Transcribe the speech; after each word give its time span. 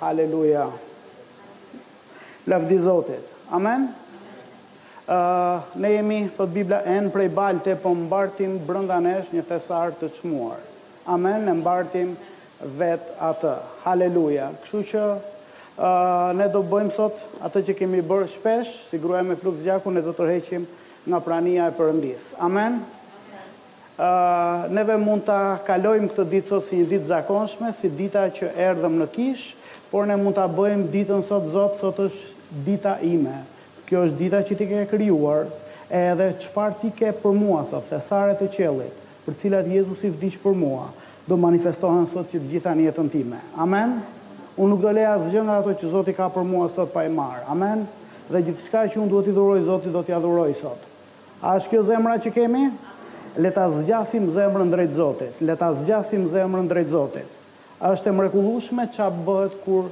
Haleluja. 0.00 0.72
Lavdi 2.48 2.78
Zotit. 2.78 3.20
Amen. 3.52 3.92
ne 5.76 5.88
jemi, 5.90 6.30
thot 6.36 6.48
Biblia, 6.48 6.80
en 6.88 7.10
prej 7.12 7.28
balte, 7.34 7.74
po 7.76 7.90
mbartim 7.94 8.54
brënda 8.64 8.96
nesh 9.02 9.28
një 9.34 9.42
thesar 9.48 9.92
të 9.98 10.08
qmuar. 10.16 10.62
Amen, 11.10 11.44
ne 11.44 11.52
mbartim 11.58 12.14
vet 12.78 13.12
atë. 13.20 13.52
Haleluja. 13.84 14.48
Kështu 14.62 14.80
që 14.90 15.04
ne 16.38 16.48
do 16.54 16.62
bëjmë 16.72 16.96
sot 16.96 17.20
atë 17.48 17.62
që 17.68 17.76
kemi 17.82 18.00
bërë 18.00 18.30
shpesh, 18.38 18.72
si 18.88 19.00
gruaj 19.02 19.22
me 19.28 19.36
flukës 19.36 19.66
gjaku, 19.68 19.92
ne 19.92 20.02
do 20.06 20.14
të 20.16 20.22
tërheqim 20.22 20.64
nga 21.10 21.20
prania 21.26 21.68
e 21.68 21.76
përëndis. 21.76 22.32
Amen. 22.40 22.80
neve 24.80 24.96
mund 24.96 25.26
të 25.28 25.38
kalojmë 25.68 26.08
këtë 26.14 26.24
ditë 26.32 26.54
sot 26.54 26.68
si 26.70 26.78
një 26.80 26.88
ditë 26.94 27.10
zakonshme, 27.12 27.74
si 27.76 27.90
dita 27.92 28.24
që 28.32 28.54
erdhëm 28.70 28.94
në 29.02 29.06
kishë, 29.16 29.56
Por 29.90 30.06
ne 30.06 30.14
mund 30.14 30.36
ta 30.38 30.44
bëjmë 30.46 30.84
ditën 30.92 31.22
sot 31.26 31.48
zot, 31.50 31.80
sot 31.82 31.96
është 32.04 32.58
dita 32.66 32.92
ime. 33.02 33.40
Kjo 33.88 34.04
është 34.06 34.18
dita 34.20 34.38
që 34.46 34.56
ti 34.60 34.66
ke 34.70 34.82
krijuar, 34.92 35.48
edhe 35.90 36.28
çfarë 36.44 36.76
ti 36.78 36.90
ke 37.00 37.10
për 37.18 37.34
mua 37.34 37.64
sot, 37.66 37.88
thesaret 37.90 38.38
e 38.38 38.46
qellit, 38.54 39.00
për 39.24 39.34
cilat 39.40 39.66
Jezusi 39.66 40.12
vdiq 40.14 40.36
për 40.44 40.54
mua, 40.60 40.84
do 41.26 41.34
manifestohen 41.38 42.06
sot 42.12 42.30
që 42.30 42.42
gjitha 42.52 42.76
në 42.78 42.84
jetën 42.86 43.10
time. 43.10 43.40
Amen. 43.58 43.96
Unë 44.60 44.70
nuk 44.76 44.82
do 44.84 44.92
leja 44.94 45.16
asgjë 45.18 45.42
nga 45.46 45.56
ato 45.62 45.74
që 45.78 45.90
Zoti 45.90 46.14
ka 46.14 46.28
për 46.34 46.46
mua 46.46 46.68
sot 46.74 46.94
pa 46.94 47.02
e 47.08 47.10
marr. 47.14 47.42
Amen. 47.50 47.82
Dhe 48.30 48.44
gjithçka 48.46 48.84
që 48.92 49.00
unë 49.02 49.10
duhet 49.10 49.32
i 49.32 49.34
dhuroj 49.34 49.60
Zotit, 49.66 49.90
do 49.94 50.04
t'i 50.06 50.14
dhuroj 50.22 50.52
sot. 50.60 50.86
A 51.42 51.56
është 51.58 51.72
kjo 51.74 51.82
zemra 51.90 52.14
që 52.22 52.30
kemi? 52.38 52.62
Let's 53.42 53.62
zgjasim 53.82 54.30
zemrën 54.34 54.70
drejt 54.74 54.94
Zotit. 54.98 55.42
Let's 55.42 55.82
zgjasim 55.82 56.28
zemrën 56.30 56.68
drejt 56.70 56.90
Zotit 56.94 57.38
është 57.80 58.10
e 58.12 58.16
mrekullueshme 58.16 58.84
ç'a 58.92 59.06
bëhet 59.26 59.54
kur 59.64 59.86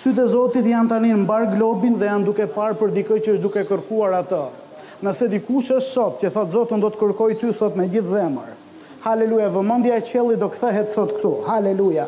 Sytë 0.03 0.25
e 0.27 0.27
Zotit 0.33 0.67
janë 0.67 0.91
tani 0.91 1.13
në 1.16 1.21
mbar 1.23 1.47
globin 1.55 1.95
dhe 2.02 2.09
janë 2.09 2.27
duke 2.27 2.45
parë 2.52 2.75
për 2.81 2.91
dikë 2.97 3.19
që 3.23 3.35
është 3.38 3.43
duke 3.45 3.63
kërkuar 3.69 4.17
atë. 4.19 4.41
Nëse 5.03 5.30
dikush 5.31 5.71
është 5.77 5.89
sot 5.89 6.19
që 6.21 6.33
thotë 6.35 6.53
Zotën 6.58 6.83
do 6.83 6.91
të 6.93 7.02
kërkoj 7.02 7.31
ty 7.41 7.53
sot 7.55 7.80
me 7.80 7.88
gjithë 7.91 8.11
zemër. 8.11 8.52
Haleluja, 9.03 9.49
vëmëndja 9.55 9.97
e 9.99 10.03
qëllit 10.09 10.39
do 10.39 10.49
kthehet 10.53 10.91
sot 10.95 11.15
këtu. 11.17 11.33
Haleluja. 11.47 12.05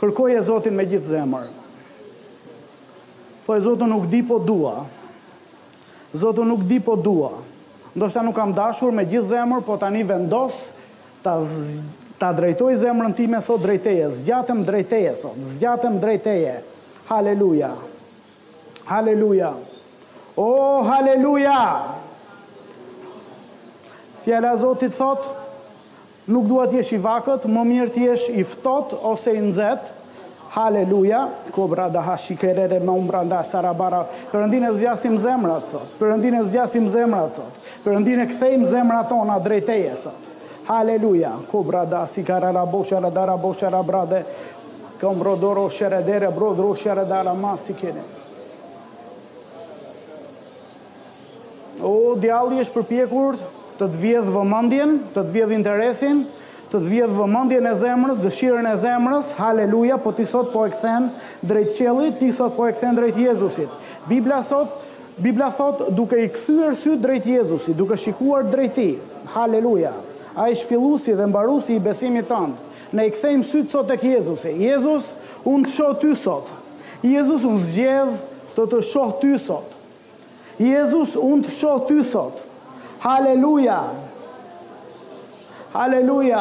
Kërkoj 0.00 0.34
e 0.40 0.40
Zotin 0.48 0.76
me 0.76 0.88
gjithë 0.88 1.12
zemër. 1.14 1.46
Thoj 3.46 3.60
Zotën 3.68 3.92
nuk 3.92 4.08
di 4.12 4.20
po 4.24 4.36
dua. 4.40 4.80
Zotu 6.12 6.44
nuk 6.44 6.60
di 6.68 6.76
po 6.80 6.92
dua. 6.94 7.32
Ndoshta 7.96 8.20
nuk 8.22 8.36
kam 8.36 8.52
dashur 8.52 8.92
me 8.92 9.04
gjithë 9.08 9.28
zemër, 9.32 9.62
po 9.64 9.76
tani 9.80 10.04
vendos 10.04 10.68
ta 11.24 11.38
ta 12.20 12.30
drejtoj 12.30 12.76
zemrën 12.78 13.12
time 13.18 13.40
sot 13.42 13.58
drejteje, 13.64 14.06
zgjatëm 14.20 14.60
drejteje 14.66 15.12
sot, 15.18 15.38
zgjatëm 15.56 15.96
drejteje. 15.98 16.54
Haleluja. 17.08 17.72
Haleluja. 18.86 19.52
O, 20.38 20.44
oh, 20.46 20.78
haleluja. 20.86 21.56
Fjala 24.22 24.52
e 24.54 24.60
Zotit 24.62 24.94
sot, 24.94 25.26
nuk 26.30 26.46
dua 26.46 26.68
të 26.70 26.78
jesh 26.78 26.92
i 26.94 27.00
vakët, 27.02 27.48
më 27.50 27.64
mirë 27.72 27.90
të 27.96 28.06
jesh 28.06 28.28
i 28.38 28.44
ftohtë 28.46 29.00
ose 29.10 29.34
i 29.34 29.42
nxehtë, 29.42 29.90
Haleluja, 30.52 31.28
kobra 31.50 31.88
da 31.88 32.02
ha 32.04 32.14
shikere 32.20 32.66
dhe 32.68 32.78
më 32.84 32.92
umbra 32.92 33.22
nda 33.24 33.38
sarabara. 33.42 34.02
Përëndin 34.32 34.66
e 34.68 34.72
zgjasim 34.76 35.14
zemrat, 35.18 35.64
sot. 35.72 35.86
Përëndin 36.00 36.34
e 36.36 36.42
zgjasim 36.44 36.88
zemrat, 36.92 37.38
sot. 37.38 37.62
Përëndin 37.86 38.20
e 38.20 38.26
kthejmë 38.28 38.68
zemrat 38.68 39.08
tona 39.08 39.38
drejteje, 39.40 39.94
sot. 40.02 40.26
Haleluja, 40.68 41.30
kobra 41.48 41.86
da 41.88 42.02
si 42.06 42.20
karara 42.22 42.66
boshara 42.66 43.08
dara 43.10 43.36
boshara 43.38 43.80
brade. 43.82 44.20
Këm 45.00 45.18
brodoro 45.24 45.64
shere 45.72 46.02
dere, 46.04 46.28
brodoro 46.36 46.74
shere 46.76 47.06
dara 47.08 47.32
ra 47.32 47.54
si 47.56 47.72
kene. 47.72 48.04
O, 51.80 52.12
djalli 52.20 52.60
është 52.60 52.76
përpjekur 52.76 53.40
të 53.80 53.88
të 53.88 53.90
vjedhë 54.04 54.36
vëmandjen, 54.36 54.98
të 55.16 55.20
të 55.24 55.32
vjedhë 55.38 55.56
interesin, 55.56 56.24
të 56.72 56.78
të 56.80 56.88
vjedhë 56.88 57.12
vëmëndjen 57.18 57.66
e 57.68 57.72
zemrës, 57.76 58.18
dëshirën 58.24 58.66
e 58.70 58.74
zemrës, 58.80 59.32
haleluja, 59.36 59.98
po 60.00 60.10
ti 60.16 60.24
sot 60.24 60.48
po 60.54 60.62
e 60.64 60.70
këthen 60.72 61.10
drejt 61.44 61.74
qëllit, 61.76 62.14
ti 62.16 62.30
sot 62.32 62.54
po 62.56 62.64
e 62.64 62.72
këthen 62.72 62.96
drejt 62.96 63.18
Jezusit. 63.20 63.68
Biblia 64.08 64.38
sot, 64.46 64.78
Biblia 65.20 65.50
thot 65.52 65.82
duke 65.92 66.16
i 66.22 66.30
këthyër 66.32 66.76
sy 66.80 66.94
drejt 67.02 67.26
Jezusit, 67.28 67.76
duke 67.76 67.98
shikuar 68.00 68.46
drejt 68.48 68.78
haleluja, 69.34 69.90
a 70.32 70.46
i 70.48 70.56
shfilusi 70.56 71.12
dhe 71.18 71.26
mbarusi 71.28 71.76
i 71.76 71.82
besimit 71.84 72.30
tëndë, 72.30 72.70
ne 72.96 73.04
i 73.04 73.12
këthejmë 73.12 73.48
sy 73.52 73.60
të 73.68 73.74
sot 73.76 73.92
e 73.92 73.98
Jezusit. 74.08 74.56
Jezus, 74.64 75.10
unë 75.44 75.68
të 75.68 75.74
shohë 75.76 75.98
ty 76.00 76.14
sot. 76.22 76.54
Jezus, 77.04 77.44
unë 77.50 77.66
zgjedhë 77.66 78.16
të 78.56 78.66
të 78.72 78.80
shohë 78.94 79.18
ty 79.20 79.34
sot. 79.44 79.76
Jezus, 80.62 81.18
unë 81.20 81.50
të 81.50 81.54
shohë 81.60 81.84
ty 81.90 82.00
sot. 82.14 82.40
Haleluja. 83.04 83.04
Haleluja. 83.82 84.10
Haleluja. 85.72 86.40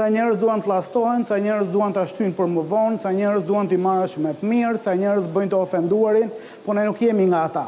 Ca 0.00 0.04
njerës 0.08 0.36
duan 0.40 0.60
të 0.64 0.70
lastohen, 0.70 1.24
ca 1.28 1.34
njerës 1.42 1.66
duan 1.68 1.90
ta 1.92 2.04
shtyjnë 2.08 2.32
për 2.38 2.46
më 2.48 2.62
vonë, 2.70 3.02
ca 3.02 3.10
njerës 3.12 3.42
duan 3.44 3.66
të 3.68 3.74
marrësh 3.84 4.14
me 4.24 4.32
të 4.38 4.46
mirë, 4.48 4.78
ca 4.86 4.94
njerës 4.96 5.26
bëjnë 5.34 5.50
të 5.52 5.58
ofenduarin, 5.66 6.30
po 6.64 6.72
ne 6.78 6.86
nuk 6.86 7.02
jemi 7.04 7.26
nga 7.28 7.42
ata. 7.50 7.66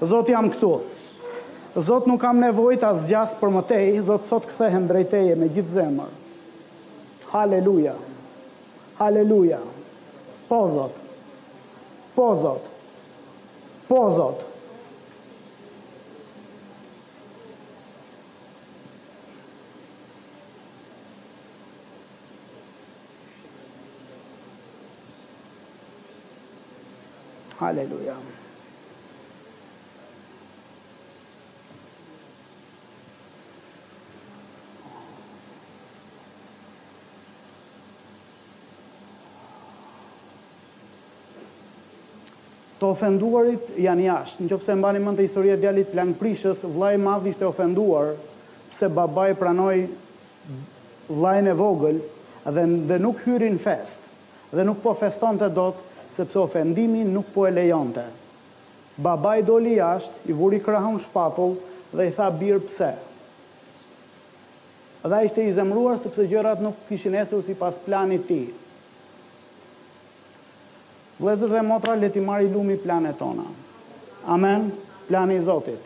Zoti 0.00 0.32
jam 0.38 0.48
këtu. 0.54 0.70
Zot 1.84 2.06
nuk 2.08 2.22
kam 2.22 2.38
nevojë 2.40 2.78
ta 2.86 2.94
zgjas 2.96 3.34
për 3.42 3.52
më 3.58 3.62
tej, 3.68 3.84
Zot 4.06 4.28
sot 4.30 4.44
kthehem 4.48 4.86
drejt 4.88 5.18
me 5.42 5.50
gjithë 5.52 5.76
zemër. 5.82 6.14
Halleluja. 7.34 7.94
Halleluja. 8.98 9.58
Pozot. 10.48 10.92
Pozot. 12.14 12.62
Pozot. 13.88 14.44
Hallelujah. 27.58 28.18
të 42.84 42.88
ofenduarit 42.90 43.68
janë 43.80 44.04
jashtë. 44.10 44.44
Në 44.44 44.52
qofë 44.52 44.66
se 44.68 44.74
mbani 44.76 45.00
mënë 45.02 45.18
të 45.18 45.24
historie 45.26 45.54
djallit 45.60 45.92
plan 45.94 46.10
prishës, 46.20 46.60
vlaj 46.76 46.96
madhë 47.00 47.30
ishte 47.30 47.46
ofenduar, 47.48 48.10
pëse 48.68 48.90
babaj 48.92 49.32
pranoj 49.40 49.86
vlajnë 51.08 51.52
e 51.52 51.56
vogël 51.56 52.02
dhe, 52.44 52.64
dhe 52.90 52.98
nuk 53.00 53.22
hyrin 53.24 53.56
fest, 53.62 54.04
dhe 54.52 54.66
nuk 54.68 54.82
po 54.84 54.92
feston 55.00 55.40
të 55.40 55.48
dot, 55.56 55.80
sepse 56.16 56.38
ofendimi 56.42 57.06
nuk 57.08 57.30
po 57.34 57.46
e 57.48 57.54
lejonte. 57.56 58.04
Babaj 59.04 59.46
doli 59.48 59.78
jashtë, 59.78 60.18
i 60.30 60.36
vuri 60.36 60.60
krahën 60.62 61.00
shpatull 61.02 61.56
dhe 61.96 62.08
i 62.08 62.12
tha 62.14 62.28
birë 62.42 62.62
pse. 62.68 62.90
Dhe 65.08 65.24
ishte 65.26 65.46
i 65.48 65.56
zemruar 65.56 65.96
sepse 66.04 66.28
gjërat 66.30 66.60
nuk 66.64 66.84
kishin 66.90 67.16
ethu 67.22 67.40
si 67.42 67.56
pas 67.58 67.80
planit 67.88 68.28
ti. 68.28 68.42
Dhe 68.44 68.63
Vlezër 71.18 71.48
dhe 71.52 71.62
motra, 71.62 71.94
leti 71.94 72.20
marri 72.20 72.50
lumi 72.50 72.74
plane 72.76 73.12
tona. 73.14 73.46
Amen, 74.26 74.72
plane 75.06 75.36
i 75.36 75.40
Zotit. 75.42 75.78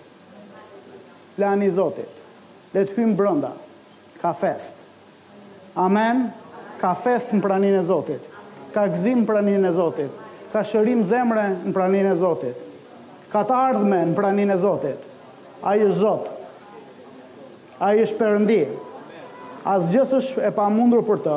Plane 1.36 1.66
i 1.66 1.70
Zotit. 1.70 2.08
Letë 2.72 2.96
hymë 2.96 3.16
brënda. 3.16 3.50
Ka 4.22 4.32
fest. 4.36 4.82
Amen, 5.78 6.28
ka 6.80 6.94
fest 6.96 7.32
në 7.36 7.42
pranin 7.44 7.76
e 7.80 7.84
Zotit. 7.86 8.24
Ka 8.74 8.86
gzim 8.92 9.22
në 9.22 9.28
pranin 9.28 9.68
e 9.68 9.72
Zotit. 9.76 10.24
Ka 10.52 10.64
shërim 10.64 11.04
zemre 11.04 11.44
në 11.66 11.74
pranin 11.76 12.08
e 12.10 12.14
Zotit. 12.20 12.64
Ka 13.32 13.44
të 13.44 13.58
ardhme 13.68 14.00
në 14.08 14.16
pranin 14.16 14.52
e 14.52 14.56
Zotit. 14.60 15.04
A 15.62 15.76
i 15.76 15.88
Zot. 15.92 16.30
A 17.84 17.92
i 17.94 18.06
shpërëndi. 18.08 18.62
Asë 19.68 19.92
gjësë 19.92 20.18
është 20.22 20.46
e 20.48 20.52
pa 20.56 20.68
mundur 20.72 21.04
për 21.04 21.20
të. 21.26 21.36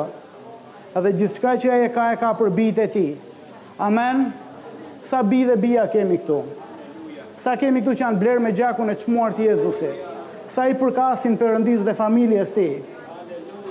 Edhe 0.96 1.14
gjithë 1.20 1.54
që 1.64 1.76
e 1.84 1.90
ka 1.92 2.08
e 2.12 2.16
ka 2.20 2.32
për 2.40 2.50
bitë 2.56 2.86
e 2.88 2.92
ti. 2.96 3.04
Amen. 3.82 4.32
Sa 5.02 5.22
bi 5.26 5.42
dhe 5.44 5.56
bia 5.58 5.86
kemi 5.92 6.16
këtu. 6.22 6.36
Sa 7.44 7.56
kemi 7.58 7.80
këtu 7.82 7.96
që 7.98 8.04
janë 8.04 8.18
blerë 8.20 8.42
me 8.44 8.52
gjakun 8.54 8.90
e 8.92 8.94
çmuar 9.02 9.34
të 9.34 9.48
Jezusit. 9.48 10.04
Sa 10.54 10.68
i 10.70 10.76
përkasin 10.78 11.34
perëndisë 11.40 11.88
dhe 11.88 11.94
familjes 11.98 12.52
të 12.54 12.58
tij. 12.58 12.76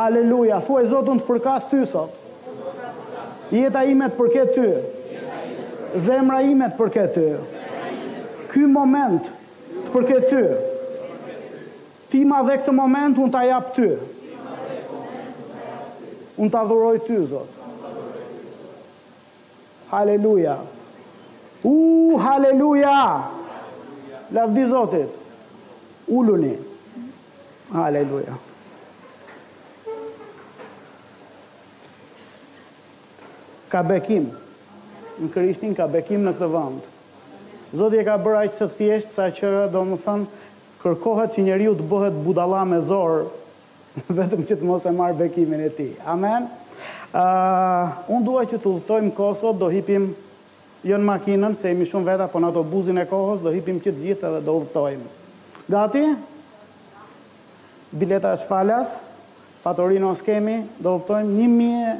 Thu 0.01 0.39
Thuaj 0.67 0.83
Zotun 0.91 1.19
të 1.21 1.27
përkas 1.29 1.67
ty 1.71 1.83
sot. 1.87 2.11
Jeta 3.55 3.83
ime 3.87 4.09
përket 4.17 4.51
ty. 4.55 4.71
Zemra 6.09 6.41
ime 6.51 6.67
përket 6.79 7.15
ty. 7.15 7.29
Ky 8.51 8.65
moment 8.75 9.31
të 9.85 9.95
përket 9.95 10.27
ty. 10.31 10.43
Ti 12.11 12.25
ma 12.27 12.43
dhe 12.49 12.59
këtë 12.59 12.75
moment 12.75 13.23
unë 13.23 13.31
ta 13.37 13.45
jap 13.47 13.71
ty. 13.79 13.91
Unë 16.35 16.51
ta 16.51 16.67
dhuroj 16.67 16.97
ty 17.07 17.23
Zot. 17.33 17.59
Haleluja. 19.91 20.57
U, 21.63 22.15
haleluja. 22.17 23.23
Lavdi 24.31 24.67
Zotit. 24.69 25.09
Uluni. 26.07 26.55
Haleluja. 27.75 28.37
Ka 33.71 33.83
bekim. 33.83 34.29
Në 35.21 35.27
Krishtin 35.35 35.75
ka 35.77 35.89
bekim 35.91 36.23
në 36.25 36.33
këtë 36.39 36.49
vënd. 36.55 36.87
Zotit 37.77 37.99
e 38.01 38.07
ka 38.07 38.15
bërë 38.23 38.45
aqë 38.47 38.61
të 38.61 38.69
thjesht 38.79 39.13
sa 39.19 39.27
që 39.31 39.51
do 39.75 39.83
më 39.91 39.99
thënë 40.07 40.47
kërkohet 40.85 41.35
që 41.35 41.45
njeri 41.49 41.67
u 41.71 41.75
të 41.77 41.85
bëhet 41.91 42.17
budala 42.25 42.63
me 42.65 42.79
zorë 42.87 43.25
vetëm 44.19 44.47
që 44.49 44.55
të 44.61 44.67
mos 44.67 44.87
e 44.91 44.95
marë 44.95 45.19
bekimin 45.19 45.61
e 45.67 45.69
ti. 45.77 45.91
Amen 46.15 46.47
unë 47.13 48.23
duaj 48.23 48.43
që 48.51 48.57
të 48.57 48.69
udhëtojmë 48.71 49.13
Kosovë, 49.15 49.59
do 49.59 49.67
hipim 49.73 50.05
jo 50.87 50.97
në 50.97 51.05
makinën, 51.05 51.55
se 51.59 51.71
jemi 51.71 51.85
shumë 51.85 52.07
veta, 52.13 52.27
po 52.31 52.39
në 52.39 52.51
ato 52.51 52.63
buzin 52.63 52.97
e 53.01 53.05
kohës, 53.07 53.43
do 53.43 53.51
hipim 53.53 53.79
që 53.83 53.91
të 53.93 54.03
gjithë 54.05 54.31
dhe 54.37 54.43
do 54.45 54.55
udhëtojmë. 54.61 55.09
Gati? 55.71 56.05
Bileta 57.91 58.31
është 58.37 58.47
falas, 58.47 58.99
fatorinë 59.65 60.07
o 60.07 60.13
skemi, 60.15 60.59
do 60.79 60.95
udhëtojmë 61.01 61.35
një 61.35 61.49
mje 61.57 61.97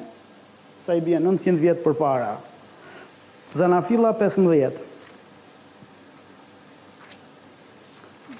sa 0.81 0.95
i 0.97 1.03
bje 1.05 1.19
900 1.21 1.59
vjetë 1.61 1.83
për 1.85 1.97
para. 1.99 2.31
Zanafila 3.53 4.13
15. 4.17 4.79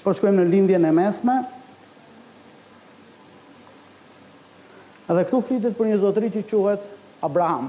Po 0.02 0.12
shkojmë 0.16 0.40
në 0.42 0.48
lindjen 0.56 0.86
e 0.88 0.96
mesme. 0.96 1.36
Edhe 5.12 5.26
këtu 5.28 5.40
flitet 5.44 5.74
për 5.76 5.90
një 5.90 5.96
zotëri 6.00 6.28
që 6.32 6.42
quhet 6.48 6.84
Abraham. 7.26 7.66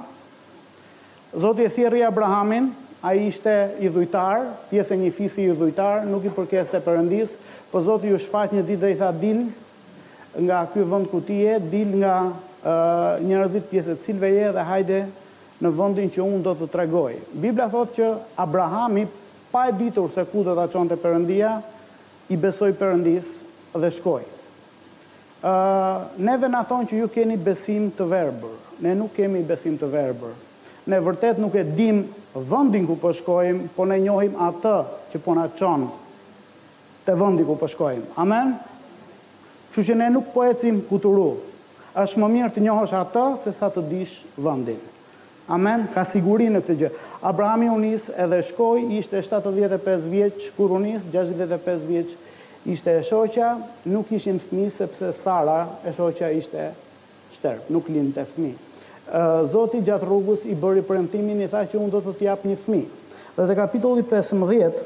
Zoti 1.35 1.65
e 1.67 1.71
thirrri 1.73 2.03
Abrahamin, 2.07 2.69
ai 3.03 3.25
ishte 3.27 3.51
i 3.83 3.89
dhujtar, 3.91 4.45
pjesë 4.69 4.95
e 4.95 4.99
një 5.01 5.09
fisi 5.11 5.43
i 5.49 5.55
dhujtar, 5.57 6.05
nuk 6.07 6.23
i 6.23 6.31
përkeste 6.31 6.79
për 6.85 7.01
zotë 7.01 7.25
po 7.73 7.81
Zoti 7.81 8.11
u 8.13 8.19
shfaq 8.21 8.53
një 8.53 8.63
ditë 8.67 8.81
dhe 8.83 8.91
i 8.91 8.95
tha 8.99 9.09
dil 9.19 9.41
nga 10.45 10.61
ky 10.71 10.85
vend 10.89 11.09
ku 11.11 11.19
ti 11.25 11.39
je, 11.43 11.57
dil 11.73 11.91
nga 11.99 12.15
uh, 12.29 13.19
njerëzit 13.25 13.67
pjesë 13.69 13.97
të 13.97 14.03
cilve 14.05 14.29
je 14.29 14.51
dhe 14.55 14.63
hajde 14.69 15.01
në 15.63 15.71
vendin 15.77 16.09
që 16.13 16.23
unë 16.25 16.43
do 16.45 16.53
të 16.59 16.69
tregoj. 16.73 17.17
Bibla 17.43 17.67
thot 17.73 17.91
që 17.97 18.13
Abrahami 18.45 19.03
pa 19.53 19.67
e 19.71 19.75
ditur 19.77 20.07
se 20.13 20.23
ku 20.31 20.45
do 20.45 20.55
ta 20.57 20.69
çonte 20.73 20.95
Perëndia, 20.97 21.57
i 22.31 22.37
besoi 22.39 22.71
përëndis 22.73 23.39
dhe 23.75 23.89
shkoi 23.91 24.23
neve 26.17 26.47
na 26.51 26.61
thonë 26.65 26.87
që 26.89 26.99
ju 27.01 27.09
keni 27.11 27.37
besim 27.37 27.89
të 27.97 28.05
verbër. 28.07 28.53
Ne 28.83 28.93
nuk 28.95 29.13
kemi 29.15 29.43
besim 29.45 29.75
të 29.79 29.89
verbër. 29.93 30.35
Ne 30.91 30.97
vërtet 30.99 31.37
nuk 31.39 31.53
e 31.55 31.63
dim 31.77 32.01
vëndin 32.33 32.85
ku 32.87 32.95
përshkojmë, 32.99 33.67
po, 33.75 33.81
po 33.81 33.85
ne 33.87 33.99
njohim 34.03 34.33
atë 34.47 34.75
që 35.11 35.21
po 35.23 35.35
na 35.37 35.47
qonë 35.55 35.89
të 37.05 37.15
vëndi 37.19 37.45
ku 37.47 37.57
përshkojmë. 37.61 38.07
Po 38.15 38.21
Amen? 38.23 38.55
Që 39.73 39.83
që 39.87 39.95
ne 39.99 40.09
nuk 40.15 40.31
po 40.33 40.43
ecim 40.47 40.81
kuturu 40.89 41.29
të 41.35 41.51
është 42.03 42.19
më 42.23 42.27
mirë 42.33 42.51
të 42.55 42.63
njohësh 42.67 42.95
atë 42.97 43.23
se 43.43 43.53
sa 43.53 43.69
të 43.69 43.83
dish 43.91 44.17
vëndin. 44.39 44.79
Amen? 45.53 45.83
Ka 45.93 46.03
sigurin 46.07 46.55
në 46.55 46.61
këtë 46.63 46.75
gjë. 46.79 46.89
Abrahami 47.29 47.67
unis 47.71 48.07
edhe 48.13 48.39
shkoj, 48.47 48.87
ishte 48.99 49.19
75 49.23 50.07
vjeqë 50.09 50.53
kur 50.55 50.71
unis, 50.77 51.03
65 51.13 51.83
vjeqë 51.89 52.17
ishte 52.65 52.89
e 52.91 53.03
shoqa, 53.03 53.57
nuk 53.85 54.11
ishin 54.11 54.39
fmi, 54.39 54.69
sepse 54.71 55.11
Sara 55.13 55.67
e 55.85 55.91
shoqa 55.91 56.31
ishte 56.31 56.71
shterp, 57.33 57.69
nuk 57.69 57.87
të 57.87 58.23
fmi. 58.29 58.53
Zoti 59.51 59.81
gjatë 59.83 60.05
rrugës 60.07 60.45
i 60.47 60.55
bëri 60.55 60.81
premtimin 60.87 61.41
i 61.43 61.47
tha 61.51 61.65
që 61.67 61.77
unë 61.77 61.91
do 61.91 61.99
të 62.01 62.13
t'jap 62.21 62.45
një 62.47 62.55
fmi. 62.55 62.81
Dhe 63.35 63.47
te 63.49 63.55
kapitulli 63.57 64.03
15 64.03 64.83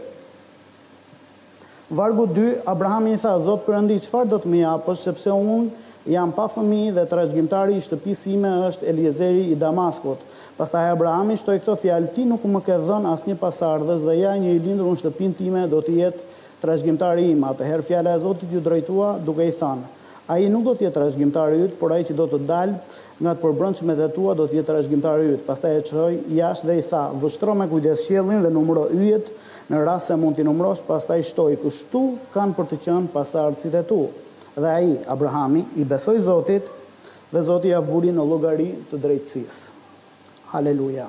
Vargu 1.90 2.26
2, 2.28 2.64
Abraham 2.68 3.06
i 3.14 3.18
tha, 3.22 3.36
Zot 3.40 3.62
përëndi, 3.68 4.00
qëfar 4.04 4.26
do 4.28 4.40
të 4.44 4.50
më 4.52 4.64
japës, 4.64 5.04
sepse 5.08 5.32
unë 5.32 5.70
jam 6.12 6.34
pa 6.36 6.48
fëmi 6.52 6.80
dhe 6.96 7.06
të 7.08 7.16
rajgjimtari 7.20 7.78
i 7.78 7.84
shtëpisime 7.84 8.50
është 8.72 8.88
Eliezeri 8.92 9.46
i 9.54 9.60
Damaskot. 9.60 10.26
Pasta 10.58 10.82
e 10.88 10.92
Abrahami 10.96 11.38
shtoj 11.40 11.60
këto 11.62 11.78
fjalë, 11.80 12.10
ti 12.16 12.26
nuk 12.28 12.44
më 12.48 12.64
ke 12.66 12.80
dhën 12.88 13.08
as 13.12 13.24
një 13.28 13.38
pasardhës 13.40 14.04
dhe 14.08 14.18
ja 14.18 14.34
një 14.36 14.56
i 14.56 14.60
lindur 14.68 14.90
unë 14.92 15.02
shtëpin 15.04 15.38
time 15.40 15.64
do 15.72 15.80
të 15.86 15.96
jetë 16.02 16.26
trashgjimtari 16.62 17.30
im, 17.34 17.44
atëherë 17.46 17.86
fjala 17.86 18.16
e 18.18 18.22
Zotit 18.24 18.52
ju 18.54 18.62
drejtua 18.64 19.16
duke 19.26 19.46
i 19.46 19.54
thënë, 19.54 19.94
ai 20.32 20.48
nuk 20.52 20.66
do 20.66 20.74
të 20.76 20.88
jetë 20.88 20.96
trashgjimtari 20.98 21.60
yt, 21.68 21.76
por 21.80 21.94
ai 21.96 22.04
që 22.08 22.16
do 22.18 22.26
të 22.32 22.40
dal 22.50 22.74
nga 23.22 23.34
të 23.34 23.42
përbrëndshmet 23.44 24.02
e 24.04 24.08
tua 24.16 24.34
do 24.38 24.48
të 24.50 24.58
jetë 24.60 24.70
trashgjimtari 24.72 25.30
yt. 25.36 25.44
Pastaj 25.48 25.76
e 25.80 25.84
qëhoj 25.88 26.18
jash 26.38 26.64
dhe 26.68 26.76
i 26.80 26.82
tha, 26.86 27.04
"Vështro 27.22 27.56
me 27.58 27.68
kujdes 27.72 28.04
qiellin 28.08 28.42
dhe 28.44 28.50
numëro 28.54 28.84
yjet, 28.94 29.30
në 29.70 29.84
rast 29.86 30.08
se 30.12 30.16
mund 30.16 30.36
t'i 30.36 30.44
numërosh, 30.46 30.82
pastaj 30.88 31.22
shtoj 31.32 31.56
kështu 31.64 32.04
kanë 32.34 32.56
për 32.58 32.66
të 32.74 32.78
qenë 32.86 33.08
pasardhësit 33.16 33.74
e 33.74 33.84
tu." 33.90 34.02
Dhe 34.58 34.68
ai, 34.78 34.98
Abrahami, 35.08 35.64
i 35.76 35.84
besoi 35.86 36.20
Zotit 36.20 36.64
dhe 37.34 37.42
Zoti 37.44 37.68
ia 37.74 37.82
vuri 37.82 38.10
në 38.12 38.26
llogari 38.30 38.70
të 38.92 38.98
drejtësisë. 39.04 39.64
Haleluja. 40.54 41.08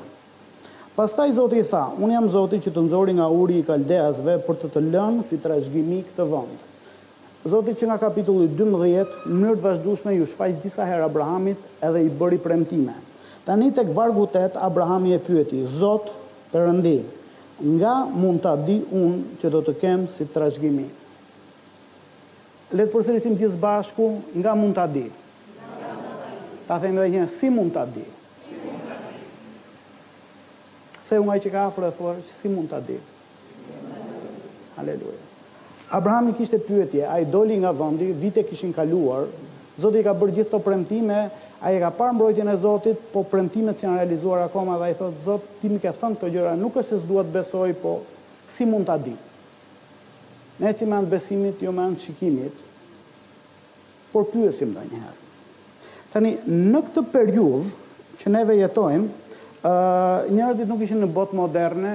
Pastaj 0.98 1.30
Zoti 1.38 1.60
i 1.62 1.62
tha, 1.62 1.84
unë 2.02 2.14
jam 2.16 2.24
Zoti 2.26 2.58
që 2.58 2.72
të 2.74 2.82
nëzori 2.88 3.12
nga 3.14 3.28
uri 3.30 3.60
i 3.60 3.64
kaldeasve 3.68 4.32
për 4.48 4.56
të 4.64 4.68
të 4.74 4.80
lënë 4.90 5.22
si 5.28 5.36
të 5.38 5.54
këtë 6.08 6.24
vëndë. 6.32 6.64
Zoti 7.52 7.74
që 7.78 7.86
nga 7.86 7.98
kapitulli 8.02 8.48
12, 8.58 9.12
në 9.30 9.36
nërë 9.44 9.60
të 9.60 9.66
vazhdushme 9.68 10.16
ju 10.16 10.26
shfaq 10.26 10.56
disa 10.64 10.88
herë 10.90 11.04
Abrahamit 11.06 11.62
edhe 11.86 12.02
i 12.02 12.10
bëri 12.18 12.40
premtime. 12.42 12.96
Tani 13.46 13.70
tek 13.78 13.92
vargu 13.94 14.26
8, 14.26 14.58
Abrahami 14.58 15.14
e 15.14 15.20
pyeti, 15.22 15.62
Zot 15.70 16.10
përëndi, 16.50 16.96
nga 17.78 17.94
mund 18.18 18.42
të 18.42 18.56
di 18.66 18.78
unë 18.90 19.38
që 19.38 19.52
do 19.54 19.62
të 19.70 19.76
kemë 19.84 20.10
si 20.16 20.26
të 20.26 20.42
rashgimi. 20.48 20.88
Letë 22.74 22.90
përsërisim 22.96 23.38
gjithë 23.38 23.62
bashku, 23.62 24.16
nga 24.34 24.58
mund 24.58 24.74
të 24.82 24.88
di. 24.98 25.06
Ta 26.66 26.82
them 26.82 26.98
dhe 26.98 27.06
një, 27.20 27.28
si 27.38 27.54
mund 27.54 27.70
të 27.70 27.86
adi? 27.86 27.86
Nga 27.86 27.86
mund 27.86 28.02
të 28.02 28.04
di. 28.04 28.08
Se 31.08 31.16
unë 31.16 31.32
ai 31.32 31.40
që 31.40 31.50
ka 31.54 31.62
afrë 31.70 31.88
e 31.88 31.94
thua, 31.96 32.10
që 32.20 32.24
si 32.28 32.50
mund 32.52 32.68
të 32.68 32.76
adi? 32.82 32.94
Aleluja. 34.78 35.20
Abraham 35.98 36.26
i 36.28 36.34
kishte 36.36 36.58
pyetje, 36.60 37.06
a 37.08 37.16
i 37.20 37.28
doli 37.32 37.56
nga 37.62 37.70
vëndi, 37.78 38.10
vite 38.22 38.44
kishin 38.50 38.74
kaluar, 38.76 39.28
Zotit 39.78 40.02
i 40.02 40.02
ka 40.02 40.10
bërë 40.18 40.32
gjithë 40.40 40.50
të 40.50 40.58
premtime, 40.64 41.18
a 41.62 41.70
i 41.70 41.76
ka 41.78 41.92
parë 41.94 42.16
mbrojtjën 42.16 42.48
e 42.50 42.56
Zotit, 42.60 43.04
po 43.12 43.22
premtime 43.30 43.70
që 43.78 43.84
janë 43.86 44.00
realizuar 44.00 44.42
akoma 44.48 44.74
dhe 44.80 44.88
a 44.88 44.90
i 44.90 44.96
thotë, 44.98 45.22
Zot, 45.24 45.46
ti 45.60 45.70
mi 45.70 45.78
ke 45.78 45.92
thënë 45.94 46.18
të 46.18 46.30
gjëra, 46.34 46.56
nuk 46.58 46.76
është 46.82 46.88
se 46.90 46.98
zduat 47.04 47.30
besoj, 47.36 47.68
po 47.78 47.94
si 48.50 48.66
mund 48.68 48.88
të 48.90 48.96
adi? 48.96 49.14
Ne 50.64 50.74
që 50.74 50.90
me 50.90 50.98
besimit, 51.12 51.62
jo 51.62 51.70
me 51.78 51.86
në 51.94 52.00
qikimit, 52.02 52.58
por 54.10 54.26
pyesim 54.34 54.74
dhe 54.74 54.82
njëherë. 54.90 55.32
Thani, 56.12 56.34
në 56.74 56.82
këtë 56.88 57.06
periudhë 57.14 57.88
që 58.18 58.34
neve 58.34 58.58
jetojmë, 58.64 59.08
njerëzit 59.64 60.68
nuk 60.70 60.82
ishin 60.84 61.00
në 61.02 61.08
botë 61.14 61.34
moderne, 61.36 61.92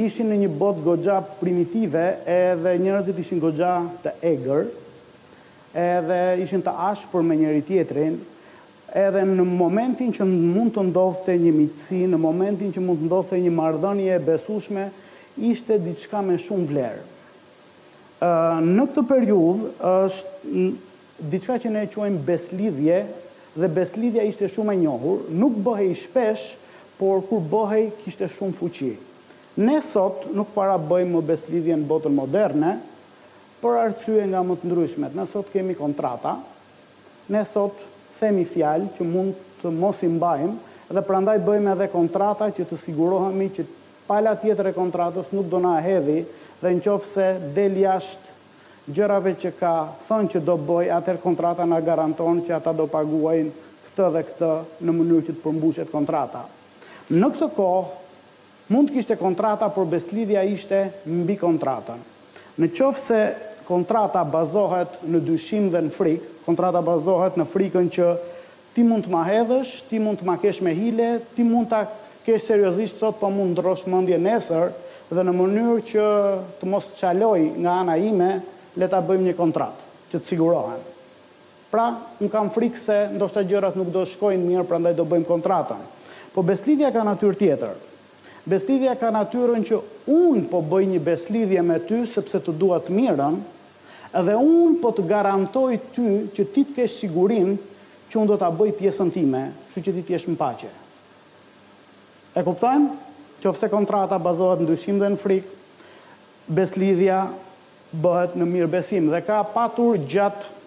ishin 0.00 0.30
në 0.30 0.38
një 0.44 0.50
botë 0.56 0.84
gogja 0.86 1.18
primitive 1.40 2.04
edhe 2.26 2.76
njerëzit 2.80 3.18
ishin 3.20 3.40
gogja 3.42 3.74
të 4.04 4.14
egrë, 4.34 4.62
edhe 5.76 6.18
ishin 6.46 6.62
të 6.64 6.72
ashpër 6.90 7.22
me 7.28 7.36
njëri 7.42 7.60
tjetrin, 7.68 8.16
edhe 8.96 9.22
në 9.28 9.44
momentin 9.46 10.10
që 10.16 10.24
mund 10.26 10.72
të 10.74 10.86
ndodhte 10.88 11.36
një 11.38 11.52
mitësi, 11.54 12.02
në 12.10 12.18
momentin 12.18 12.72
që 12.74 12.82
mund 12.82 13.04
të 13.04 13.06
ndodhte 13.10 13.38
një 13.44 13.52
mardhënje 13.54 14.16
e 14.16 14.24
besushme, 14.24 14.88
ishte 15.46 15.76
diçka 15.84 16.24
me 16.26 16.40
shumë 16.42 16.66
vlerë. 16.72 17.06
Në 18.66 18.86
këtë 18.88 19.02
periudhë, 19.08 19.68
është 19.86 21.30
diçka 21.32 21.54
që 21.62 21.70
ne 21.72 21.84
e 21.86 21.88
quajmë 21.92 22.18
beslidhje 22.26 22.98
dhe 23.56 23.66
beslidja 23.74 24.22
ishte 24.26 24.46
shumë 24.48 24.76
e 24.76 24.80
njohur, 24.84 25.24
nuk 25.34 25.56
bëhe 25.58 25.88
i 25.90 25.94
shpesh, 25.96 26.54
por 27.00 27.22
kur 27.26 27.40
bëhe 27.42 27.80
i 27.80 27.88
kishte 28.02 28.28
shumë 28.30 28.54
fuqi. 28.58 28.90
Ne 29.60 29.80
sot 29.82 30.28
nuk 30.36 30.52
para 30.54 30.76
bëjmë 30.78 31.10
më 31.16 31.76
në 31.76 31.86
botën 31.88 32.14
moderne, 32.14 32.76
për 33.60 33.76
arcyën 33.76 34.30
nga 34.32 34.42
më 34.46 34.56
të 34.62 34.68
ndryshmet. 34.70 35.14
Ne 35.18 35.26
sot 35.28 35.50
kemi 35.52 35.74
kontrata, 35.76 36.36
ne 37.28 37.42
sot 37.44 37.74
themi 38.18 38.44
fjalë 38.48 38.92
që 38.96 39.04
mund 39.08 39.34
të 39.62 39.72
mosim 39.76 40.18
bajmë, 40.22 40.54
dhe 40.94 41.02
prandaj 41.04 41.38
bëjmë 41.44 41.72
edhe 41.74 41.90
kontrata 41.92 42.50
që 42.56 42.64
të 42.70 42.78
sigurohemi 42.80 43.50
që 43.56 43.66
pala 44.08 44.32
tjetër 44.40 44.70
e 44.72 44.76
kontratës 44.76 45.28
nuk 45.34 45.50
do 45.52 45.60
na 45.62 45.74
hedhi 45.84 46.22
dhe 46.62 46.70
në 46.74 46.80
qofë 46.86 47.10
se 47.10 47.26
deli 47.56 47.84
gjërave 48.94 49.34
që 49.38 49.52
ka 49.58 49.72
thënë 50.04 50.30
që 50.34 50.42
do 50.46 50.56
bëj, 50.66 50.90
atër 50.98 51.18
kontrata 51.22 51.66
nga 51.66 51.80
garanton 51.84 52.40
që 52.46 52.56
ata 52.58 52.72
do 52.76 52.86
paguajnë 52.90 53.50
këtë 53.86 54.08
dhe 54.14 54.22
këtë 54.28 54.50
në 54.86 54.94
mënyrë 54.98 55.24
që 55.28 55.34
të 55.34 55.42
përmbushet 55.44 55.92
kontrata. 55.94 56.44
Në 57.10 57.30
këtë 57.36 57.48
kohë, 57.56 57.86
mund 58.72 58.90
të 58.92 58.96
kishte 58.98 59.18
kontrata, 59.20 59.70
por 59.74 59.86
beslidhja 59.90 60.42
ishte 60.46 60.82
mbi 61.06 61.38
kontratën. 61.40 62.02
Në 62.60 62.70
qofë 62.76 63.02
se 63.04 63.20
kontrata 63.66 64.24
bazohet 64.26 64.98
në 65.06 65.22
dyshim 65.26 65.70
dhe 65.72 65.84
në 65.88 65.94
frikë, 65.94 66.36
kontrata 66.46 66.82
bazohet 66.82 67.38
në 67.38 67.46
frikën 67.52 67.90
që 67.96 68.10
ti 68.74 68.84
mund 68.86 69.06
të 69.06 69.10
ma 69.12 69.24
hedhësh, 69.26 69.74
ti 69.88 69.98
mund 70.02 70.22
të 70.22 70.26
ma 70.28 70.36
kesh 70.42 70.60
me 70.66 70.74
hile, 70.74 71.14
ti 71.34 71.42
mund 71.46 71.70
të 71.70 71.82
kesh 72.26 72.46
seriosisht 72.50 72.98
sot, 73.00 73.18
po 73.18 73.30
mund 73.32 73.54
të 73.56 73.62
ndrosh 73.62 73.86
mëndje 73.90 74.18
nesër, 74.22 74.70
dhe 75.10 75.22
në 75.26 75.32
mënyrë 75.34 75.78
që 75.90 76.06
të 76.60 76.68
mos 76.70 76.86
të 76.92 76.98
qaloj 77.00 77.40
nga 77.64 77.72
ana 77.82 77.96
ime, 77.98 78.30
le 78.80 78.88
ta 78.88 79.02
bëjmë 79.04 79.28
një 79.28 79.36
kontratë 79.38 80.08
që 80.10 80.18
të 80.18 80.30
sigurohen. 80.32 80.80
Pra, 81.70 81.84
më 82.18 82.28
kam 82.32 82.48
frikë 82.50 82.80
se 82.80 82.96
ndoshta 83.12 83.44
gjërat 83.46 83.76
nuk 83.78 83.92
do 83.94 84.02
shkojnë 84.08 84.42
mirë, 84.42 84.64
prandaj 84.66 84.94
do 84.98 85.04
bëjmë 85.06 85.28
kontratën. 85.28 85.82
Po 86.34 86.42
beslidhja 86.46 86.88
ka 86.94 87.04
natyrë 87.06 87.38
tjetër. 87.38 87.74
Beslidhja 88.50 88.96
ka 88.98 89.10
natyrën 89.14 89.62
që 89.68 89.78
unë 90.10 90.46
po 90.50 90.62
bëj 90.66 90.86
një 90.94 91.00
beslidhje 91.06 91.62
me 91.66 91.76
ty 91.86 92.00
sepse 92.10 92.40
të 92.42 92.56
dua 92.58 92.80
të 92.82 92.96
mirën, 92.96 93.36
edhe 94.20 94.34
unë 94.40 94.80
po 94.82 94.90
të 94.96 95.04
garantoj 95.10 95.76
ty 95.94 96.06
që 96.36 96.46
ti 96.54 96.64
të 96.70 96.76
kesh 96.80 96.96
sigurinë 97.04 97.54
që 98.10 98.18
unë 98.18 98.32
do 98.32 98.40
ta 98.40 98.48
bëj 98.50 98.72
pjesën 98.80 99.12
time, 99.14 99.44
kështu 99.68 99.84
që 99.86 99.94
ti 99.98 100.06
të 100.08 100.16
jesh 100.16 100.26
në 100.32 100.40
paqe. 100.40 100.72
E 102.38 102.44
Që 103.40 103.48
ofse 103.48 103.70
kontrata 103.72 104.18
bazohet 104.20 104.60
në 104.60 104.66
dyshim 104.68 104.98
dhe 105.00 105.08
në 105.08 105.16
frikë, 105.16 105.46
beslidhja 106.52 107.20
bëhet 107.90 108.34
në 108.38 108.46
mirë 108.46 108.68
besim 108.70 109.08
dhe 109.10 109.20
ka 109.26 109.40
patur 109.50 109.98
gjatë 110.06 110.58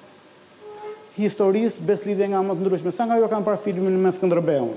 historisë 1.16 1.84
beslidhe 1.86 2.28
nga 2.34 2.40
më 2.44 2.56
të 2.58 2.64
ndryshme. 2.66 2.92
Sa 2.92 3.06
nga 3.08 3.20
jo 3.20 3.28
kanë 3.32 3.46
parë 3.48 3.62
filmin 3.64 3.96
me 4.02 4.12
Skënderbeun. 4.16 4.72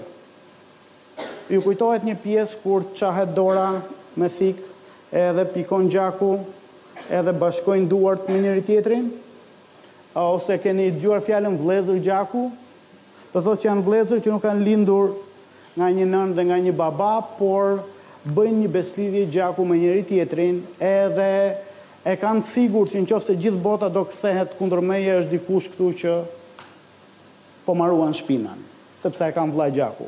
Ju 1.51 1.63
kujtohet 1.65 2.05
një 2.07 2.15
pjesë 2.23 2.61
kur 2.63 2.87
çahet 2.99 3.33
dora 3.37 3.71
me 4.19 4.29
thik 4.31 4.61
edhe 5.15 5.47
pikon 5.55 5.89
gjaku 5.93 6.37
edhe 7.11 7.35
bashkojnë 7.41 7.89
duart 7.91 8.29
me 8.29 8.39
njëri 8.43 8.63
tjetrin 8.67 9.09
ose 10.17 10.57
keni 10.63 10.89
dëgjuar 10.95 11.23
fjalën 11.23 11.55
vlezër 11.61 12.01
gjaku 12.03 12.47
do 13.33 13.43
thotë 13.45 13.61
që 13.63 13.69
janë 13.69 13.85
vlezër 13.87 14.23
që 14.25 14.33
nuk 14.33 14.43
kanë 14.43 14.65
lindur 14.67 15.13
nga 15.77 15.91
një 15.93 16.09
nën 16.13 16.35
dhe 16.35 16.47
nga 16.49 16.59
një 16.67 16.75
baba 16.79 17.13
por 17.39 17.79
bëjnë 18.27 18.61
një 18.65 18.73
beslidhje 18.75 19.27
gjaku 19.37 19.67
me 19.69 19.79
njëri 19.79 20.03
tjetrin 20.09 20.63
edhe 20.81 21.31
e 22.07 22.15
kanë 22.21 22.45
të 22.47 22.51
sigur 22.53 22.87
që 22.91 23.01
në 23.03 23.09
qofë 23.11 23.27
se 23.27 23.35
gjithë 23.43 23.63
bota 23.65 23.89
do 23.93 24.05
këthehet 24.07 24.53
kundër 24.61 24.83
meje 24.87 25.17
është 25.23 25.33
dikush 25.33 25.67
këtu 25.73 25.87
që 26.05 26.13
po 27.67 27.75
maruan 27.75 28.13
shpinan, 28.15 28.61
sepse 29.03 29.27
e 29.27 29.33
kanë 29.35 29.55
vlaj 29.57 29.73
gjaku. 29.75 30.07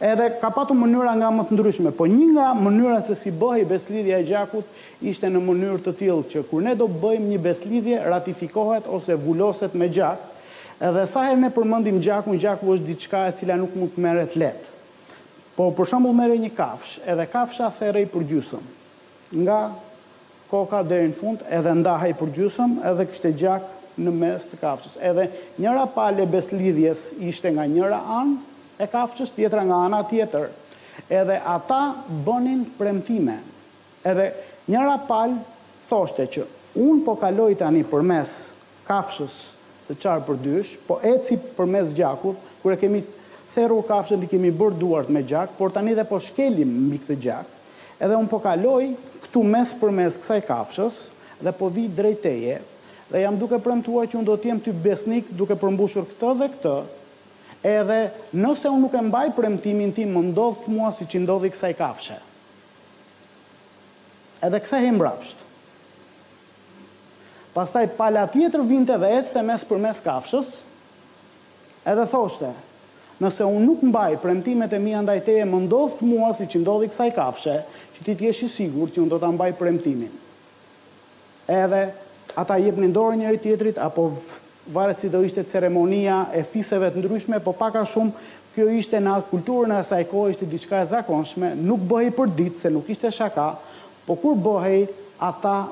Edhe 0.00 0.26
ka 0.40 0.48
patu 0.50 0.72
mënyra 0.74 1.12
nga 1.20 1.28
më 1.34 1.44
të 1.46 1.54
ndryshme, 1.54 1.90
po 1.94 2.06
një 2.10 2.26
nga 2.32 2.46
mënyra 2.58 2.96
se 3.06 3.14
si 3.20 3.30
bëhi 3.42 3.62
beslidhja 3.68 4.18
e 4.18 4.26
gjakut, 4.26 4.66
ishte 5.06 5.28
në 5.30 5.42
mënyrë 5.46 5.78
të 5.84 5.92
tilë 6.00 6.24
që 6.32 6.42
kur 6.50 6.64
ne 6.64 6.72
do 6.74 6.88
bëjmë 6.88 7.30
një 7.34 7.38
beslidhje, 7.44 8.00
ratifikohet 8.10 8.88
ose 8.90 9.14
vulloset 9.22 9.76
me 9.78 9.90
gjak, 9.92 10.24
edhe 10.82 11.04
sa 11.12 11.28
her 11.28 11.38
ne 11.38 11.52
përmëndim 11.52 12.00
gjakun, 12.02 12.40
gjaku 12.42 12.72
është 12.74 12.88
diçka 12.90 13.20
e 13.30 13.36
cila 13.38 13.60
nuk 13.60 13.76
më 13.76 13.90
të 13.94 14.04
meret 14.08 14.34
let. 14.40 14.66
Po 15.54 15.68
për 15.76 15.92
shumë 15.92 16.08
më 16.10 16.16
mere 16.22 16.40
një 16.42 16.50
kafsh, 16.58 16.96
edhe 17.04 17.28
kafsha 17.30 17.68
therej 17.78 18.08
për 18.16 18.26
gjusëm, 18.32 18.66
nga 19.44 19.60
koka 20.50 20.82
deri 20.86 21.10
në 21.12 21.16
fund 21.16 21.44
edhe 21.46 21.72
ndahej 21.78 22.14
përgjusëm, 22.18 22.78
edhe 22.88 23.06
kishte 23.10 23.30
gjak 23.38 23.66
në 24.00 24.12
mes 24.16 24.46
të 24.50 24.58
kafshës. 24.62 24.96
Edhe 25.04 25.28
njëra 25.60 25.86
palë 25.94 26.26
beslidhjes 26.32 27.08
ishte 27.26 27.52
nga 27.54 27.66
njëra 27.70 28.00
anë 28.18 28.36
e 28.84 28.88
kafshës, 28.90 29.32
tjetra 29.36 29.62
nga 29.68 29.80
ana 29.86 30.02
tjetër. 30.10 30.48
Edhe 31.10 31.38
ata 31.48 31.80
bonin 32.26 32.64
premtime. 32.78 33.38
Edhe 34.06 34.30
njëra 34.70 34.98
palë 35.06 35.38
thoshte 35.90 36.26
që 36.34 36.46
un 36.82 37.00
po 37.06 37.14
kaloj 37.20 37.54
tani 37.60 37.84
përmes 37.90 38.34
kafshës 38.88 39.38
të 39.86 39.96
çar 40.02 40.20
për 40.26 40.38
dysh, 40.42 40.74
po 40.86 40.98
eci 41.06 41.38
përmes 41.56 41.94
gjakut, 41.98 42.36
kur 42.62 42.74
e 42.74 42.78
kemi 42.80 43.04
theru 43.52 43.80
kafshën 43.86 44.18
dhe 44.22 44.26
kemi 44.30 44.50
bërë 44.54 44.76
duart 44.82 45.08
me 45.10 45.22
gjak, 45.26 45.54
por 45.58 45.70
tani 45.74 45.94
dhe 45.98 46.04
po 46.06 46.18
shkelim 46.22 46.70
mbi 46.88 47.00
këtë 47.04 47.16
gjak. 47.24 47.46
Edhe 48.00 48.16
un 48.16 48.28
po 48.30 48.38
kaloj 48.42 48.92
këtu 49.30 49.42
mes 49.46 49.72
për 49.78 49.92
mes 49.94 50.16
kësaj 50.18 50.40
kafshës 50.48 50.98
dhe 51.40 51.50
po 51.56 51.68
vi 51.72 51.86
drejteje 51.94 52.58
dhe 53.10 53.20
jam 53.22 53.36
duke 53.38 53.58
premtuar 53.62 54.08
që 54.10 54.18
unë 54.18 54.26
do 54.28 54.34
t'jem 54.42 54.58
t'y 54.62 54.74
besnik 54.74 55.28
duke 55.38 55.54
përmbushur 55.58 56.04
këtë 56.10 56.32
dhe 56.42 56.48
këtë 56.50 56.74
edhe 57.70 58.00
nëse 58.42 58.66
unë 58.70 58.82
nuk 58.82 58.96
e 58.98 59.04
mbaj 59.06 59.28
premtimin 59.38 59.92
tim 59.96 60.14
më 60.18 60.24
ndodhë 60.32 60.74
mua 60.74 60.90
si 60.96 61.06
që 61.12 61.20
ndodhi 61.24 61.50
kësaj 61.52 61.74
kafshë. 61.78 62.16
Edhe 64.48 64.60
këthehim 64.64 64.96
mbrapsht. 64.96 65.42
Pastaj 67.52 67.84
pala 67.98 68.22
tjetër 68.32 68.64
vinte 68.64 68.96
dhe 69.02 69.10
ecte 69.18 69.42
mes 69.46 69.62
për 69.68 69.82
mes 69.84 70.00
kafshës 70.04 70.56
edhe 71.92 72.08
thoshte 72.10 72.50
nëse 73.20 73.44
unë 73.44 73.66
nuk 73.68 73.82
mbaj 73.90 74.14
premtimet 74.22 74.72
e 74.72 74.78
mi 74.80 74.94
andajteje 74.96 75.44
më 75.44 75.64
ndodhë 75.66 76.06
mua 76.08 76.30
si 76.38 76.46
që 76.48 76.62
ndodhi 76.64 76.88
kësaj 76.88 77.10
kafshë 77.18 77.56
që 78.00 78.06
ti 78.08 78.14
t'jesh 78.16 78.42
i 78.44 78.48
sigur 78.48 78.88
që 78.94 79.02
unë 79.02 79.12
do 79.12 79.18
t'a 79.20 79.28
mbaj 79.34 79.52
premtimin. 79.58 80.10
Edhe 81.50 81.80
ata 82.38 82.56
jep 82.62 82.78
një 82.80 82.92
njëri 83.16 83.38
tjetrit, 83.42 83.78
apo 83.78 84.12
varet 84.72 85.00
si 85.00 85.08
do 85.10 85.20
ishte 85.22 85.42
ceremonia 85.44 86.28
e 86.32 86.42
fiseve 86.44 86.90
të 86.94 87.00
ndryshme, 87.02 87.40
po 87.44 87.52
paka 87.52 87.84
shumë 87.84 88.12
kjo 88.54 88.68
ishte 88.70 88.96
në 89.02 89.12
atë 89.18 89.42
e 89.44 89.66
në 89.70 89.78
asaj 89.80 90.04
kohë 90.10 90.30
ishte 90.32 90.46
diçka 90.48 90.82
e 90.82 90.86
zakonshme, 90.94 91.54
nuk 91.56 91.80
bëhej 91.80 92.12
për 92.16 92.26
ditë 92.38 92.58
se 92.60 92.70
nuk 92.70 92.88
ishte 92.90 93.10
shaka, 93.10 93.54
po 94.06 94.14
kur 94.18 94.34
bëhej 94.34 94.88
ata 95.20 95.68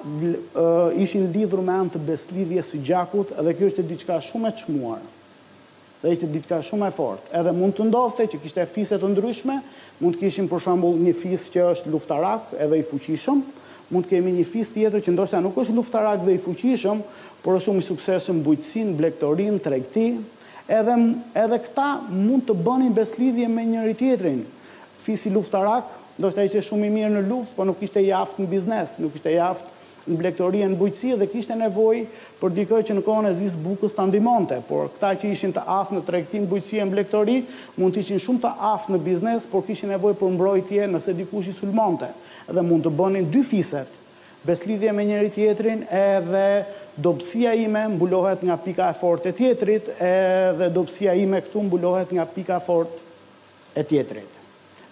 ishin 1.01 1.31
lidhur 1.35 1.63
me 1.65 1.73
anë 1.73 1.91
të 1.95 1.99
beslidhjes 2.07 2.71
së 2.75 2.83
gjakut 2.85 3.33
dhe 3.35 3.55
kjo 3.57 3.67
ishte 3.71 3.83
diçka 3.89 4.21
shumë 4.23 4.49
e 4.49 4.53
çmuar. 4.61 5.01
Dhe 6.03 6.13
ishte 6.15 6.27
diçka 6.31 6.61
shumë 6.63 6.91
e 6.91 6.93
fortë. 6.95 7.33
Edhe 7.35 7.51
mund 7.59 7.75
të 7.75 7.89
ndodhte 7.89 8.27
që 8.31 8.39
kishte 8.45 8.67
fise 8.71 8.99
të 9.03 9.09
ndryshme, 9.15 9.57
mund 10.03 10.15
të 10.17 10.21
kishim 10.27 10.49
për 10.51 10.63
shembull 10.63 10.99
një 11.03 11.13
fis 11.17 11.47
që 11.55 11.65
është 11.73 11.91
luftarak 11.93 12.53
edhe 12.63 12.79
i 12.81 12.85
fuqishëm, 12.87 13.41
mund 13.93 14.07
të 14.07 14.13
kemi 14.17 14.35
një 14.37 14.45
fis 14.47 14.71
tjetër 14.75 15.03
që 15.07 15.15
ndoshta 15.17 15.41
nuk 15.43 15.59
është 15.63 15.75
luftarak 15.79 16.23
dhe 16.27 16.37
i 16.39 16.43
fuqishëm, 16.45 17.01
por 17.43 17.59
është 17.59 17.67
shumë 17.69 17.83
i 17.83 17.87
suksesshëm 17.89 18.43
bujqësinë, 18.47 18.95
blektorin, 18.99 19.59
tregti, 19.65 20.07
edhe 20.79 20.97
edhe 21.45 21.59
këta 21.67 21.89
mund 22.13 22.45
të 22.49 22.59
bënin 22.67 22.95
beslidhje 22.97 23.49
me 23.51 23.65
njëri 23.71 23.97
tjetrin. 24.01 24.41
Fisi 25.03 25.33
luftarak 25.35 25.91
ndoshta 26.19 26.47
ishte 26.49 26.63
shumë 26.71 26.87
i 26.91 26.95
mirë 26.95 27.13
në 27.17 27.25
luft, 27.33 27.57
por 27.57 27.67
nuk 27.71 27.83
ishte 27.87 28.03
i 28.07 28.13
aftë 28.21 28.45
në 28.45 28.51
biznes, 28.55 28.95
nuk 29.03 29.17
ishte 29.19 29.35
i 29.35 29.41
aftë 29.51 29.77
në 30.13 30.17
blektoria 30.21 30.69
në 30.71 30.79
bujqësi 30.81 31.15
dhe 31.21 31.29
kishtë 31.33 31.55
e 31.55 31.61
nevoj 31.63 31.99
për 32.41 32.53
dikoj 32.57 32.81
që 32.89 32.97
në 32.97 33.03
kohën 33.07 33.29
e 33.31 33.35
zisë 33.39 33.61
bukës 33.65 33.95
të 33.97 34.07
ndimonte, 34.13 34.59
por 34.69 34.89
këta 34.95 35.11
që 35.23 35.33
ishin 35.35 35.53
të 35.57 35.65
aftë 35.77 35.97
në 35.99 36.03
trektin 36.09 36.49
bujtësi 36.49 36.81
e 36.81 36.85
në 36.85 37.43
mund 37.77 37.95
të 37.97 38.03
ishin 38.05 38.21
shumë 38.23 38.43
të 38.47 38.53
aftë 38.73 38.93
në 38.95 39.01
biznes, 39.09 39.47
por 39.51 39.65
kishtë 39.67 39.89
e 39.89 39.93
nevoj 39.95 40.15
për 40.21 40.33
mbrojtje 40.35 40.89
nëse 40.93 41.15
dikush 41.19 41.51
i 41.51 41.55
sulmonte, 41.57 42.09
dhe 42.49 42.63
mund 42.65 42.87
të 42.89 42.93
bënin 43.01 43.29
dy 43.33 43.43
fiset, 43.47 43.89
beslidhje 44.47 44.93
me 44.97 45.05
njëri 45.11 45.31
tjetrin, 45.35 45.85
edhe 45.95 46.45
dopsia 46.99 47.55
ime 47.59 47.85
mbulohet 47.97 48.43
nga 48.47 48.57
pika 48.67 48.91
e 48.91 48.99
fort 49.03 49.27
e 49.31 49.35
tjetrit, 49.39 49.93
edhe 50.03 50.71
dopsia 50.75 51.15
ime 51.19 51.41
këtu 51.47 51.63
mbulohet 51.69 52.13
nga 52.17 52.27
pika 52.27 52.61
e 52.63 52.67
fort 52.71 53.01
e 53.79 53.83
tjetrit 53.85 54.38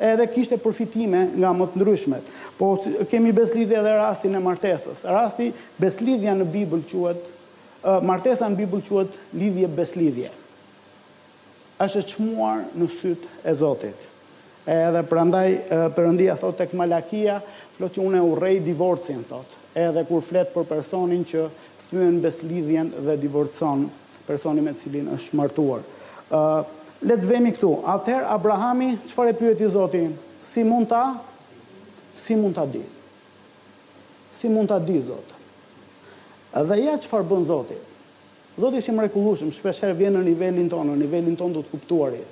edhe 0.01 0.29
kishte 0.29 0.59
përfitime 0.61 1.23
nga 1.39 1.53
më 1.57 1.67
të 1.73 1.81
ndryshmet. 1.81 2.29
Po 2.59 2.75
kemi 3.11 3.33
beslidhje 3.37 3.79
edhe 3.81 3.93
rastin 3.97 4.35
e 4.37 4.43
martesës. 4.43 5.05
Rasti 5.09 5.51
beslidhja 5.81 6.35
në 6.37 6.49
Bibël 6.53 6.83
quhet 6.91 7.31
martesa 8.05 8.49
në 8.51 8.59
Bibël 8.63 8.83
quhet 8.87 9.19
lidhje 9.37 9.69
beslidhje. 9.73 10.33
Është 11.81 12.05
çmuar 12.15 12.65
në 12.77 12.91
syt 12.99 13.25
e 13.45 13.55
Zotit. 13.55 13.97
Edhe 14.67 15.03
prandaj 15.07 15.51
Perëndia 15.97 16.35
thot 16.41 16.57
tek 16.59 16.73
Malakia, 16.75 17.41
floti 17.77 18.01
unë 18.03 18.23
urrej 18.25 18.63
divorcin 18.67 19.23
thot. 19.29 19.47
Edhe 19.77 20.05
kur 20.09 20.25
flet 20.25 20.51
për 20.55 20.65
personin 20.69 21.23
që 21.29 21.49
thyen 21.91 22.17
beslidhjen 22.25 22.91
dhe 23.07 23.15
divorcon 23.21 23.87
personin 24.27 24.65
me 24.67 24.73
cilin 24.75 25.13
është 25.15 25.37
martuar. 25.39 25.85
Letë 27.05 27.27
vemi 27.29 27.51
këtu. 27.53 27.71
Atëher 27.93 28.25
Abrahami 28.33 28.95
çfarë 29.09 29.35
pyet 29.37 29.61
i 29.61 29.69
Zotin? 29.73 30.13
Si 30.47 30.63
mund 30.65 30.89
ta? 30.89 31.19
Si 32.17 32.37
mund 32.39 32.57
ta 32.57 32.65
di? 32.67 32.81
Si 34.39 34.49
mund 34.51 34.71
ta 34.71 34.79
di 34.81 34.97
Zot. 35.05 35.35
Dhe 36.57 36.77
ja 36.81 36.95
çfarë 37.01 37.27
bën 37.29 37.43
Zoti. 37.51 37.77
Zoti 38.57 38.81
është 38.81 38.93
i 38.95 38.97
mrekullueshëm, 38.97 39.51
shpeshherë 39.53 39.97
vjen 39.99 40.15
në 40.17 40.23
nivelin 40.31 40.71
tonë, 40.73 40.95
në 40.95 41.03
nivelin 41.03 41.37
tonë 41.37 41.59
do 41.59 41.63
të 41.67 41.73
kuptuari. 41.75 42.23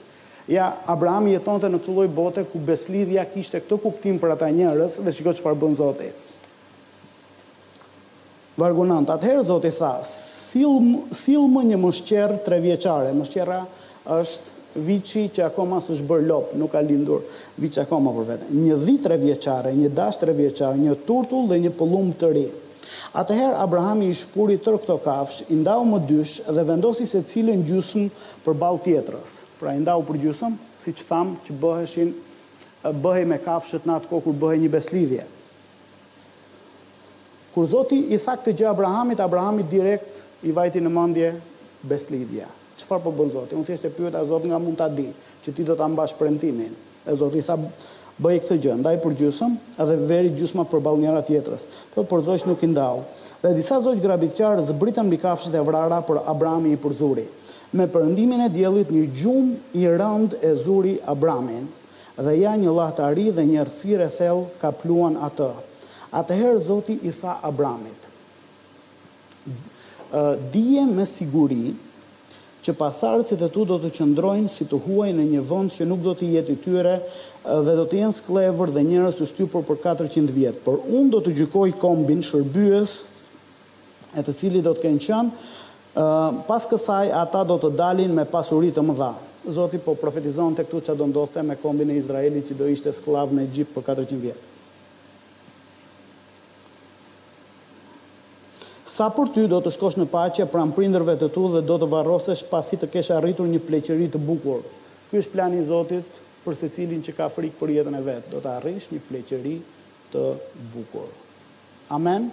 Ja, 0.49 0.71
Abrahami 0.89 1.35
jetonte 1.35 1.69
në 1.73 1.81
këtë 1.85 1.93
lloj 1.97 2.09
bote 2.17 2.45
ku 2.49 2.61
beslidhja 2.65 3.25
kishte 3.29 3.61
këtë 3.65 3.79
kuptim 3.85 4.17
për 4.21 4.33
ata 4.35 4.49
njerëz 4.53 4.99
dhe 5.05 5.13
shikoj 5.17 5.37
çfarë 5.41 5.61
bën 5.63 5.77
Zoti. 5.79 6.09
Vargunant. 8.61 9.09
Atëherë 9.13 9.45
Zoti 9.49 9.71
tha, 9.77 9.95
"Sillm 10.01 11.53
më 11.57 11.63
një 11.75 11.77
moshter 11.77 12.39
tre 12.47 12.61
vjeçare. 12.63 13.13
Moshtera 13.13 13.65
është 14.21 14.53
viçi 14.75 15.23
që 15.37 15.45
akoma 15.49 15.79
së 15.83 15.97
shë 16.01 16.17
lopë, 16.27 16.57
nuk 16.59 16.73
ka 16.73 16.81
lindur 16.83 17.21
Vici 17.63 17.79
akoma 17.81 18.11
për 18.17 18.25
vete. 18.29 18.49
Një 18.51 18.79
dhitë 18.83 19.05
tre 19.07 19.17
vjeqare, 19.21 19.73
një 19.79 19.91
dasht 19.95 20.21
tre 20.25 20.33
vjeqare, 20.35 20.79
një 20.81 20.97
turtull 21.07 21.47
dhe 21.53 21.59
një 21.63 21.71
pëllum 21.79 22.09
të 22.19 22.31
ri. 22.33 22.45
Atëherë 23.15 23.61
Abrahami 23.63 24.09
i 24.11 24.17
shpuri 24.19 24.57
tërë 24.63 24.81
këto 24.83 24.97
kafsh, 25.05 25.45
i 25.55 25.59
ndau 25.61 25.85
më 25.87 26.01
dysh 26.09 26.41
dhe 26.51 26.65
vendosi 26.67 27.07
se 27.07 27.23
cilën 27.31 27.63
gjusëm 27.69 28.09
për 28.45 28.57
balë 28.59 28.83
tjetërës. 28.89 29.37
Pra 29.61 29.77
i 29.79 29.83
ndau 29.85 30.03
për 30.09 30.19
gjusëm, 30.25 30.59
si 30.83 30.97
që 30.99 31.07
thamë 31.13 31.37
që 31.47 31.59
bëheshin, 31.63 32.11
bëhe 33.07 33.23
me 33.31 33.39
kafshët 33.47 33.87
në 33.87 34.01
atë 34.01 34.11
kohë 34.11 34.25
kur 34.27 34.37
bëhe 34.43 34.59
një 34.65 34.73
beslidhje. 34.75 35.23
Kur 37.55 37.71
Zoti 37.71 38.03
i 38.11 38.19
tha 38.19 38.35
këtë 38.41 38.57
gjë 38.59 38.69
Abrahamit, 38.73 39.23
Abrahamit 39.23 39.71
direkt 39.71 40.25
i 40.43 40.51
vajti 40.53 40.83
në 40.83 40.91
mendje 40.99 41.33
beslidhja 41.87 42.51
çfarë 42.85 43.05
po 43.05 43.13
bën 43.17 43.31
Zoti? 43.33 43.57
Unë 43.57 43.67
thjesht 43.69 43.87
e 43.89 43.93
pyeta 43.93 44.23
Zotin 44.29 44.53
nga 44.53 44.59
mund 44.61 44.77
ta 44.79 44.89
di 44.89 45.09
që 45.45 45.53
ti 45.55 45.63
do 45.65 45.75
ta 45.77 45.89
mbash 45.89 46.15
premtimin. 46.19 46.73
E 47.09 47.17
Zoti 47.17 47.43
tha 47.45 47.57
bëj 48.17 48.41
këtë 48.45 48.59
gjë, 48.63 48.77
ndaj 48.83 48.97
për 49.03 49.17
gjusëm, 49.19 49.57
edhe 49.81 49.97
veri 50.09 50.31
gjysma 50.37 50.67
përballë 50.71 51.05
njëra 51.05 51.23
tjetrës. 51.27 51.65
Po 51.95 52.05
për 52.09 52.25
Zotë 52.29 52.49
nuk 52.51 52.63
i 52.63 52.71
ndalë. 52.75 53.07
Dhe 53.45 53.55
disa 53.57 53.81
zogj 53.85 54.01
grabitqarë 54.05 54.63
zbritën 54.71 55.07
mbi 55.09 55.19
kafshët 55.21 55.57
e 55.59 55.65
vrara 55.67 55.99
për 56.09 56.23
Abrami 56.33 56.77
i 56.77 56.95
zuri. 56.95 57.27
Me 57.75 57.89
përëndimin 57.91 58.45
e 58.47 58.51
djelit 58.55 58.91
një 58.95 59.05
gjumë 59.21 59.55
i 59.81 59.89
rënd 59.99 60.37
e 60.47 60.55
zuri 60.55 60.99
Abramin, 61.11 61.65
dhe 62.17 62.33
ja 62.39 62.53
një 62.57 62.71
lahtari 62.71 63.33
dhe 63.35 63.43
një 63.43 63.65
rësire 63.67 64.09
ka 64.61 64.71
pluan 64.73 65.17
atë. 65.17 65.51
Atëherë 66.15 66.61
Zoti 66.69 66.99
i 67.03 67.11
tha 67.11 67.41
Abramit, 67.43 68.01
Uh, 70.15 70.37
dije 70.53 70.85
me 70.95 71.03
siguri 71.11 71.73
që 72.65 72.73
pasardhësit 72.81 73.43
e 73.45 73.49
tu 73.53 73.65
do 73.69 73.77
të 73.83 73.91
qëndrojnë 73.99 74.51
si 74.53 74.65
të 74.69 74.79
huaj 74.87 75.11
në 75.19 75.25
një 75.35 75.43
vend 75.49 75.75
që 75.77 75.87
nuk 75.89 76.03
do 76.07 76.15
të 76.17 76.29
jetë 76.33 76.55
i 76.55 76.59
tyre 76.65 76.95
eh, 76.97 77.03
dhe 77.67 77.75
do 77.81 77.85
të 77.89 78.01
jenë 78.01 78.17
sklevër 78.21 78.73
dhe 78.79 78.85
njerëz 78.89 79.19
të 79.19 79.29
shtypur 79.33 79.67
për 79.69 79.81
400 79.85 80.33
vjet. 80.39 80.63
Por 80.65 80.81
unë 80.89 81.13
do 81.13 81.21
të 81.27 81.35
gjykoj 81.43 81.75
kombin 81.83 82.25
shërbyes 82.27 82.97
e 84.19 84.25
të 84.25 84.37
cili 84.41 84.65
do 84.65 84.73
të 84.77 84.87
kënë 84.87 85.05
qënë, 85.09 85.37
eh, 85.93 86.41
pas 86.49 86.69
kësaj 86.71 87.13
ata 87.23 87.45
do 87.53 87.61
të 87.65 87.73
dalin 87.79 88.17
me 88.17 88.25
pasuri 88.33 88.73
të 88.77 88.87
mëdha. 88.89 89.13
Zoti 89.55 89.77
po 89.85 89.93
profetizon 90.01 90.55
të 90.57 90.65
këtu 90.65 90.87
që 90.87 90.95
do 90.97 91.11
ndodhte 91.11 91.43
me 91.45 91.59
kombin 91.61 91.91
e 91.93 91.99
Izraeli 92.01 92.41
që 92.49 92.57
do 92.57 92.71
ishte 92.73 92.95
sklav 92.97 93.35
në 93.37 93.45
Egypt 93.51 93.75
për 93.77 93.89
400 93.93 94.23
vjetë. 94.25 94.51
sa 98.95 99.09
për 99.11 99.31
ty 99.35 99.43
do 99.51 99.59
të 99.63 99.73
shkosh 99.75 99.97
në 99.99 100.05
paqe 100.13 100.45
pranë 100.51 100.75
prindërve 100.77 101.17
të 101.19 101.27
tu 101.35 101.49
dhe 101.55 101.65
do 101.67 101.79
të 101.83 101.89
varrosesh 101.91 102.45
pasi 102.51 102.77
të 102.79 102.87
kesh 102.95 103.09
arritur 103.17 103.49
një 103.51 103.59
pleqeri 103.67 104.07
të 104.13 104.21
bukur. 104.23 104.61
Ky 105.11 105.19
është 105.23 105.33
plani 105.35 105.59
i 105.63 105.67
Zotit 105.67 106.21
për 106.45 106.59
secilin 106.61 107.03
që 107.03 107.17
ka 107.17 107.27
frikë 107.33 107.59
për 107.59 107.73
jetën 107.79 107.97
e 107.99 108.03
vet, 108.07 108.29
do 108.31 108.39
të 108.45 108.53
arrish 108.61 108.87
një 108.95 109.01
pleqeri 109.09 109.57
të 110.15 110.23
bukur. 110.77 111.09
Amen. 111.97 112.29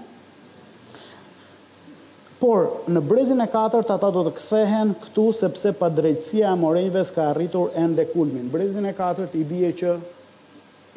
Por 2.41 2.67
në 2.89 3.01
brezin 3.09 3.41
e 3.41 3.47
katërt 3.53 3.89
ata 3.95 4.09
do 4.13 4.21
të 4.29 4.35
kthehen 4.37 4.93
këtu 5.01 5.25
sepse 5.41 5.73
pa 5.77 5.89
drejtësia 5.93 6.51
e 6.53 6.61
morejve 6.61 7.05
ka 7.15 7.25
arritur 7.33 7.73
ende 7.77 8.05
kulmin. 8.13 8.47
Brezin 8.53 8.85
e 8.89 8.93
katërt 8.97 9.33
i 9.37 9.43
bie 9.45 9.69
që 9.81 9.97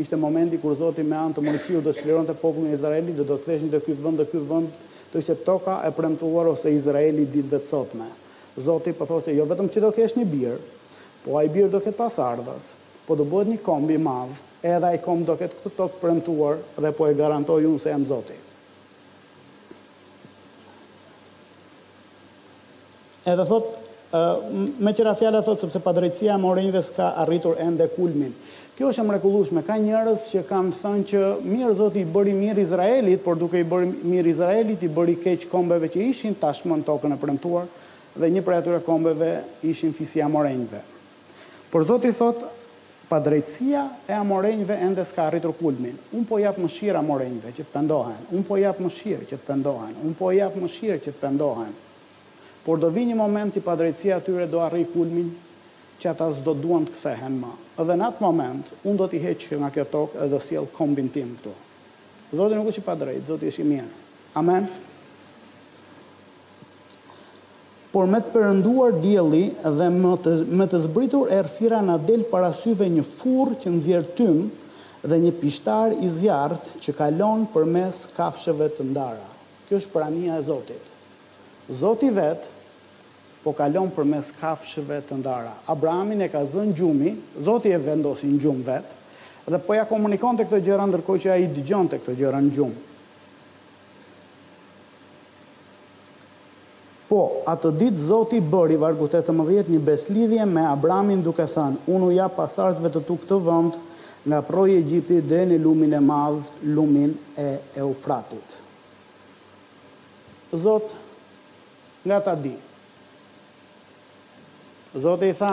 ishte 0.00 0.16
momenti 0.20 0.60
kur 0.60 0.76
Zoti 0.80 1.04
me 1.08 1.16
anë 1.24 1.38
të 1.40 1.46
Mojsiu 1.48 1.80
do 1.84 1.92
të 1.92 2.02
shliron 2.02 2.28
popullin 2.36 2.72
e 2.72 2.76
Izraelit 2.76 3.16
dhe 3.20 3.24
do 3.32 3.36
të 3.38 3.46
kthehen 3.46 3.72
te 3.72 3.80
ky 3.84 3.96
vend 4.04 4.20
dhe 4.20 4.32
ky 4.32 4.40
vend 4.50 4.80
të 5.14 5.22
që 5.22 5.34
toka 5.46 5.78
e 5.86 5.90
premtuar 5.94 6.48
ose 6.50 6.72
Izraeli 6.74 7.24
ditë 7.30 7.52
dhe 7.54 7.60
të 7.62 7.70
sotme. 7.70 8.06
Zoti 8.66 8.92
për 8.92 8.98
po 8.98 9.06
thoshtë, 9.12 9.34
jo 9.38 9.46
vetëm 9.50 9.68
që 9.74 9.82
do 9.82 9.90
kesh 9.94 10.16
një 10.18 10.24
birë, 10.30 10.56
po 11.24 11.38
a 11.38 11.44
i 11.46 11.50
birë 11.54 11.70
do 11.72 11.80
ketë 11.82 11.98
pasardhas, 11.98 12.72
po 13.06 13.14
do 13.18 13.26
bëhet 13.28 13.50
një 13.52 13.60
kombi 13.66 13.98
madhë, 14.02 14.34
edhe 14.64 14.88
a 14.90 14.94
i 14.96 15.00
kombi 15.02 15.26
do 15.30 15.36
ketë 15.40 15.60
këtë 15.60 15.78
tokë 15.78 16.00
premtuar 16.02 16.58
dhe 16.82 16.92
po 16.98 17.06
e 17.10 17.14
garantoj 17.18 17.62
unë 17.68 17.82
se 17.82 17.92
jam 17.94 18.04
Zoti. 18.10 18.40
Edhe 23.30 23.46
thot, 23.48 23.70
me 24.84 24.92
qëra 24.96 25.14
fjale 25.18 25.40
thot, 25.46 25.62
sepse 25.64 25.80
padrejtësia 25.82 26.34
e 26.36 26.44
orinjëve 26.52 26.82
s'ka 26.84 27.14
arritur 27.22 27.60
ende 27.64 27.86
kulmin. 27.94 28.34
Kjo 28.74 28.88
është 28.90 29.04
e 29.04 29.06
mrekullueshme. 29.06 29.60
Ka 29.62 29.76
njerëz 29.78 30.24
që 30.32 30.40
kanë 30.48 30.72
thënë 30.82 31.04
që 31.12 31.18
mirë 31.46 31.74
Zoti 31.78 32.00
i 32.02 32.08
bëri 32.16 32.32
mirë 32.34 32.64
Izraelit, 32.64 33.20
por 33.22 33.36
duke 33.38 33.60
i 33.62 33.66
bëri 33.70 33.86
mirë 34.10 34.32
Izraelit, 34.32 34.82
i 34.82 34.88
bëri 34.90 35.14
keq 35.22 35.44
kombeve 35.52 35.86
që 35.94 36.02
ishin 36.10 36.34
tashmë 36.42 36.80
në 36.80 36.86
tokën 36.88 37.14
e 37.14 37.18
premtuar 37.22 37.68
dhe 38.18 38.32
një 38.34 38.42
prej 38.46 38.58
atyre 38.64 38.80
kombeve 38.82 39.28
ishin 39.70 39.94
fisi 39.94 40.22
amorenjve. 40.22 40.80
Por 41.70 41.86
Zoti 41.86 42.10
thot, 42.18 42.42
pa 43.06 43.20
drejtësia 43.22 43.84
e 44.10 44.18
amorenjve 44.18 44.80
ende 44.88 45.04
s'ka 45.06 45.28
arritur 45.30 45.54
kulmin. 45.58 45.94
Un 46.14 46.26
po 46.26 46.40
jap 46.42 46.58
mëshirë 46.58 46.98
amorenjve 46.98 47.54
që 47.54 47.62
të 47.68 47.74
pendohen. 47.76 48.18
Un 48.34 48.42
po 48.48 48.58
jap 48.58 48.82
mëshirë 48.82 49.22
që 49.34 49.38
të 49.38 49.48
pendohen. 49.52 49.94
Un 50.02 50.18
po 50.18 50.34
jap 50.34 50.58
mëshirë 50.58 50.98
që 51.06 51.14
të 51.14 51.22
pendohen. 51.22 51.70
Por 52.66 52.82
do 52.82 52.90
vi 52.90 53.06
një 53.10 53.20
moment 53.22 53.54
i 53.54 53.62
padrejtësia 53.62 54.18
atyre 54.18 54.48
do 54.50 54.62
arrij 54.66 54.88
kulmin 54.94 55.30
që 56.00 56.08
ata 56.12 56.28
s'do 56.34 56.54
duan 56.58 56.84
të 56.86 56.94
kthehen 56.94 57.36
më. 57.42 57.52
Edhe 57.82 57.96
në 57.98 58.08
atë 58.10 58.24
moment, 58.24 58.68
unë 58.86 58.98
do 59.00 59.08
t'i 59.10 59.20
heq 59.22 59.46
nga 59.60 59.70
kjo 59.74 59.84
tokë 59.92 60.22
edhe 60.26 60.40
s'jel 60.44 60.66
kombin 60.76 61.10
tim 61.14 61.32
këtu. 61.38 61.52
Zotë 62.34 62.58
nuk 62.58 62.70
është 62.72 62.82
i 62.82 62.84
pa 62.86 62.96
drejtë, 62.98 63.28
zotë 63.30 63.48
është 63.52 63.62
i 63.64 63.68
mirë. 63.68 63.92
Amen. 64.40 64.66
Por 67.94 68.08
me 68.10 68.18
të 68.24 68.32
përënduar 68.34 68.96
djeli 68.98 69.44
dhe 69.62 69.86
me 70.02 70.14
të, 70.18 70.32
të 70.74 70.80
zbritur 70.88 71.30
e 71.30 71.38
rësira 71.46 71.78
në 71.86 71.98
del 72.08 72.24
parasyve 72.30 72.88
një 72.90 73.04
furë 73.20 73.58
që 73.62 73.74
nëzjerë 73.76 74.16
tym 74.18 74.40
dhe 75.04 75.18
një 75.20 75.30
pishtar 75.38 75.94
i 76.02 76.08
zjartë 76.10 76.80
që 76.82 76.96
kalon 76.98 77.44
për 77.54 77.68
mes 77.70 78.00
kafshëve 78.16 78.66
të 78.78 78.88
ndara. 78.88 79.28
Kjo 79.68 79.78
është 79.78 79.92
prania 79.94 80.40
e 80.40 80.44
Zotit. 80.48 80.90
Zotit 81.72 82.12
vetë 82.16 82.50
po 83.44 83.52
kalon 83.52 83.90
për 83.92 84.06
mes 84.08 84.30
kafshëve 84.40 85.02
të 85.08 85.18
ndara. 85.20 85.50
Abrahamin 85.70 86.22
e 86.24 86.30
ka 86.32 86.42
zënë 86.48 86.72
gjumi, 86.78 87.10
zoti 87.44 87.74
e 87.76 87.80
vendosi 87.80 88.24
në 88.30 88.38
gjumë 88.40 88.64
vetë, 88.70 88.96
dhe 89.52 89.58
po 89.66 89.76
ja 89.76 89.84
komunikon 89.88 90.38
të 90.38 90.46
këtë 90.48 90.64
gjëra 90.70 90.86
ndërko 90.88 91.16
që 91.20 91.32
a 91.34 91.38
i 91.42 91.50
digjon 91.52 91.90
të 91.92 91.98
këtë 92.00 92.14
gjëra 92.22 92.40
në 92.46 92.52
gjumë. 92.56 92.82
Po, 97.10 97.20
atë 97.52 97.74
ditë 97.82 98.06
zoti 98.08 98.40
bëri 98.40 98.78
vargut 98.80 99.12
e 99.14 99.20
të 99.22 99.32
një 99.74 99.80
beslidhje 99.90 100.46
me 100.48 100.64
Abrahamin 100.66 101.20
duke 101.22 101.44
thënë, 101.46 101.84
unë 101.92 102.04
u 102.06 102.10
ja 102.16 102.28
pasartëve 102.32 102.90
të 102.94 103.04
tuk 103.10 103.28
të 103.28 103.42
vëndë, 103.44 103.78
nga 104.24 104.40
proj 104.40 104.70
e 104.72 104.80
gjithi 104.88 105.20
dhe 105.20 105.42
në 105.50 105.60
lumin 105.60 105.92
e 105.92 106.00
madhë, 106.00 106.42
lumin 106.64 107.12
e 107.38 107.50
eufratit. 107.76 108.56
Zot, 110.56 110.88
nga 112.06 112.18
ta 112.24 112.32
ditë, 112.34 112.72
Zotë 114.94 115.26
i 115.32 115.34
tha, 115.34 115.50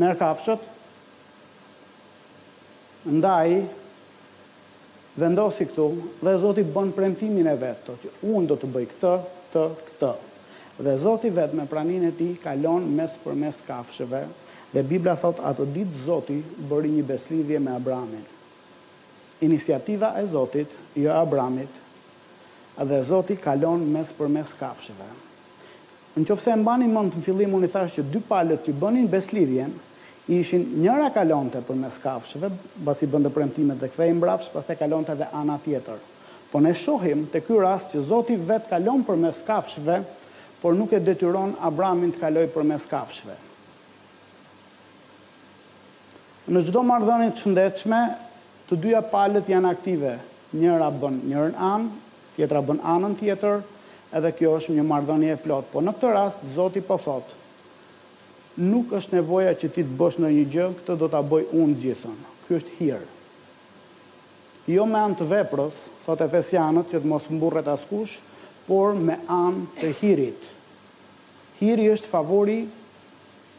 merë 0.00 0.14
kafqët, 0.16 0.62
ndaj, 3.20 3.50
vendosi 5.20 5.66
këtu, 5.68 5.84
dhe 6.24 6.32
Zotë 6.40 6.64
i 6.64 6.70
bënë 6.72 6.94
premtimin 6.96 7.50
e 7.50 7.54
vetë, 7.60 7.84
të 7.90 7.98
që 8.04 8.14
unë 8.32 8.48
do 8.52 8.56
të 8.62 8.70
bëj 8.76 8.86
këtë, 8.94 9.12
të, 9.52 9.66
këtë. 9.90 10.12
Dhe 10.86 10.94
Zotë 11.04 11.28
i 11.28 11.34
vetë 11.40 11.60
me 11.60 11.68
pranin 11.74 12.08
e 12.08 12.14
ti, 12.16 12.30
kalon 12.46 12.88
mes 12.96 13.18
për 13.26 13.36
mes 13.42 13.60
kafqëve, 13.68 14.22
dhe 14.72 14.86
Biblia 14.94 15.16
thot, 15.20 15.44
atë 15.50 15.68
ditë 15.76 16.02
Zotë 16.08 16.38
i 16.40 16.40
bëri 16.72 16.96
një 16.96 17.04
beslidhje 17.12 17.60
me 17.66 17.76
Abramin. 17.76 18.24
Inisiativa 19.44 20.14
e 20.16 20.24
Zotit, 20.32 20.72
jo 21.04 21.12
Abramit, 21.20 21.84
dhe 22.80 23.04
Zotit 23.12 23.44
kalon 23.44 23.84
mes 23.92 24.16
për 24.20 24.32
mes 24.38 24.56
kafshëve. 24.60 25.16
Në 26.18 26.26
që 26.26 26.34
fse 26.40 26.54
mbani 26.58 26.88
mund 26.90 27.12
të 27.14 27.20
në 27.20 27.24
fillim, 27.28 27.52
unë 27.54 27.68
i 27.68 27.70
thashtë 27.70 28.00
që 28.00 28.10
dy 28.14 28.20
palët 28.26 28.64
që 28.66 28.72
bënin 28.82 29.06
beslidhjen, 29.12 29.74
ishin 30.34 30.64
njëra 30.82 31.12
kalonte 31.14 31.60
për 31.64 31.78
mes 31.78 31.98
kafshëve, 32.02 32.50
basi 32.86 33.06
bëndë 33.12 33.30
premtimet 33.34 33.78
dhe 33.80 33.90
kthejmë 33.92 34.22
brapsh, 34.24 34.48
pas 34.54 34.66
të 34.66 34.76
kalonte 34.80 35.14
dhe 35.20 35.28
ana 35.38 35.54
tjetër. 35.64 36.00
Po 36.50 36.62
ne 36.64 36.72
shohim 36.74 37.22
të 37.32 37.42
kjo 37.46 37.60
rast 37.62 37.94
që 37.94 38.02
Zoti 38.10 38.36
vetë 38.50 38.72
kalon 38.72 39.04
për 39.06 39.20
mes 39.22 39.42
kafshëve, 39.46 40.00
por 40.62 40.74
nuk 40.74 40.96
e 40.96 41.02
detyron 41.06 41.54
Abramin 41.68 42.10
të 42.16 42.22
kaloj 42.24 42.48
për 42.56 42.66
mes 42.66 42.88
kafshëve. 42.90 43.36
Në 46.48 46.64
gjdo 46.66 46.82
mardhënit 46.88 47.36
të 47.36 47.42
shëndechme, 47.44 48.02
të 48.66 48.78
dyja 48.84 49.04
palët 49.12 49.48
janë 49.52 49.70
aktive. 49.70 50.16
Njëra 50.56 50.90
bën 50.98 51.22
njërën 51.28 51.58
anë, 51.70 52.06
tjetra 52.34 52.62
bën 52.70 52.78
anën 52.96 53.14
tjetër 53.20 53.62
edhe 54.16 54.30
kjo 54.32 54.54
është 54.58 54.74
një 54.78 54.84
marrëdhënie 54.88 55.34
e 55.34 55.40
plot. 55.42 55.68
Po 55.72 55.82
në 55.84 55.92
këtë 55.96 56.12
rast 56.14 56.42
Zoti 56.54 56.80
po 56.84 56.96
thotë, 57.02 57.36
nuk 58.64 58.92
është 58.98 59.18
nevoja 59.18 59.52
që 59.58 59.68
ti 59.74 59.84
të 59.84 59.96
bësh 60.00 60.18
ndonjë 60.22 60.46
gjë, 60.54 60.68
këtë 60.80 60.96
do 61.02 61.08
ta 61.12 61.20
bëj 61.22 61.44
unë 61.60 61.76
gjithën. 61.82 62.16
Ky 62.46 62.56
është 62.60 62.74
hir. 62.78 63.04
Jo 64.68 64.84
me 64.88 64.98
anë 65.00 65.18
të 65.20 65.28
veprës, 65.30 65.78
thotë 66.06 66.26
Efesianët, 66.28 66.90
që 66.92 67.02
të 67.04 67.08
mos 67.08 67.28
mburret 67.32 67.68
askush, 67.72 68.18
por 68.68 68.96
me 69.00 69.18
anë 69.32 69.64
të 69.78 69.92
hirit. 70.00 70.48
Hiri 71.60 71.86
është 71.94 72.08
favori 72.12 72.58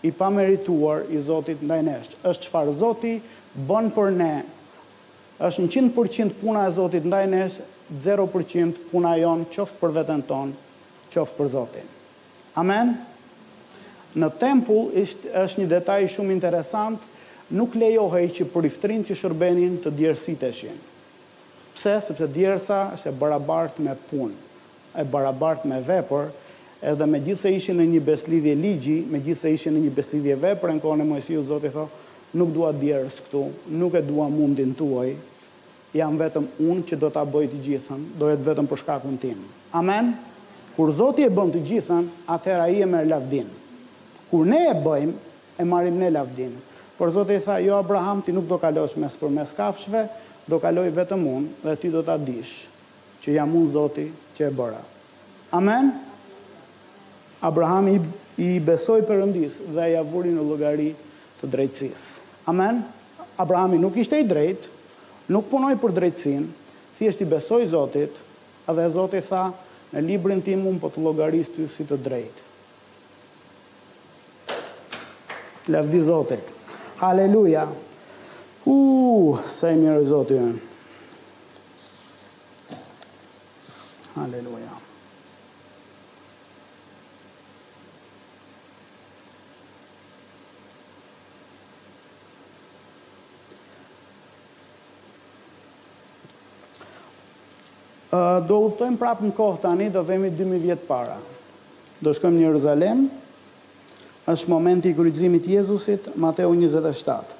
i 0.07 0.11
pamerituar 0.15 1.07
i 1.11 1.19
Zotit 1.25 1.61
ndaj 1.65 1.81
nesh. 1.85 2.13
Është 2.29 2.45
çfarë 2.49 2.75
Zoti 2.79 3.15
bën 3.69 3.89
për 3.93 4.13
ne. 4.15 4.33
Është 5.43 5.65
100% 5.73 6.37
puna 6.41 6.67
e 6.69 6.75
Zotit 6.77 7.05
ndaj 7.09 7.25
nesh, 7.31 7.57
0% 7.91 8.81
puna 8.91 9.15
jonë 9.17 9.45
qoftë 9.53 9.79
për 9.81 9.93
vetën 9.97 10.21
tonë, 10.29 10.55
qoftë 11.13 11.37
për 11.37 11.47
Zotin. 11.55 11.87
Amen? 12.61 12.93
Në 14.17 14.29
tempull 14.41 14.91
ishtë, 14.99 15.31
është 15.45 15.61
një 15.63 15.69
detaj 15.73 16.03
shumë 16.13 16.35
interesant, 16.35 16.99
nuk 17.53 17.73
lejohej 17.79 18.27
që 18.37 18.47
për 18.53 18.67
iftrin 18.69 19.05
që 19.07 19.17
shërbenin 19.23 19.79
të 19.83 19.93
djersit 19.97 20.43
e 20.45 20.51
Pse? 21.79 21.93
Sepse 22.03 22.27
djersa 22.27 22.77
është 22.93 23.09
e 23.09 23.13
barabart 23.15 23.77
me 23.79 23.93
punë, 24.09 24.35
e 24.99 25.03
barabart 25.07 25.63
me 25.65 25.77
vepër, 25.85 26.25
edhe 26.83 27.05
me 27.07 27.19
gjithë 27.23 27.41
se 27.45 27.53
ishin 27.55 27.77
në 27.79 27.85
një 27.87 28.01
beslidhje 28.05 28.55
ligji, 28.59 28.97
me 29.09 29.19
gjithë 29.23 29.41
se 29.45 29.53
ishin 29.55 29.73
në 29.77 29.85
një 29.85 29.93
beslidhje 29.95 30.35
vepër, 30.41 30.73
në 30.75 30.81
kone 30.83 31.05
Mojësiu, 31.07 31.41
Zotit 31.47 31.71
thotë, 31.73 32.07
nuk 32.41 32.51
dua 32.53 32.71
djersë 32.75 33.23
këtu, 33.29 33.45
nuk 33.79 33.95
e 33.97 34.03
dua 34.05 34.27
mundin 34.33 34.75
tuaj, 34.77 35.13
jam 35.95 36.13
vetëm 36.19 36.45
unë 36.61 36.83
që 36.89 36.97
do 37.01 37.09
ta 37.13 37.23
bëj 37.25 37.47
të 37.53 37.59
gjithën, 37.65 38.01
do 38.19 38.29
jetë 38.29 38.45
vetëm 38.45 38.67
për 38.69 38.81
shkakun 38.83 39.15
tim. 39.21 39.39
Amen. 39.75 40.13
Kur 40.75 40.91
Zoti 40.95 41.25
e 41.25 41.29
bën 41.33 41.49
të 41.53 41.63
gjithën, 41.65 42.07
atëherë 42.31 42.65
ai 42.67 42.83
e 42.85 42.89
merr 42.89 43.09
lavdin. 43.09 43.47
Kur 44.29 44.45
ne 44.47 44.61
e 44.69 44.75
bëjmë, 44.85 45.15
e 45.59 45.65
marrim 45.67 45.97
ne 45.99 46.11
lavdin. 46.13 46.53
Por 46.97 47.11
Zoti 47.15 47.35
i 47.35 47.41
tha, 47.43 47.57
"Jo 47.59 47.77
Abraham, 47.79 48.21
ti 48.21 48.31
nuk 48.31 48.47
do 48.47 48.57
kalosh 48.57 48.95
mes 48.97 49.15
mes 49.29 49.49
kafshëve, 49.57 50.05
do 50.45 50.59
kaloj 50.59 50.91
vetëm 50.93 51.25
unë 51.25 51.47
dhe 51.63 51.75
ti 51.77 51.89
do 51.89 52.01
ta 52.03 52.17
dish 52.17 52.65
që 53.23 53.33
jam 53.33 53.53
unë 53.55 53.71
Zoti 53.71 54.05
që 54.37 54.47
e 54.47 54.51
bëra." 54.51 54.83
Amen. 55.51 55.91
Abraham 57.41 57.87
i, 57.87 57.99
i 58.37 58.59
besoi 58.59 59.01
Perëndis 59.01 59.59
dhe 59.73 59.89
ia 59.91 60.03
vuri 60.03 60.29
në 60.29 60.43
llogari 60.43 60.93
të 61.41 61.47
drejtësisë. 61.49 62.19
Amen. 62.47 62.85
Abrahami 63.39 63.77
nuk 63.77 63.95
ishte 63.95 64.19
i 64.19 64.25
drejtë, 64.27 64.67
nuk 65.31 65.45
punoj 65.49 65.71
për 65.81 65.93
drejtësin, 65.99 66.43
thjesht 66.97 67.21
i 67.21 67.25
besoj 67.29 67.61
Zotit, 67.69 68.13
edhe 68.69 68.89
Zotit 68.93 69.27
tha, 69.29 69.43
në 69.93 69.99
librin 70.05 70.41
tim 70.45 70.61
unë 70.69 70.81
po 70.83 70.87
të 70.89 71.29
ju 71.57 71.67
si 71.75 71.83
të 71.89 71.97
drejtë. 72.03 72.41
Lavdi 75.69 76.01
Zotit. 76.03 76.43
Haleluja. 76.99 77.67
U, 78.65 78.77
sa 79.47 79.69
i 79.71 79.75
mirë 79.77 80.03
Zotit. 80.03 80.37
Haleluja. 80.39 80.67
Haleluja. 84.19 84.71
do 98.41 98.59
u 98.65 98.93
prapë 98.99 99.27
në 99.29 99.35
kohë 99.35 99.61
tani, 99.63 99.89
do 99.93 100.03
vemi 100.05 100.29
2000 100.31 100.63
vjetë 100.63 100.87
para. 100.87 101.17
Do 101.99 102.13
shkojmë 102.15 102.37
një 102.39 102.45
Jeruzalem, 102.47 103.07
është 104.29 104.51
momenti 104.51 104.89
i 104.91 104.95
kryzimit 104.97 105.47
Jezusit, 105.49 106.11
Mateo 106.15 106.51
27. 106.55 107.35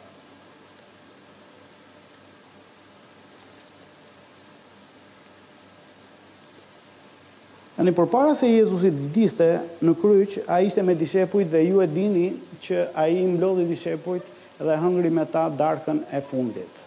Ani 7.79 7.93
për 7.95 8.09
para 8.12 8.33
se 8.35 8.49
Jezusit 8.49 8.91
vdiste 9.05 9.45
në 9.79 9.93
kryq, 10.01 10.39
a 10.51 10.59
ishte 10.65 10.83
me 10.83 10.97
dishepujt 10.99 11.47
dhe 11.53 11.62
ju 11.69 11.79
e 11.81 11.88
dini 11.88 12.31
që 12.65 12.83
a 12.99 13.05
i 13.07 13.21
mblodhi 13.27 13.63
dishepujt 13.69 14.35
dhe 14.59 14.75
hëngri 14.81 15.12
me 15.15 15.23
ta 15.31 15.45
darkën 15.47 16.01
e 16.12 16.19
fundit. 16.21 16.83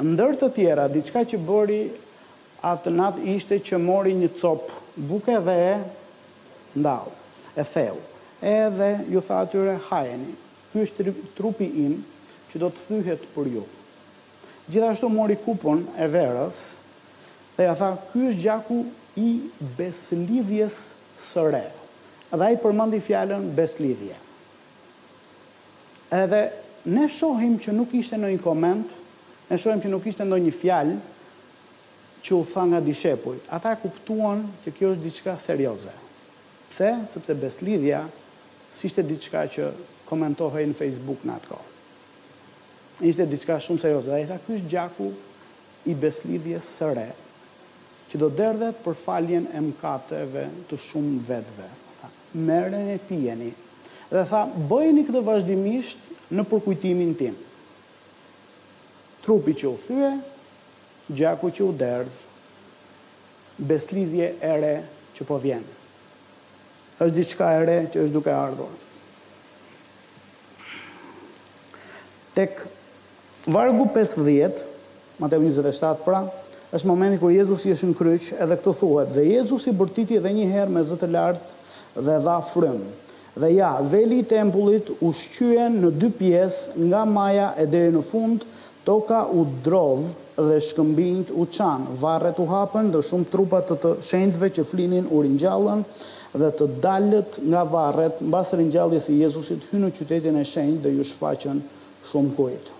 Ndër 0.00 0.34
të 0.40 0.48
tjera, 0.56 0.88
diçka 0.90 1.20
që 1.28 1.38
bëri 1.44 1.80
atë 2.66 2.90
natë 2.92 3.24
ishte 3.36 3.56
që 3.70 3.78
mori 3.80 4.12
një 4.16 4.28
copë 4.40 5.02
buke 5.08 5.36
dhe 5.46 5.56
ndalë, 6.80 7.14
e 7.56 7.64
theu. 7.64 7.96
E 8.40 8.54
dhe 8.74 8.90
ju 9.12 9.20
tha 9.26 9.38
atyre 9.44 9.78
hajeni, 9.88 10.34
kjo 10.70 10.84
është 10.86 11.12
trupi 11.36 11.68
im 11.86 11.96
që 12.50 12.60
do 12.62 12.68
të 12.70 12.84
thyhet 12.88 13.24
për 13.34 13.50
ju. 13.56 13.64
Gjithashtu 14.70 15.08
mori 15.10 15.36
kupon 15.42 15.82
e 16.00 16.06
verës 16.12 16.60
dhe 17.56 17.66
ja 17.66 17.74
tha 17.78 17.90
kjo 18.12 18.28
është 18.30 18.44
gjaku 18.44 18.80
i 19.20 19.28
beslidhjes 19.78 20.76
sëre. 21.32 21.64
Dhe 22.30 22.50
i 22.54 22.58
përmandi 22.62 23.00
fjallën 23.02 23.48
beslidhje. 23.56 24.14
Edhe 26.14 26.42
ne 26.90 27.08
shohim 27.10 27.56
që 27.62 27.72
nuk 27.74 27.92
ishte 27.96 28.18
në 28.18 28.30
koment, 28.42 28.42
komendë, 28.92 29.56
shohim 29.58 29.82
që 29.82 29.90
nuk 29.90 30.06
ishte 30.10 30.26
ndo 30.26 30.38
një 30.40 30.52
fjalë, 30.54 30.94
që 32.22 32.34
u 32.34 32.44
tha 32.52 32.64
nga 32.68 32.80
dishepoj, 32.84 33.38
ata 33.56 33.76
kuptuan 33.80 34.44
që 34.64 34.72
kjo 34.76 34.90
është 34.94 35.04
diçka 35.06 35.34
serioze. 35.40 35.92
Pse? 36.70 36.90
Sepse 37.12 37.34
beslidhja 37.34 38.02
si 38.76 38.90
shte 38.92 39.04
diçka 39.08 39.46
që 39.54 39.70
komentohej 40.08 40.66
në 40.70 40.76
Facebook 40.78 41.24
në 41.26 41.38
atë 41.38 41.50
kohë. 41.50 41.66
Ishte 43.10 43.26
diçka 43.32 43.56
shumë 43.64 43.82
serioze. 43.82 44.10
Dhe 44.10 44.20
e 44.24 44.28
tha, 44.30 44.38
kjo 44.44 44.58
është 44.58 44.70
gjaku 44.74 45.08
i 45.90 45.96
beslidhje 45.96 46.60
sëre, 46.66 47.08
që 48.10 48.18
do 48.20 48.28
derdhet 48.36 48.80
për 48.84 48.96
faljen 49.04 49.46
e 49.54 49.60
mkateve 49.64 50.48
të 50.68 50.78
shumë 50.88 51.20
vetve. 51.28 51.68
Meren 52.42 52.90
e 52.92 52.98
pijeni. 53.08 53.52
Dhe 54.10 54.24
tha, 54.28 54.44
bëjni 54.70 55.06
këtë 55.08 55.22
vazhdimisht 55.26 56.32
në 56.34 56.44
përkujtimin 56.50 57.14
tim. 57.18 57.38
Trupi 59.24 59.52
që 59.60 59.66
u 59.70 59.76
thyë, 59.86 60.12
gjaku 61.14 61.50
që 61.50 61.64
u 61.66 61.72
derdh, 61.76 62.18
beslidhje 63.60 64.32
ere 64.40 64.80
që 65.18 65.26
po 65.28 65.38
vjenë. 65.42 65.76
është 67.00 67.16
diçka 67.16 67.46
ere 67.56 67.78
që 67.92 67.96
është 68.02 68.12
duke 68.12 68.28
ardhur. 68.36 68.72
Tek 72.36 72.58
vargu 73.48 73.86
50, 73.94 74.60
Mateu 75.18 75.40
27 75.40 76.02
pra, 76.04 76.18
është 76.76 76.90
momenti 76.90 77.18
kur 77.22 77.32
Jezusi 77.32 77.72
është 77.72 77.88
në 77.88 77.96
kryq, 78.02 78.26
edhe 78.44 78.58
këtu 78.60 78.74
thuhet, 78.82 79.14
dhe 79.16 79.24
Jezusi 79.30 79.72
bërtiti 79.72 80.18
edhe 80.20 80.32
një 80.34 80.44
herë 80.52 80.74
me 80.76 80.84
zëtë 80.90 81.08
lartë 81.16 82.04
dhe 82.04 82.18
dha 82.28 82.36
frëmë. 82.52 82.90
Dhe 83.40 83.50
ja, 83.56 83.72
veli 83.80 84.20
i 84.20 84.28
tempullit 84.34 84.92
u 85.00 85.12
shqyen 85.16 85.80
në 85.80 85.94
dy 85.96 86.10
pjesë 86.20 86.76
nga 86.90 87.04
maja 87.08 87.54
e 87.56 87.64
deri 87.66 87.94
në 87.96 88.04
fund, 88.12 88.44
toka 88.84 89.24
u 89.24 89.46
drovë 89.64 90.29
dhe 90.48 90.58
shkëmbinjt 90.64 91.30
u 91.34 91.44
qanë, 91.52 91.96
varet 92.00 92.38
u 92.42 92.46
hapën 92.48 92.88
dhe 92.94 93.02
shumë 93.04 93.28
trupat 93.32 93.68
të 93.68 93.76
të 93.82 93.92
shendve 94.04 94.48
që 94.56 94.64
flinin 94.70 95.08
u 95.12 95.22
rinjallën 95.24 95.82
dhe 96.40 96.50
të 96.56 96.68
dalët 96.84 97.40
nga 97.50 97.64
varet 97.72 98.20
në 98.22 98.32
basë 98.34 98.60
rinjallës 98.60 99.08
i 99.12 99.18
Jezusit 99.24 99.64
hynë 99.72 99.88
në 99.88 99.92
qytetin 99.98 100.38
e 100.38 100.44
shend 100.46 100.84
dhe 100.86 100.92
ju 100.96 101.06
shfaqen 101.12 101.62
shumë 102.10 102.36
kujtë. 102.40 102.76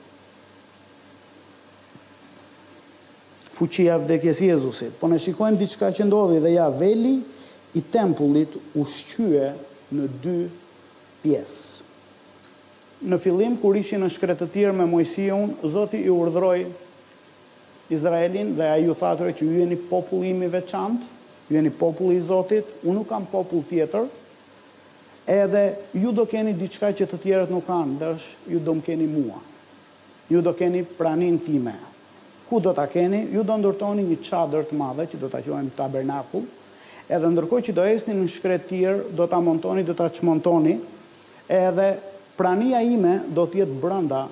fuqia 3.61 3.99
vdekjes 4.01 4.38
Jezusit. 4.40 4.94
Po 5.01 5.05
në 5.05 5.18
shikojmë 5.20 5.59
diçka 5.61 5.90
që 5.92 6.07
ndodhi 6.09 6.38
dhe 6.40 6.53
ja 6.55 6.70
veli 6.73 7.18
i 7.77 7.81
tempullit 7.92 8.55
u 8.73 8.87
shqyë 8.88 9.51
në 9.92 10.07
dy 10.23 10.37
pjesë. 11.20 11.83
Në 13.05 13.18
filim, 13.20 13.59
kur 13.61 13.77
ishi 13.77 14.01
në 14.01 14.09
shkretë 14.14 14.46
të 14.46 14.53
tjerë 14.55 14.79
me 14.79 14.87
mojësion, 14.88 15.53
Zoti 15.75 16.01
i 16.01 16.09
urdhroj 16.11 16.64
Izraelin 17.90 18.55
dhe 18.57 18.66
a 18.70 18.79
ju 18.79 18.94
thatërë 18.94 19.35
që 19.40 19.46
ju 19.46 19.62
e 19.64 19.68
një 19.72 19.79
popullimi 19.90 20.48
veçant, 20.50 21.03
ju 21.50 21.59
e 21.59 21.62
një 21.66 21.72
populli 21.81 22.20
i 22.20 22.24
Zotit, 22.24 22.68
unë 22.87 23.00
nuk 23.00 23.09
kam 23.11 23.24
popull 23.26 23.64
tjetër, 23.66 24.05
edhe 25.26 25.64
ju 25.98 26.12
do 26.14 26.22
keni 26.31 26.53
diçka 26.55 26.92
që 26.94 27.09
të 27.11 27.18
tjerët 27.24 27.50
nuk 27.50 27.66
kanë, 27.66 27.96
dhe 27.98 28.12
është 28.14 28.55
ju 28.55 28.62
do 28.66 28.76
më 28.79 28.87
keni 28.87 29.09
mua, 29.11 29.40
ju 30.31 30.42
do 30.46 30.55
keni 30.55 30.85
pranin 30.94 31.38
time. 31.42 31.74
Ku 32.50 32.59
do 32.62 32.70
të 32.74 32.85
keni? 32.90 33.20
Ju 33.31 33.44
do 33.46 33.55
ndërtoni 33.61 34.03
një 34.09 34.16
qadër 34.26 34.64
të 34.66 34.79
madhe, 34.79 35.05
që 35.07 35.18
do 35.22 35.29
të 35.31 35.40
qohem 35.46 35.68
tabernakull, 35.79 36.46
edhe 37.07 37.29
ndërkoj 37.31 37.61
që 37.68 37.74
do 37.76 37.85
esni 37.87 38.14
në 38.18 38.26
shkret 38.37 38.64
tjerë, 38.70 39.05
do 39.18 39.26
të 39.31 39.38
amontoni, 39.38 39.85
do 39.87 39.94
të 39.94 40.09
qmontoni, 40.18 40.76
edhe 41.50 41.87
prania 42.38 42.83
ime 42.87 43.20
do 43.35 43.46
tjetë 43.53 43.79
brënda, 43.83 44.24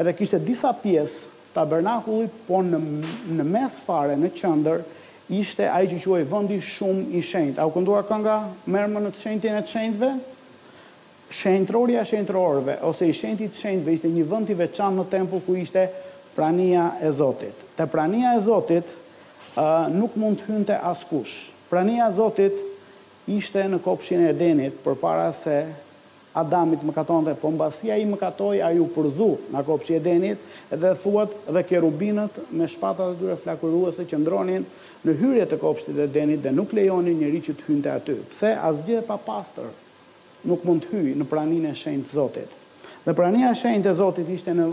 edhe 0.00 0.16
kishte 0.16 0.40
disa 0.48 0.72
pjesë 0.80 1.33
tabernakullit, 1.54 2.34
po 2.48 2.60
në, 2.66 2.78
në 3.38 3.46
mes 3.46 3.78
fare, 3.86 4.16
në 4.18 4.30
qëndër, 4.36 4.82
ishte 5.34 5.66
ai 5.72 5.86
që 5.90 6.00
quaj 6.02 6.22
vëndi 6.30 6.58
shumë 6.60 7.14
i 7.16 7.22
shendë. 7.24 7.60
A 7.62 7.66
u 7.66 7.72
këndua 7.74 8.02
kënga, 8.08 8.34
mërmë 8.74 9.04
në 9.06 9.12
të 9.16 9.22
shenjtin 9.22 9.56
e 9.58 9.62
të 9.64 9.72
shenjtve? 9.72 10.10
Shenjtroria 11.34 12.02
shenjtrorve, 12.06 12.76
ose 12.86 13.08
i 13.08 13.14
shenjtit 13.16 13.54
të 13.54 13.62
shenjtve, 13.64 13.94
ishte 13.96 14.10
një 14.12 14.26
vënd 14.30 14.52
i 14.52 14.58
veçan 14.58 14.98
në 15.00 15.06
tempu 15.14 15.40
ku 15.46 15.56
ishte 15.62 15.86
prania 16.36 16.90
e 17.02 17.10
Zotit. 17.16 17.64
Të 17.78 17.88
prania 17.90 18.34
e 18.36 18.44
Zotit 18.44 18.92
nuk 19.96 20.18
mund 20.20 20.42
të 20.42 20.50
hynte 20.52 20.78
askush. 20.90 21.38
Prania 21.72 22.10
e 22.10 22.14
Zotit 22.18 22.60
ishte 23.32 23.64
në 23.72 23.80
kopshin 23.86 24.26
e 24.28 24.34
denit 24.36 24.76
për 24.84 24.98
para 25.00 25.30
se 25.32 25.62
Adamit 26.34 26.82
më 26.82 26.92
katon 26.96 27.22
dhe 27.28 27.34
pëmbasia 27.38 27.94
po 27.94 28.02
i 28.02 28.06
më 28.10 28.16
katoj, 28.18 28.56
a 28.66 28.70
ju 28.74 28.88
përzu 28.94 29.28
në 29.54 29.60
kopë 29.68 29.86
që 29.86 29.92
e 29.94 30.00
denit, 30.02 30.48
edhe 30.74 30.90
thuat 30.98 31.30
dhe 31.54 31.62
kerubinët 31.62 32.40
me 32.58 32.66
shpatat 32.66 33.12
e 33.14 33.18
dyre 33.20 33.36
flakuruese 33.38 34.02
që 34.10 34.18
ndronin 34.18 34.66
në 35.06 35.14
hyrje 35.20 35.46
të 35.46 35.60
kopë 35.62 35.84
që 35.86 35.94
e 36.02 36.08
denit 36.16 36.42
dhe 36.42 36.50
nuk 36.56 36.74
lejoni 36.74 37.14
njëri 37.20 37.40
që 37.46 37.54
të 37.60 37.66
hynë 37.68 37.84
të 37.86 37.92
aty. 37.94 38.16
Pse 38.32 38.50
asgjë 38.70 38.98
e 38.98 39.04
pa 39.10 39.14
pastor 39.28 39.70
nuk 40.50 40.66
mund 40.66 40.82
të 40.82 40.90
hyjë 40.98 41.16
në 41.22 41.28
pranin 41.30 41.70
e 41.70 41.76
shenjtë 41.84 42.18
zotit. 42.18 42.50
Dhe 43.06 43.14
prania 43.14 43.54
e 43.54 43.60
shenjtë 43.62 43.92
e 43.92 43.96
zotit 44.02 44.34
ishte 44.34 44.56
në 44.58 44.66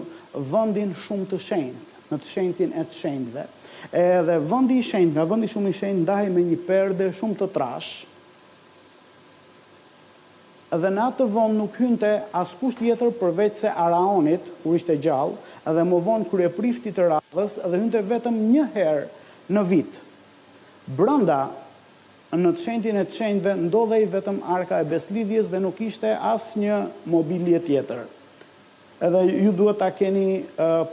vëndin 0.54 0.96
shumë 1.06 1.30
të 1.34 1.42
shenjtë, 1.46 1.98
në 2.12 2.22
të 2.24 2.32
shenjtin 2.34 2.74
e 2.82 2.88
të 2.90 3.00
shenjtëve. 3.06 3.46
Edhe 4.02 4.42
vëndi 4.50 4.82
i 4.82 4.86
shenjtë, 4.90 5.14
në 5.20 5.30
vëndi 5.36 5.52
shumë 5.54 5.70
i 5.70 5.78
shenjtë, 5.84 6.04
ndaj 6.08 6.24
me 6.34 6.48
një 6.50 6.60
perde 6.70 7.12
shumë 7.20 7.38
të 7.42 7.48
trashë, 7.56 8.08
dhe 10.80 10.88
në 10.92 11.02
atë 11.10 11.26
vonë 11.34 11.56
nuk 11.58 11.74
hynte 11.82 12.12
as 12.36 12.54
kusht 12.60 12.80
jetër 12.80 13.12
përveç 13.20 13.58
se 13.64 13.70
Araonit, 13.74 14.46
kur 14.64 14.78
ishte 14.78 14.96
gjallë, 14.96 15.34
dhe 15.68 15.84
më 15.88 15.98
vonë 16.06 16.30
kërë 16.32 16.46
e 16.48 16.54
priftit 16.56 16.96
të 16.96 17.10
radhës, 17.10 17.58
dhe 17.60 17.80
hynte 17.82 18.00
vetëm 18.08 18.38
një 18.54 18.68
herë 18.76 19.52
në 19.52 19.64
vitë. 19.72 20.06
Brënda, 20.96 21.42
në 22.32 22.54
të 22.56 22.64
shendjën 22.64 23.02
e 23.02 23.04
të 23.10 23.18
shendjëve, 23.18 23.56
ndodhej 23.68 24.06
vetëm 24.16 24.38
arka 24.56 24.80
e 24.80 24.88
beslidhjes 24.88 25.50
dhe 25.52 25.60
nuk 25.64 25.82
ishte 25.84 26.14
as 26.16 26.54
një 26.56 26.78
mobilje 27.12 27.60
tjetër. 27.68 28.06
Edhe 29.04 29.26
ju 29.42 29.52
duhet 29.58 29.80
ta 29.82 29.90
keni 29.98 30.46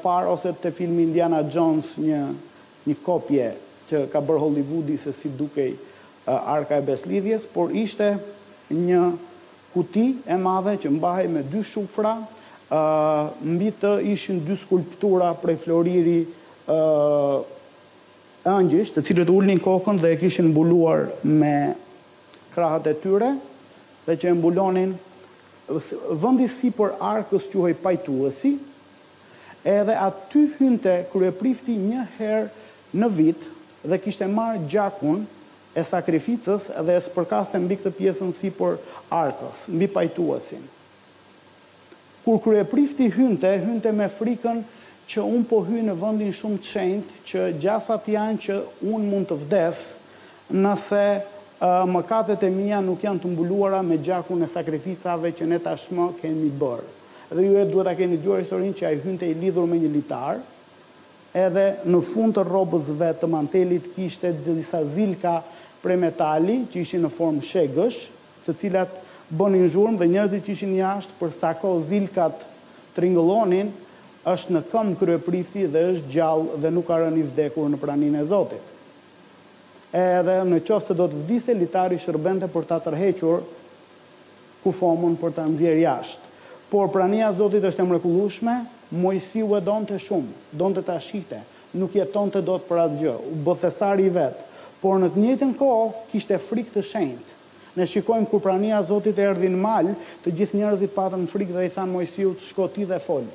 par 0.03 0.27
ose 0.33 0.51
të 0.59 0.73
filmi 0.75 1.05
Indiana 1.07 1.45
Jones 1.47 1.95
një 2.01 2.25
një 2.88 2.95
kopje 3.05 3.47
që 3.91 4.03
ka 4.12 4.21
bërë 4.25 4.41
Hollywoodi 4.43 4.95
se 5.01 5.12
si 5.14 5.29
dukej 5.38 5.75
arka 6.29 6.79
e 6.81 6.85
beslidhjes, 6.87 7.45
por 7.53 7.71
ishte 7.77 8.14
një 8.75 9.07
kuti 9.79 10.14
e 10.27 10.35
madhe 10.43 10.75
që 10.83 10.91
mbahej 10.91 11.29
me 11.33 11.45
dy 11.53 11.62
shufra, 11.64 12.17
ë 12.67 12.81
mbi 13.55 13.71
të 13.81 13.93
ishin 14.14 14.41
dy 14.47 14.57
skulptura 14.59 15.31
prej 15.43 15.57
floriri 15.64 16.19
ë 16.69 16.83
të 18.97 19.03
cilët 19.07 19.29
ulnin 19.31 19.59
kokën 19.61 19.99
dhe 20.01 20.11
e 20.14 20.19
kishin 20.23 20.51
mbuluar 20.51 21.07
me 21.25 21.55
krahët 22.55 22.88
e 22.91 22.95
tyre, 23.03 23.31
dhe 24.07 24.14
që 24.21 24.31
e 24.33 24.37
mbulonin 24.38 24.95
vendin 26.23 26.49
sipër 26.49 26.95
arkës 27.14 27.47
të 27.51 27.61
huaj 27.61 27.75
paituesi. 27.85 28.55
Edhe 29.69 29.95
aty 30.07 30.47
hynte 30.59 30.95
kryeprifti 31.12 31.75
një 31.83 32.07
herë 32.19 32.47
në 33.03 33.11
vit 33.19 33.47
dhe 33.85 33.99
kishte 34.01 34.27
marrë 34.33 34.64
gjakun 34.73 35.27
e 35.77 35.83
sakrificës 35.85 36.71
dhe 36.87 36.95
e 36.97 37.01
spërkaste 37.05 37.61
mbi 37.61 37.77
këtë 37.81 37.93
pjesën 37.99 38.31
si 38.35 38.51
për 38.57 38.77
arkës, 39.13 39.65
mbi 39.69 39.89
pajtuasin. 39.93 40.63
Kur 42.25 42.41
kërë 42.45 42.63
e 42.63 42.69
prifti 42.69 43.09
hynte, 43.15 43.51
hynte 43.65 43.93
me 43.93 44.09
frikën 44.13 44.63
që 45.09 45.25
unë 45.25 45.49
po 45.49 45.63
hynë 45.65 45.85
në 45.91 45.97
vëndin 46.01 46.35
shumë 46.37 46.61
të 46.63 46.73
shendë 46.73 47.21
që 47.31 47.45
gjasat 47.63 48.09
janë 48.15 48.43
që 48.47 48.59
unë 48.85 49.09
mund 49.13 49.29
të 49.31 49.39
vdes 49.47 49.83
nëse 50.59 51.05
mëkatet 51.93 52.45
e 52.45 52.51
mija 52.53 52.83
nuk 52.85 53.03
janë 53.05 53.23
të 53.25 53.31
mbuluara 53.33 53.81
me 53.83 53.99
gjakun 54.05 54.45
e 54.47 54.51
sakrificave 54.51 55.33
që 55.39 55.49
ne 55.51 55.61
tashmë 55.65 56.11
kemi 56.21 56.53
bërë. 56.61 56.95
Dhe 57.33 57.43
ju 57.45 57.57
e 57.61 57.65
duhet 57.69 57.89
a 57.91 57.97
keni 57.99 58.21
gjuar 58.25 58.41
historinë 58.41 58.77
që 58.79 58.87
a 58.89 58.93
i 58.97 59.03
hynte 59.05 59.27
i 59.29 59.35
lidhur 59.37 59.67
me 59.69 59.77
një 59.81 59.89
litarë, 59.99 60.45
edhe 61.35 61.64
në 61.88 61.99
fund 62.05 62.35
të 62.38 62.45
robës 62.49 62.88
vetë 62.97 63.21
të 63.25 63.29
mantelit 63.33 63.91
kishte 63.97 64.31
disa 64.47 64.81
zilka 64.88 65.38
pre 65.83 65.97
metali 66.01 66.61
që 66.73 66.81
ishin 66.83 67.05
në 67.05 67.11
formë 67.14 67.45
shegësh, 67.45 67.99
të 68.47 68.55
cilat 68.62 68.95
bënin 69.37 69.67
zhurmë 69.69 70.01
dhe 70.01 70.09
njerëzit 70.14 70.47
që 70.47 70.55
ishin 70.55 70.73
jashtë 70.79 71.19
për 71.19 71.35
sa 71.37 71.51
kohë 71.61 71.83
zilkat 71.91 72.41
të 72.95 73.05
ringëlonin, 73.05 73.69
është 74.29 74.53
në 74.55 74.62
këmbë 74.73 74.99
krye 75.01 75.19
prifti 75.25 75.67
dhe 75.73 75.83
është 75.93 76.12
gjallë 76.12 76.59
dhe 76.64 76.73
nuk 76.75 76.88
ka 76.88 76.97
rënë 77.01 77.21
i 77.23 77.27
vdekur 77.29 77.69
në 77.73 77.79
praninë 77.81 78.23
e 78.23 78.25
Zotit. 78.29 78.73
Edhe 79.97 80.38
në 80.45 80.59
qoftë 80.69 80.91
se 80.91 80.97
do 80.99 81.07
të 81.09 81.21
vdiste 81.23 81.55
litari 81.57 81.97
shërbente 82.03 82.49
për 82.53 82.67
ta 82.69 82.81
tërhequr 82.85 83.45
kufomun 84.64 85.14
për 85.17 85.37
ta 85.38 85.47
nxjerr 85.49 85.79
jashtë. 85.81 86.28
Por 86.69 86.89
prania 86.93 87.31
zotit 87.33 87.65
është 87.65 87.81
e 87.81 87.87
mrekullueshme, 87.89 88.57
Mojsi 88.93 89.43
u 89.45 89.57
donte 89.65 89.97
shumë, 90.01 90.35
donte 90.59 90.83
ta 90.85 90.99
shihte, 91.01 91.41
nuk 91.77 91.97
jetonte 91.97 92.41
dot 92.45 92.65
për 92.69 92.81
atë 92.87 92.99
gjë, 93.03 93.15
u 93.29 93.37
bë 93.45 93.55
thesari 93.63 94.07
i 94.09 94.13
vet. 94.13 94.43
Por 94.83 95.01
në 95.03 95.09
të 95.15 95.23
njëjtën 95.25 95.55
kohë 95.59 95.89
kishte 96.13 96.39
frikë 96.49 96.75
të 96.77 96.85
shenjtë. 96.91 97.35
Ne 97.79 97.87
shikojmë 97.87 98.29
kur 98.31 98.41
prania 98.43 98.79
e 98.81 98.87
Zotit 98.89 99.19
erdhi 99.23 99.49
në 99.53 99.61
mal, 99.63 99.89
të 100.25 100.33
gjithë 100.41 100.59
njerëzit 100.61 100.93
patën 100.97 101.27
frikë 101.31 101.57
dhe 101.57 101.65
i 101.69 101.73
than 101.75 101.93
Mojsiut, 101.95 102.45
shko 102.51 102.69
ti 102.75 102.85
dhe 102.91 103.01
fol. 103.03 103.27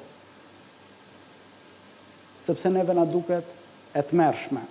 Sepse 2.46 2.70
neve 2.76 2.94
na 2.98 3.06
duket 3.08 3.46
e 3.96 4.02
tmerrshme. 4.04 4.66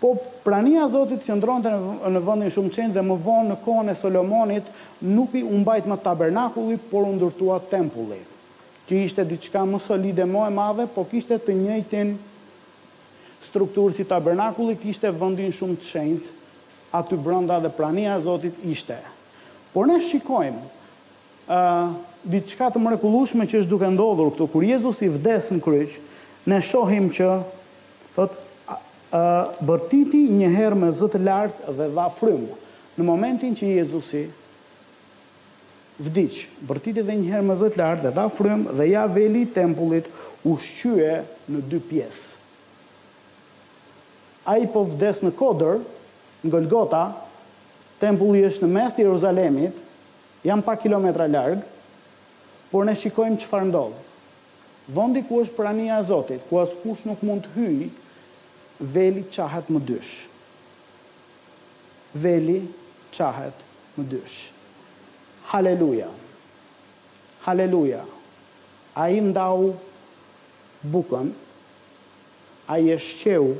Po 0.00 0.12
prania 0.44 0.84
Zotit 0.92 1.24
që 1.24 1.38
në, 1.38 1.72
në 2.12 2.20
vendin 2.24 2.52
shumë 2.52 2.72
qend 2.74 2.96
dhe 2.96 3.04
më 3.06 3.16
vonë 3.24 3.52
në 3.54 3.58
kohën 3.64 3.92
e 3.92 3.96
Solomonit 3.96 4.66
nuk 5.00 5.36
i 5.38 5.44
humbajt 5.44 5.88
më 5.88 5.96
tabernakulli, 6.04 6.76
por 6.90 7.06
u 7.08 7.14
ndërtua 7.16 7.60
tempulli, 7.70 8.18
që 8.88 9.00
ishte 9.06 9.24
diçka 9.30 9.62
më 9.66 9.80
solide 9.86 10.26
më 10.28 10.42
e 10.50 10.54
madhe, 10.60 10.86
po 10.92 11.06
kishte 11.08 11.38
të 11.40 11.56
njëjtin 11.62 12.14
strukturë 13.48 13.96
si 13.96 14.04
tabernakulli, 14.08 14.76
kishte 14.82 15.10
vendin 15.16 15.54
shumë 15.56 15.76
të 15.80 15.90
qend 15.94 16.32
aty 16.96 17.16
brenda 17.20 17.58
dhe 17.60 17.72
prania 17.76 18.18
e 18.18 18.24
Zotit 18.24 18.60
ishte. 18.68 19.00
Por 19.72 19.88
ne 19.88 19.96
shikojmë 20.00 20.64
ë 21.48 22.26
diçka 22.36 22.68
të 22.74 22.82
mrekullueshme 22.84 23.46
që 23.48 23.62
është 23.62 23.70
duke 23.72 23.88
ndodhur 23.92 24.30
këtu 24.34 24.46
kur 24.52 24.64
Jezusi 24.66 25.08
vdes 25.12 25.50
në 25.54 25.60
kryq, 25.64 25.98
ne 26.52 26.58
shohim 26.62 27.06
që 27.16 27.26
thotë 28.16 28.44
bërtiti 29.66 30.24
njëherë 30.40 30.78
me 30.80 30.90
zëtë 30.98 31.20
lartë 31.26 31.74
dhe 31.78 31.88
dha 31.96 32.06
frymë. 32.16 32.48
Në 32.96 33.04
momentin 33.06 33.54
që 33.58 33.70
Jezusi 33.80 34.24
vdicë, 36.06 36.46
bërtiti 36.68 37.04
dhe 37.06 37.16
njëherë 37.20 37.46
me 37.50 37.56
zëtë 37.60 37.80
lartë 37.80 38.06
dhe 38.06 38.14
dha 38.16 38.26
frymë 38.36 38.74
dhe 38.80 38.88
ja 38.90 39.04
veli 39.12 39.44
tempullit 39.56 40.08
u 40.46 40.56
shqyë 40.60 41.20
në 41.52 41.62
dy 41.72 41.80
pjesë. 41.90 42.24
A 44.46 44.56
i 44.62 44.66
po 44.70 44.84
vdes 44.86 45.22
në 45.26 45.32
kodër, 45.38 45.80
në 46.46 46.50
Golgota, 46.52 47.04
tempulli 48.02 48.44
është 48.46 48.62
në 48.68 48.72
mes 48.76 48.94
të 48.94 49.02
Jeruzalemit, 49.02 49.80
jam 50.46 50.62
pa 50.62 50.76
kilometra 50.78 51.26
largë, 51.30 51.64
por 52.70 52.84
ne 52.86 52.94
shikojmë 52.98 53.40
që 53.42 53.62
ndodhë. 53.70 54.02
Vondi 54.94 55.22
ku 55.26 55.40
është 55.42 55.56
prania 55.56 55.96
e 55.98 56.04
Zotit, 56.06 56.42
ku 56.46 56.60
asë 56.62 56.76
kush 56.84 57.02
nuk 57.08 57.22
mund 57.26 57.42
të 57.48 57.54
hyjë, 57.56 57.88
veli 58.80 59.24
qahet 59.30 59.68
më 59.72 59.80
dysh. 59.88 60.14
Veli 62.14 62.60
qahet 63.16 63.54
më 63.96 64.04
dysh. 64.10 64.40
Haleluja. 65.52 66.08
Haleluja. 67.46 68.02
A 68.96 69.08
i 69.12 69.20
ndau 69.20 69.74
bukon, 70.90 71.30
a 72.66 72.78
i 72.78 72.90
esheu 72.90 73.54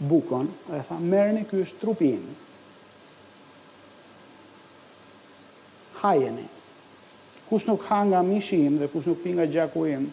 bukon, 0.00 0.46
e 0.76 0.80
tha, 0.88 0.98
mërëni 1.00 1.44
kësh 1.48 1.74
trupin. 1.80 2.24
Hajeni. 6.02 6.44
Kush 7.48 7.66
nuk 7.68 7.84
hanga 7.88 8.18
nga 8.20 8.22
mishi 8.26 8.58
im 8.66 8.76
dhe 8.78 8.86
kush 8.92 9.06
nuk 9.06 9.22
pinga 9.22 9.44
nga 9.44 9.52
gjaku 9.52 9.86
im, 9.88 10.10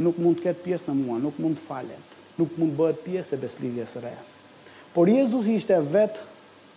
nuk 0.00 0.16
mund 0.20 0.38
të 0.40 0.46
ketë 0.48 0.64
pjesë 0.64 0.88
në 0.88 0.96
mua, 1.00 1.18
nuk 1.20 1.38
mund 1.42 1.58
të 1.58 1.66
falet, 1.66 2.12
nuk 2.40 2.54
mund 2.60 2.72
të 2.72 2.78
bëhet 2.78 3.02
pjesë 3.04 3.36
e 3.36 3.40
beslidhje 3.42 3.86
së 3.90 4.04
re. 4.06 4.14
Por 4.92 5.08
Jezus 5.08 5.48
ishte 5.50 5.76
vetë 5.76 6.24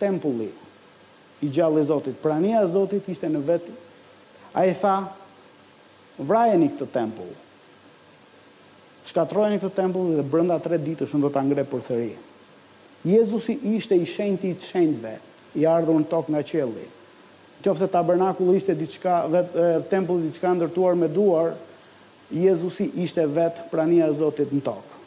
tempulli, 0.00 0.50
i 1.44 1.50
gjallë 1.52 1.82
e 1.82 1.88
Zotit, 1.90 2.16
prania 2.22 2.62
e 2.64 2.70
Zotit 2.72 3.08
ishte 3.12 3.28
në 3.28 3.42
vetë, 3.46 3.74
a 4.56 4.62
tha, 4.80 4.94
vrajen 6.18 6.62
i 6.64 6.70
këtë 6.72 6.88
tempull, 6.94 7.32
shkatrojen 9.10 9.58
i 9.58 9.62
këtë 9.62 9.76
tempull 9.82 10.14
dhe 10.18 10.24
brënda 10.32 10.56
tre 10.64 10.78
ditësh 10.80 11.12
shumë 11.12 11.26
do 11.28 11.32
të 11.36 11.42
angre 11.42 11.64
për 11.64 11.92
Jezusi 13.06 13.54
ishte 13.76 13.94
i 14.02 14.06
shenjti 14.08 14.48
i 14.50 14.54
të 14.58 14.64
shenjtve, 14.66 15.10
i 15.60 15.66
ardhur 15.70 16.00
në 16.00 16.08
tokë 16.10 16.32
nga 16.34 16.42
qelli. 16.44 16.86
që 17.62 17.70
ofse 17.70 17.86
tabernakullu 17.90 18.52
ishte 18.54 18.74
diçka 18.78 19.12
dhe 19.32 19.42
tempulli 19.90 20.28
diçka 20.28 20.50
ndërtuar 20.54 20.94
me 20.98 21.08
duar, 21.08 21.52
Jezusi 22.32 22.88
ishte 23.02 23.22
vetë 23.22 23.68
prania 23.70 24.08
e 24.10 24.14
Zotit 24.18 24.50
në 24.50 24.62
tokë. 24.66 24.98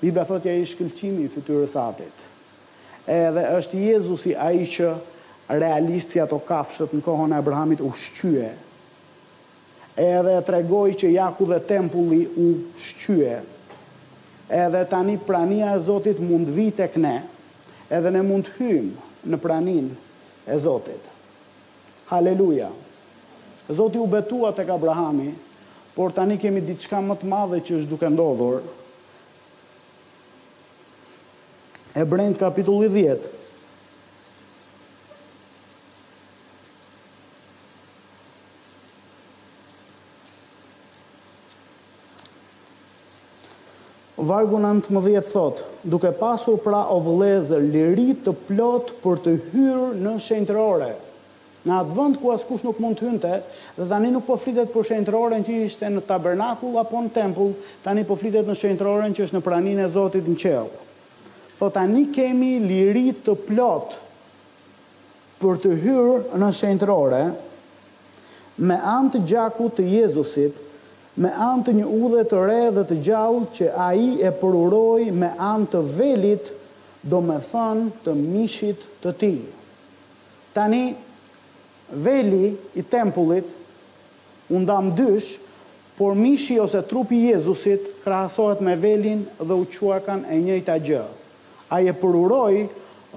Biblia 0.00 0.24
thotja 0.28 0.52
i 0.58 0.64
shkëllqimi 0.66 1.24
i 1.26 1.30
fytyrës 1.30 1.76
atit. 1.78 2.24
Edhe 3.06 3.44
është 3.56 3.82
Jezusi 3.84 4.34
a 4.42 4.48
i 4.50 4.66
që 4.68 4.90
realistësja 5.48 6.26
të 6.26 6.40
kafshët 6.48 6.96
në 6.98 7.04
kohën 7.06 7.32
e 7.32 7.38
Abrahamit 7.38 7.84
u 7.86 7.92
shqyë. 7.96 8.50
Edhe 10.02 10.34
të 10.44 10.54
regoj 10.56 10.88
që 11.00 11.12
jaku 11.14 11.46
dhe 11.52 11.60
tempulli 11.70 12.24
u 12.42 12.48
shqyë. 12.82 13.38
Edhe 14.50 14.82
tani 14.90 15.16
prania 15.26 15.70
e 15.78 15.84
Zotit 15.86 16.20
mund 16.20 16.50
vit 16.54 16.82
e 16.82 16.90
këne, 16.94 17.16
edhe 17.94 18.10
ne 18.14 18.24
mund 18.26 18.50
hymë 18.58 19.30
në 19.32 19.38
pranin 19.42 19.86
e 20.50 20.58
Zotit. 20.62 21.00
Haleluja. 22.10 22.68
Zotit 23.70 23.98
u 24.02 24.06
betua 24.10 24.52
të 24.54 24.66
ka 24.68 24.74
Abrahamit, 24.78 25.45
por 25.96 26.12
tani 26.12 26.36
kemi 26.36 26.60
ditë 26.60 26.84
shka 26.84 26.98
më 27.00 27.14
të 27.22 27.30
madhe 27.32 27.62
që 27.64 27.78
është 27.80 27.88
duke 27.94 28.10
ndodhur. 28.12 28.60
E 31.96 32.02
kapitulli 32.36 32.90
10. 32.92 33.32
Vargu 44.26 44.58
19 44.58 44.84
të 44.88 44.92
më 44.96 45.02
dhjetë 45.06 45.30
thot, 45.32 45.64
duke 45.86 46.12
pasur 46.20 46.60
pra 46.64 46.84
o 46.92 47.00
vëlezë 47.06 47.62
lirit 47.72 48.20
të 48.26 48.36
plot 48.50 48.92
për 49.04 49.24
të 49.24 49.36
hyrë 49.48 49.90
në 50.02 50.16
shenjtërore 50.26 50.92
në 51.66 51.74
atë 51.82 51.94
vënd 51.96 52.18
ku 52.22 52.30
askush 52.32 52.62
nuk 52.64 52.78
mund 52.82 52.98
të 53.00 53.06
hynte, 53.08 53.32
dhe 53.76 53.86
tani 53.90 54.10
nuk 54.14 54.24
po 54.28 54.36
flitet 54.38 54.70
për 54.72 54.84
shenjtërorën 54.90 55.44
që 55.46 55.56
ishte 55.66 55.88
në 55.90 56.04
tabernakull 56.08 56.78
apo 56.80 57.00
në 57.06 57.12
tempull, 57.16 57.52
tani 57.84 58.04
po 58.08 58.16
flitet 58.20 58.46
në 58.50 58.54
shenjtërorën 58.60 59.16
që 59.18 59.24
është 59.26 59.36
në 59.40 59.46
praninë 59.46 59.86
e 59.86 59.88
Zotit 59.96 60.28
në 60.30 60.36
qell. 60.42 60.68
Po 61.58 61.70
tani 61.74 62.06
kemi 62.14 62.54
lirit 62.62 63.22
të 63.26 63.34
plot 63.48 63.96
për 65.40 65.58
të 65.64 65.72
hyrë 65.82 66.44
në 66.44 66.50
shenjtërorë 66.60 67.24
me 68.66 68.76
anë 68.92 69.12
të 69.16 69.22
gjakut 69.32 69.74
të 69.78 69.88
Jezusit, 69.96 70.62
me 71.16 71.30
anë 71.32 71.64
të 71.66 71.74
një 71.80 71.88
udhe 71.96 72.22
të 72.30 72.42
re 72.44 72.60
dhe 72.76 72.84
të 72.90 72.98
gjallë 73.08 73.48
që 73.56 73.70
a 73.82 73.88
i 73.96 74.10
e 74.22 74.30
përuroj 74.40 75.10
me 75.18 75.30
anë 75.50 75.68
të 75.74 75.82
velit, 75.98 76.52
do 77.06 77.18
me 77.22 77.36
thënë 77.52 77.90
të 78.04 78.14
mishit 78.18 78.82
të 79.04 79.12
ti. 79.20 79.32
Tani, 80.56 80.80
veli 81.92 82.56
i 82.74 82.82
tempullit 82.82 83.44
u 84.48 84.58
nda 84.60 84.82
dysh, 84.96 85.38
por 85.98 86.14
mishi 86.14 86.58
ose 86.60 86.82
trupi 86.82 87.14
i 87.16 87.24
Jezusit 87.30 87.80
krahasohet 88.04 88.60
me 88.60 88.76
velin 88.76 89.24
dhe 89.40 89.52
u 89.54 89.64
quakan 89.64 90.22
e 90.30 90.36
njëjta 90.38 90.76
gjë. 90.80 91.04
Ai 91.68 91.88
e 91.88 91.92
përuroi 91.98 92.66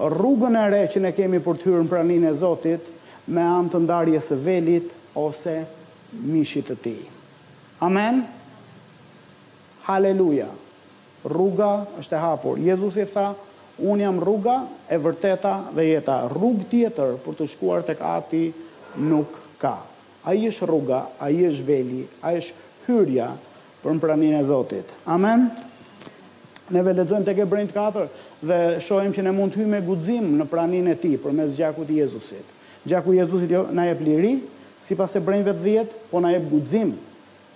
rrugën 0.00 0.56
e 0.58 0.64
re 0.72 0.82
që 0.94 1.00
ne 1.04 1.12
kemi 1.12 1.38
për 1.44 1.58
të 1.60 1.66
hyrë 1.68 1.84
në 1.84 1.90
praninë 1.90 2.30
e 2.30 2.34
Zotit 2.40 2.88
me 3.30 3.42
anë 3.44 3.70
të 3.72 3.80
ndarjes 3.84 4.30
së 4.32 4.38
velit 4.42 4.90
ose 5.14 5.60
mishit 6.24 6.70
të 6.72 6.76
tij. 6.82 7.02
Amen. 7.84 8.22
Haleluja. 9.86 10.48
Rruga 11.28 11.70
është 12.00 12.16
e 12.16 12.18
hapur. 12.22 12.58
Jezusi 12.58 13.04
tha, 13.12 13.34
unë 13.80 14.04
jam 14.04 14.18
rruga 14.22 14.56
e 14.90 14.96
vërteta 15.00 15.54
dhe 15.74 15.86
jeta. 15.90 16.18
Rrugë 16.30 16.66
tjetër 16.70 17.16
për 17.24 17.38
të 17.38 17.48
shkuar 17.54 17.84
të 17.86 17.96
kati 18.00 18.44
nuk 19.00 19.38
ka. 19.60 19.76
A 20.28 20.34
i 20.36 20.46
është 20.50 20.68
rruga, 20.68 21.02
a 21.20 21.30
i 21.32 21.40
është 21.48 21.66
veli, 21.68 22.02
a 22.20 22.34
i 22.36 22.42
është 22.42 22.68
hyrja 22.86 23.30
për 23.80 23.94
në 23.96 24.02
pranin 24.02 24.36
e 24.36 24.42
Zotit. 24.44 24.92
Amen? 25.08 25.48
Ne 26.70 26.82
velezojmë 26.86 27.26
të 27.26 27.34
ke 27.40 27.46
të 27.46 27.66
4 27.72 28.06
dhe 28.40 28.58
shojmë 28.84 29.14
që 29.16 29.22
ne 29.26 29.32
mund 29.36 29.52
të 29.52 29.62
hymë 29.62 29.74
me 29.74 29.82
gudzim 29.84 30.28
në 30.38 30.46
pranin 30.52 30.88
e 30.92 30.96
ti 31.00 31.14
për 31.20 31.32
mes 31.40 31.56
gjakut 31.56 31.88
i 31.92 31.98
Jezusit. 32.02 32.56
Gjaku 32.88 33.14
i 33.16 33.20
Jezusit 33.20 33.50
jo, 33.52 33.64
na 33.76 33.88
e 33.90 33.96
pliri, 33.98 34.36
si 34.80 34.96
pas 34.96 35.12
e 35.12 35.20
brejnëve 35.20 35.52
10, 35.60 35.96
po 36.12 36.20
na 36.24 36.30
e 36.32 36.38
gudzim, 36.40 36.94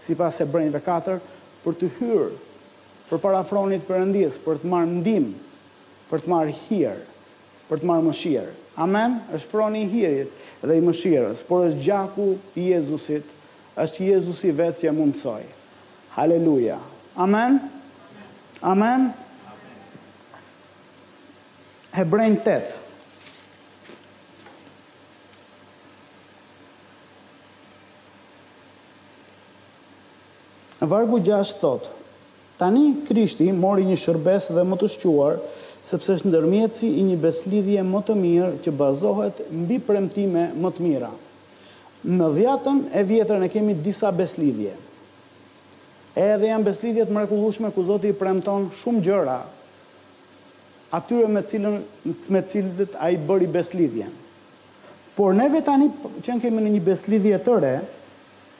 si 0.04 0.16
pas 0.18 0.36
e 0.40 0.44
brejnëve 0.44 0.80
4, 0.84 1.16
për 1.64 1.78
të 1.80 1.88
hyrë, 1.98 2.26
për 3.08 3.22
parafronit 3.22 3.88
ndisë, 3.88 4.42
për 4.44 4.60
të 4.60 4.68
marë 4.68 4.90
ndimë, 4.98 5.30
për 6.14 6.22
të 6.22 6.30
marrë 6.30 6.52
hir, 6.54 6.98
për 7.66 7.80
të 7.82 7.86
marrë 7.90 8.02
mëshirë. 8.06 8.50
Amen, 8.84 9.16
është 9.34 9.50
froni 9.50 9.80
i 9.82 9.86
hirit 9.90 10.34
dhe 10.64 10.76
i 10.78 10.82
mëshirës, 10.82 11.42
por 11.48 11.64
është 11.66 11.82
gjaku 11.82 12.26
i 12.58 12.68
Jezusit, 12.70 13.26
është 13.82 14.06
Jezusi 14.06 14.52
vetë 14.56 14.84
që 14.86 14.92
mundësoj. 14.94 15.42
Haleluja. 16.14 16.76
Amen? 17.18 17.58
Amen? 18.62 19.08
Hebrejnë 21.98 22.40
tëtë. 22.46 22.80
Vargu 30.84 31.16
6 31.24 31.54
thot, 31.62 31.86
tani 32.60 32.90
Krishti 33.08 33.46
mori 33.56 33.86
një 33.88 33.96
shërbes 33.96 34.50
dhe 34.52 34.62
më 34.68 34.76
të 34.82 34.88
shquar, 34.94 35.38
sepse 35.84 36.14
është 36.16 36.30
ndërmjetësi 36.30 36.88
i 36.96 37.02
një 37.10 37.16
beslidhje 37.20 37.82
më 37.84 38.00
të 38.08 38.14
mirë 38.20 38.52
që 38.64 38.72
bazohet 38.78 39.40
mbi 39.52 39.76
premtime 39.84 40.46
më 40.56 40.70
të 40.78 40.84
mira. 40.86 41.10
Në 42.08 42.28
dhjatën 42.38 42.78
e 42.92 43.02
vjetër 43.08 43.40
ne 43.42 43.50
kemi 43.52 43.74
disa 43.84 44.08
beslidhje. 44.16 44.72
Edhe 46.16 46.48
janë 46.48 46.66
beslidhjet 46.70 47.12
mrekullueshme 47.12 47.70
ku 47.74 47.84
Zoti 47.88 48.12
i 48.12 48.16
premton 48.16 48.70
shumë 48.80 49.02
gjëra 49.04 49.36
atyre 50.94 51.28
me 51.34 51.42
cilën 51.50 51.76
me 52.32 52.40
cilët 52.48 52.94
ai 53.02 53.16
bëri 53.18 53.48
beslidhje. 53.50 54.06
Por 55.16 55.34
neve 55.36 55.60
tani 55.66 55.90
që 56.24 56.36
në 56.38 56.44
kemi 56.46 56.62
në 56.64 56.72
një 56.78 56.84
beslidhje 56.86 57.40
të 57.44 57.58
re 57.64 57.74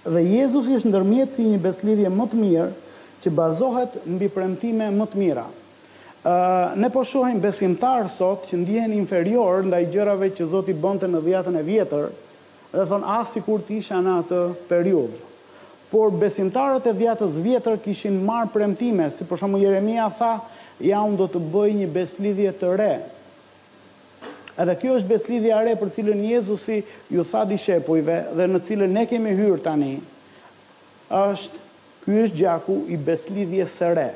dhe 0.04 0.24
Jezusi 0.28 0.74
është 0.76 0.90
ndërmjetësi 0.92 1.44
i 1.46 1.54
një 1.54 1.62
beslidhje 1.64 2.12
më 2.12 2.28
të 2.34 2.42
mirë 2.42 2.68
që 3.24 3.34
bazohet 3.38 4.00
mbi 4.12 4.28
premtime 4.36 4.90
më 5.00 5.12
të 5.14 5.22
mira 5.24 5.46
ne 6.74 6.88
po 6.88 7.04
shohim 7.04 7.40
sot 8.08 8.46
që 8.48 8.56
ndihen 8.56 8.92
inferior 8.96 9.64
ndaj 9.68 9.82
gjërave 9.92 10.30
që 10.32 10.44
Zoti 10.48 10.72
bënte 10.72 11.06
në 11.10 11.20
dhjetën 11.26 11.56
e 11.56 11.62
vjetër 11.66 12.06
dhe 12.72 12.86
thon 12.88 13.04
ah 13.04 13.26
sikur 13.28 13.60
të 13.60 13.76
isha 13.78 13.98
në 14.02 14.14
atë 14.24 14.38
periudhë. 14.70 15.18
Por 15.92 16.10
besimtarët 16.18 16.86
e 16.90 16.94
dhjetës 16.96 17.36
vjetër 17.44 17.76
kishin 17.84 18.16
marë 18.26 18.50
premtime, 18.54 19.10
si 19.14 19.22
për 19.28 19.38
shembull 19.42 19.62
Jeremia 19.66 20.08
tha, 20.10 20.32
ja 20.82 21.02
unë 21.06 21.16
do 21.20 21.28
të 21.30 21.40
bëj 21.52 21.70
një 21.82 21.90
beslidhje 21.94 22.52
të 22.58 22.72
re. 22.80 22.92
Edhe 24.58 24.74
kjo 24.80 24.96
është 24.98 25.08
beslidhja 25.12 25.60
re 25.66 25.76
për 25.78 25.92
cilën 25.94 26.24
Jezusi 26.32 26.80
ju 27.12 27.22
tha 27.26 27.44
di 27.46 27.58
shepujve 27.58 28.18
dhe 28.38 28.48
në 28.50 28.62
cilën 28.66 28.90
ne 28.96 29.04
kemi 29.10 29.36
hyrë 29.38 29.60
tani, 29.66 29.92
është, 31.12 31.60
kjo 32.04 32.20
është 32.26 32.40
gjaku 32.42 32.80
i 32.90 32.96
beslidhje 32.96 33.68
së 33.76 33.92
re. 33.98 34.08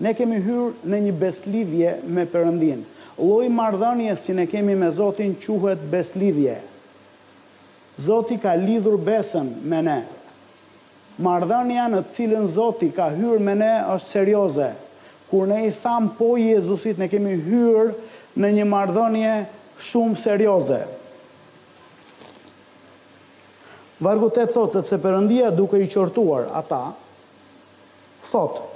Ne 0.00 0.14
kemi 0.16 0.38
hyrë 0.40 0.88
në 0.88 0.98
një 1.06 1.12
beslidhje 1.20 1.90
me 2.08 2.24
përëndin. 2.32 2.84
Loj 3.20 3.50
mardhanjes 3.52 4.22
që 4.24 4.36
ne 4.38 4.46
kemi 4.48 4.72
me 4.80 4.88
Zotin 4.96 5.34
quhet 5.36 5.82
beslidhje. 5.92 6.56
Zotin 8.00 8.40
ka 8.40 8.54
lidhur 8.56 8.96
besën 9.04 9.50
me 9.68 9.82
ne. 9.84 9.98
Mardhënja 11.20 11.88
në 11.92 12.00
cilën 12.16 12.48
Zotin 12.54 12.94
ka 12.96 13.10
hyrë 13.12 13.42
me 13.44 13.58
ne 13.60 13.70
është 13.92 14.12
serioze. 14.14 14.70
Kur 15.28 15.44
ne 15.50 15.66
i 15.66 15.70
thamë 15.82 16.14
po 16.16 16.30
Jezusit, 16.40 16.96
ne 16.98 17.06
kemi 17.12 17.36
hyrë 17.44 17.92
në 18.40 18.50
një 18.56 18.66
mardhënje, 18.72 19.34
shumë 19.90 20.16
serioze. 20.22 20.80
Vargut 24.00 24.40
e 24.40 24.48
thotë, 24.48 24.80
sepse 24.80 24.96
përëndia 25.04 25.52
duke 25.54 25.78
i 25.78 25.86
qortuar 25.92 26.48
ata, 26.56 26.80
thotë, 28.30 28.69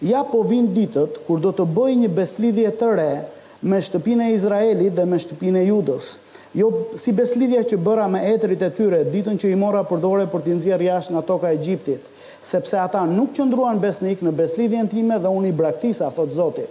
Ja 0.00 0.22
po 0.24 0.40
vinë 0.48 0.72
ditët 0.72 1.18
kur 1.26 1.42
do 1.44 1.50
të 1.52 1.66
bëj 1.76 1.94
një 2.04 2.08
beslidhje 2.16 2.70
të 2.80 2.86
re 2.96 3.10
me 3.68 3.76
shtëpinë 3.84 4.30
e 4.30 4.32
Izraelit 4.36 4.94
dhe 4.96 5.04
me 5.04 5.18
shtëpinë 5.20 5.60
e 5.60 5.64
Judës. 5.68 6.14
Jo 6.56 6.70
si 6.98 7.12
beslidhja 7.14 7.60
që 7.68 7.78
bëra 7.84 8.06
me 8.10 8.22
etrit 8.32 8.64
e 8.64 8.70
tyre 8.74 9.02
ditën 9.12 9.36
që 9.42 9.50
i 9.52 9.58
mora 9.60 9.82
për 9.86 10.00
dorë 10.02 10.24
për 10.32 10.44
t'i 10.46 10.54
nxjerr 10.56 10.84
jashtë 10.86 11.14
nga 11.14 11.22
toka 11.28 11.50
e 11.52 11.58
Egjiptit, 11.58 12.06
sepse 12.40 12.78
ata 12.80 13.02
nuk 13.10 13.34
qëndruan 13.36 13.78
besnik 13.84 14.22
në 14.24 14.32
beslidhjen 14.40 14.88
time 14.90 15.18
dhe 15.22 15.30
unë 15.38 15.52
i 15.52 15.56
braktisa, 15.60 16.08
aftot 16.08 16.32
Zoti. 16.34 16.64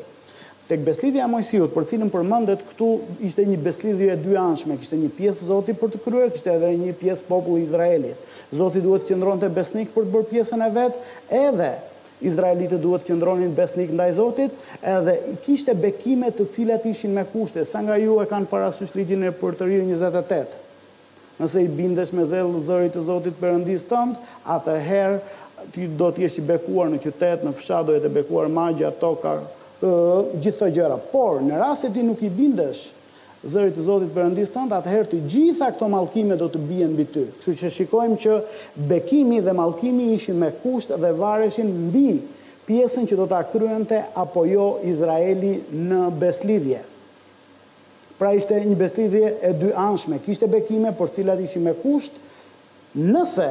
Tek 0.67 0.82
beslidhja 0.86 1.27
e 1.27 1.30
Mojsiut, 1.32 1.69
për 1.75 1.86
cilën 1.91 2.11
përmendet 2.13 2.65
këtu, 2.71 2.89
ishte 3.30 3.45
një 3.47 3.59
beslidhje 3.65 4.09
e 4.15 4.17
dy 4.23 4.36
anshme, 4.41 4.75
kishte 4.82 4.97
një 5.01 5.11
pjesë 5.19 5.47
Zoti 5.53 5.77
për 5.80 5.93
të 5.95 6.01
kryer, 6.07 6.34
kishte 6.34 6.57
edhe 6.57 6.73
një 6.82 6.97
pjesë 6.99 7.30
populli 7.30 7.63
Izraelit. 7.69 8.17
Zoti 8.53 8.82
duhet 8.86 9.05
të 9.05 9.13
qëndronte 9.13 9.53
besnik 9.53 9.93
për 9.95 10.09
të 10.09 10.13
bërë 10.17 10.30
pjesën 10.34 10.65
e 10.67 10.71
vet, 10.75 10.99
edhe 11.41 11.71
Izraelitët 12.20 12.82
duhet 12.84 13.05
të 13.05 13.13
qëndronin 13.13 13.53
besnik 13.55 13.93
ndaj 13.95 14.13
Zotit, 14.17 14.55
edhe 14.84 15.13
kishte 15.45 15.74
bekime 15.80 16.32
të 16.36 16.49
cilat 16.53 16.84
ishin 16.89 17.13
me 17.15 17.24
kushte, 17.32 17.63
sa 17.65 17.80
nga 17.86 17.95
ju 18.01 18.17
e 18.20 18.26
kanë 18.28 18.49
parasysh 18.51 18.91
ligjin 18.99 19.24
e 19.24 19.32
përtërirë 19.39 19.86
28. 19.88 20.57
Nëse 21.39 21.63
i 21.63 21.70
bindesh 21.72 22.11
me 22.11 22.26
zelë 22.28 22.59
zërit 22.67 22.95
të 22.97 23.05
Zotit 23.07 23.39
përëndis 23.39 23.86
tëndë, 23.88 24.20
atëherë 24.57 25.22
ti 25.76 25.88
do 25.99 26.11
të 26.11 26.26
jesh 26.26 26.41
i 26.41 26.45
bekuar 26.51 26.91
në 26.91 26.99
qytet, 27.05 27.45
në 27.47 27.55
fshat 27.55 27.88
do 27.88 27.95
jetë 27.95 28.11
bekuar 28.20 28.51
magja, 28.51 28.91
toka, 28.99 29.38
gjithë 29.80 30.65
të 30.65 30.74
gjëra. 30.76 30.99
Por 31.13 31.39
në 31.47 31.61
rast 31.63 31.88
se 31.88 31.93
ti 31.95 32.03
nuk 32.03 32.20
i 32.28 32.34
bindesh 32.36 32.89
zërit 33.47 33.75
të 33.77 33.83
Zotit 33.87 34.11
Perëndis 34.13 34.49
atëherë 34.55 35.07
të 35.13 35.19
gjitha 35.31 35.69
këto 35.73 35.87
malkime 35.89 36.35
do 36.37 36.49
të 36.51 36.59
bien 36.67 36.91
mbi 36.91 37.05
ty. 37.07 37.23
Kështu 37.39 37.53
që 37.61 37.69
shikojmë 37.77 38.17
që 38.19 38.39
bekimi 38.89 39.39
dhe 39.45 39.53
mallkimi 39.55 40.09
ishin 40.15 40.39
me 40.41 40.49
kusht 40.63 40.89
dhe 40.99 41.11
vareshin 41.15 41.69
mbi 41.87 42.19
pjesën 42.67 43.07
që 43.09 43.15
do 43.17 43.27
ta 43.31 43.43
kryente 43.49 44.01
apo 44.19 44.43
jo 44.45 44.67
Izraeli 44.83 45.53
në 45.71 46.03
beslidhje. 46.19 46.81
Pra 48.19 48.33
ishte 48.35 48.59
një 48.59 48.75
beslidhje 48.75 49.31
e 49.41 49.53
dy 49.55 49.71
anshme, 49.79 50.19
kishte 50.25 50.47
bekime 50.51 50.91
por 50.93 51.09
cilat 51.15 51.39
ishin 51.39 51.63
me 51.69 51.73
kusht 51.79 52.19
nëse 52.99 53.49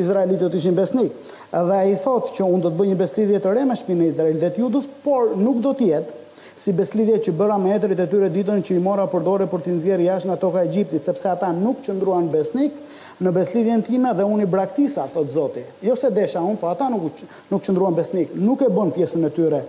Izraelitët 0.00 0.54
ishin 0.56 0.72
besnik. 0.74 1.12
Dhe 1.52 1.76
a 1.76 1.82
i 1.84 1.98
thotë 2.00 2.32
që 2.38 2.46
unë 2.48 2.62
do 2.64 2.72
të 2.72 2.78
bëj 2.78 2.90
një 2.94 2.98
beslidhje 3.02 3.42
të 3.44 3.52
re 3.52 3.66
me 3.68 3.76
shpinë 3.76 4.06
e 4.30 4.36
të 4.48 4.52
judus, 4.64 4.88
por 5.04 5.34
nuk 5.36 5.60
do 5.60 5.74
tjetë 5.76 6.20
si 6.62 6.70
beslidhje 6.76 7.18
që 7.24 7.32
bëra 7.34 7.56
me 7.58 7.72
etërit 7.74 7.98
e 8.04 8.06
tyre 8.10 8.28
ditën 8.30 8.60
që 8.68 8.76
i 8.76 8.82
mora 8.82 9.08
përdore 9.10 9.48
për 9.50 9.64
të 9.64 9.72
nëzjerë 9.76 10.04
jashtë 10.06 10.28
nga 10.30 10.36
toka 10.44 10.62
e 10.62 10.68
Gjiptit, 10.70 11.02
sepse 11.08 11.28
ata 11.32 11.48
nuk 11.56 11.80
qëndruan 11.82 12.28
besnik 12.30 12.76
në 13.22 13.32
beslidhjen 13.34 13.82
time 13.86 14.12
dhe 14.18 14.24
unë 14.26 14.44
i 14.46 14.50
braktisa, 14.50 15.08
thot 15.10 15.30
Zoti. 15.34 15.64
Jo 15.82 15.96
se 15.98 16.10
desha 16.14 16.40
unë, 16.42 16.58
po 16.62 16.68
ata 16.70 16.86
nuk, 16.92 17.18
qëndruan 17.52 17.96
besnik, 17.98 18.30
nuk 18.38 18.62
e 18.62 18.68
bën 18.74 18.92
pjesën 18.94 19.26
e 19.26 19.30
tyre. 19.34 19.60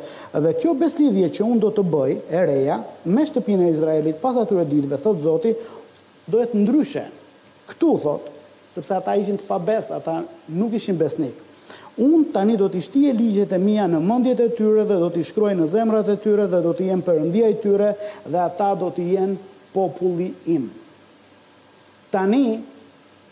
Dhe 0.45 0.53
kjo 0.61 0.75
beslidhje 0.79 1.31
që 1.37 1.47
unë 1.47 1.63
do 1.65 1.71
të 1.79 1.85
bëj, 1.95 2.13
e 2.29 2.43
reja, 2.49 2.77
me 3.05 3.25
shtëpin 3.29 3.63
e 3.67 3.71
Izraelit, 3.73 4.19
pas 4.21 4.37
atyre 4.43 4.65
ditëve, 4.69 4.99
thot 5.05 5.21
Zoti, 5.25 5.55
do 6.29 6.43
e 6.45 6.51
të 6.51 6.61
ndryshe. 6.61 7.07
Këtu, 7.73 7.91
thot, 8.05 8.29
sepse 8.77 8.93
ata 9.01 9.17
ishin 9.21 9.41
të 9.41 9.49
pabes, 9.49 9.89
ata 9.97 10.21
nuk 10.49 10.77
ishin 10.77 10.97
besnik 11.01 11.41
unë 12.01 12.31
tani 12.33 12.55
do 12.57 12.69
t'i 12.71 12.79
shtije 12.81 13.13
ligjet 13.13 13.51
e 13.53 13.59
mija 13.61 13.85
në 13.89 13.99
mëndjet 14.01 14.39
e 14.41 14.47
tyre 14.57 14.85
dhe 14.89 14.95
do 15.01 15.09
t'i 15.13 15.23
shkruaj 15.27 15.53
në 15.59 15.67
zemrat 15.69 16.09
e 16.09 16.15
tyre 16.23 16.47
dhe 16.49 16.61
do 16.65 16.71
t'i 16.73 16.87
jenë 16.89 17.05
përëndia 17.05 17.51
i 17.53 17.57
tyre 17.61 17.91
dhe 18.25 18.39
ata 18.41 18.71
do 18.79 18.89
t'i 18.95 19.05
jenë 19.11 19.35
populli 19.73 20.31
im. 20.55 20.67
Tani, 22.13 22.57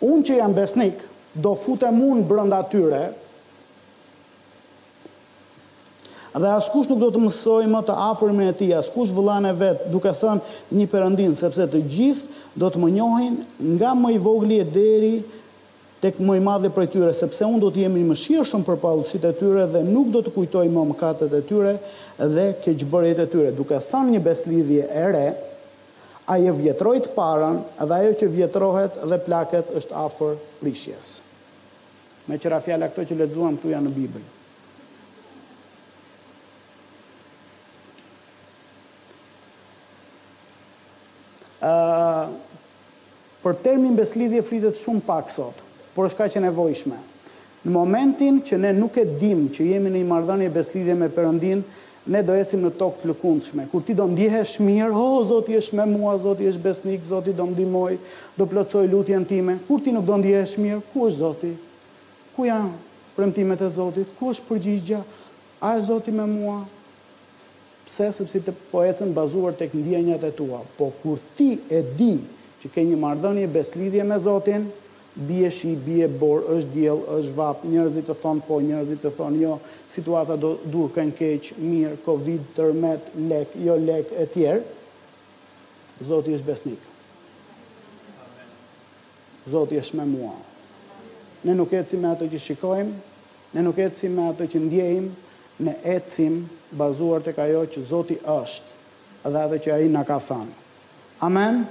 unë 0.01 0.23
që 0.27 0.37
jam 0.41 0.53
besnik, 0.57 1.01
do 1.33 1.55
futem 1.57 1.99
unë 2.03 2.27
brënda 2.29 2.61
tyre 2.69 3.01
dhe 6.31 6.47
askush 6.47 6.87
nuk 6.87 6.99
do 7.01 7.09
të 7.11 7.21
mësoj 7.25 7.65
më 7.67 7.81
të 7.89 7.95
afërmën 8.05 8.49
e 8.49 8.55
ti, 8.55 8.67
askush 8.77 9.09
vëllane 9.11 9.49
vetë, 9.59 9.89
duke 9.91 10.13
thënë 10.15 10.71
një 10.77 10.85
përëndin, 10.93 11.33
sepse 11.35 11.65
të 11.67 11.81
gjithë 11.91 12.59
do 12.61 12.69
të 12.71 12.79
më 12.79 12.91
njohin 12.97 13.35
nga 13.75 13.91
më 13.99 14.13
i 14.15 14.21
vogli 14.23 14.61
e 14.61 14.67
deri 14.67 15.15
tek 16.01 16.17
më 16.25 16.39
i 16.39 16.41
madhi 16.41 16.71
prej 16.73 16.87
tyre, 16.95 17.11
sepse 17.13 17.45
unë 17.45 17.61
do 17.61 17.69
të 17.75 17.83
jemi 17.83 18.01
më 18.07 18.15
shumë 18.17 18.65
për 18.65 18.77
palësit 18.81 19.27
e 19.27 19.33
tyre 19.37 19.67
dhe 19.69 19.83
nuk 19.85 20.09
do 20.15 20.23
të 20.25 20.33
kujtoj 20.33 20.65
më 20.73 20.83
më 20.89 20.97
katët 20.97 21.35
e 21.37 21.41
tyre 21.45 21.75
dhe 22.17 22.45
keqëbërjet 22.63 23.21
e 23.23 23.27
tyre. 23.29 23.51
Duke 23.57 23.77
thanë 23.91 24.15
një 24.15 24.23
beslidhje 24.25 24.87
e 24.89 25.05
re, 25.11 25.25
a 26.31 26.37
je 26.41 26.73
të 26.81 27.13
parën 27.15 27.61
dhe 27.61 28.01
ajo 28.01 28.13
që 28.21 28.31
vjetrohet 28.37 28.97
dhe 29.11 29.21
plaket 29.27 29.69
është 29.77 29.95
afër 30.05 30.35
prishjes. 30.61 31.19
Me 32.29 32.37
qëra 32.37 32.59
fjalla 32.61 32.89
këto 32.89 33.05
që 33.11 33.19
ledzuam 33.21 33.55
të 33.57 33.69
janë 33.73 33.89
në 33.89 33.95
Bibli. 33.95 34.27
Uh, 41.61 42.25
për 43.43 43.53
termin 43.61 43.93
beslidhje 43.97 44.41
fritet 44.45 44.79
shumë 44.81 45.03
pak 45.05 45.27
sotë 45.29 45.67
por 45.95 46.07
është 46.09 46.19
ka 46.21 46.27
që 46.35 46.43
nevojshme. 46.47 46.99
Në 47.61 47.71
momentin 47.75 48.39
që 48.45 48.57
ne 48.61 48.71
nuk 48.77 48.95
e 48.97 49.03
dim 49.21 49.47
që 49.53 49.67
jemi 49.73 49.91
në 49.93 50.03
i 50.05 50.45
e 50.45 50.49
beslidhje 50.49 50.95
me 50.97 51.09
përëndin, 51.13 51.61
ne 52.09 52.23
do 52.25 52.33
esim 52.33 52.63
në 52.65 52.71
tokë 52.79 53.01
të 53.03 53.09
lëkundshme. 53.11 53.67
Kur 53.69 53.83
ti 53.85 53.93
do 53.93 54.07
ndihesh 54.09 54.57
mirë, 54.61 54.89
ho, 54.89 55.21
zoti 55.27 55.53
esh 55.53 55.71
me 55.73 55.85
mua, 55.85 56.15
zoti 56.17 56.47
esh 56.47 56.57
besnik, 56.57 57.03
zoti 57.05 57.33
do 57.37 57.45
mdimoj, 57.45 57.99
do 58.37 58.47
plëcoj 58.49 58.87
lutjen 58.89 59.25
time. 59.29 59.59
Kur 59.67 59.83
ti 59.83 59.93
nuk 59.93 60.07
do 60.07 60.17
ndihesh 60.17 60.55
mirë, 60.57 60.81
ku 60.91 61.05
është 61.05 61.17
zoti? 61.21 61.51
Ku 62.35 62.47
janë 62.49 62.71
premtimet 63.15 63.61
e 63.61 63.69
zotit? 63.69 64.09
Ku 64.17 64.31
është 64.33 64.47
përgjigja? 64.49 65.03
A 65.61 65.75
e 65.77 65.85
zoti 65.85 66.09
me 66.11 66.25
mua? 66.25 66.63
Pse, 67.85 68.09
sepse 68.17 68.41
të 68.47 68.55
po 68.71 68.81
ecën 68.87 69.13
bazuar 69.13 69.53
të 69.53 69.67
këndia 69.69 70.01
e 70.17 70.31
tua. 70.33 70.63
Po, 70.79 70.89
kur 71.03 71.19
ti 71.37 71.59
e 71.69 71.83
di 71.95 72.15
që 72.63 72.69
ke 72.71 72.81
një 72.83 72.97
mardhënje 72.97 73.45
beslidhje 73.51 74.03
me 74.07 74.17
zotin, 74.21 74.65
bie 75.13 75.49
shi, 75.51 75.73
bie 75.75 76.07
borë, 76.07 76.45
është 76.55 76.71
djelë, 76.71 77.07
është 77.19 77.31
vapë, 77.35 77.69
njërëzit 77.73 78.05
të 78.07 78.15
thonë 78.21 78.43
po, 78.47 78.59
njërëzit 78.63 79.01
të 79.03 79.11
thonë 79.17 79.41
jo, 79.41 79.55
situata 79.91 80.37
do 80.39 80.53
duke 80.71 81.03
në 81.09 81.15
keqë, 81.17 81.57
mirë, 81.59 81.97
covid, 82.05 82.45
tërmet, 82.55 83.09
lek, 83.31 83.57
jo 83.63 83.75
lek, 83.81 84.13
e 84.15 84.27
tjerë, 84.35 84.77
Zoti 86.01 86.31
është 86.33 86.45
besnik. 86.47 86.85
Zoti 89.53 89.77
është 89.77 89.99
me 89.99 90.05
mua. 90.09 90.31
Ne 91.45 91.53
nuk 91.53 91.73
ecim 91.77 92.01
me 92.01 92.09
ato 92.09 92.25
që 92.31 92.39
shikojmë, 92.41 92.93
ne 93.53 93.61
nuk 93.67 93.77
ecim 93.83 94.15
me 94.17 94.25
ato 94.31 94.47
që 94.49 94.63
ndjejmë, 94.63 95.27
ne 95.61 95.75
ecim 95.93 96.39
bazuar 96.73 97.21
të 97.21 97.35
kajo 97.37 97.61
që 97.75 97.83
Zoti 97.91 98.17
është 98.33 99.29
dhe 99.29 99.43
dhe 99.51 99.59
që 99.67 99.73
a 99.75 99.77
i 99.85 99.91
ka 100.07 100.17
thanë. 100.29 100.55
Amen? 101.21 101.61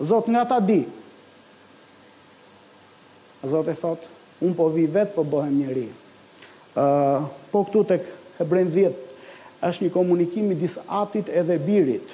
Zot 0.00 0.32
nga 0.32 0.46
ta 0.48 0.56
ditë, 0.64 0.99
Zotë 3.40 3.72
e 3.72 3.76
thotë, 3.80 4.08
unë 4.44 4.56
po 4.58 4.66
vi 4.72 4.84
vetë 4.92 5.14
po 5.14 5.24
bëhem 5.24 5.54
njëri. 5.62 5.86
po 7.50 7.62
këtu 7.66 7.82
të 7.88 7.96
hebrejn 8.38 8.68
10, 8.74 8.98
është 9.68 9.86
një 9.86 9.92
komunikim 9.96 10.50
i 10.50 10.54
disë 10.60 10.84
atit 11.00 11.32
edhe 11.32 11.56
birit. 11.58 12.08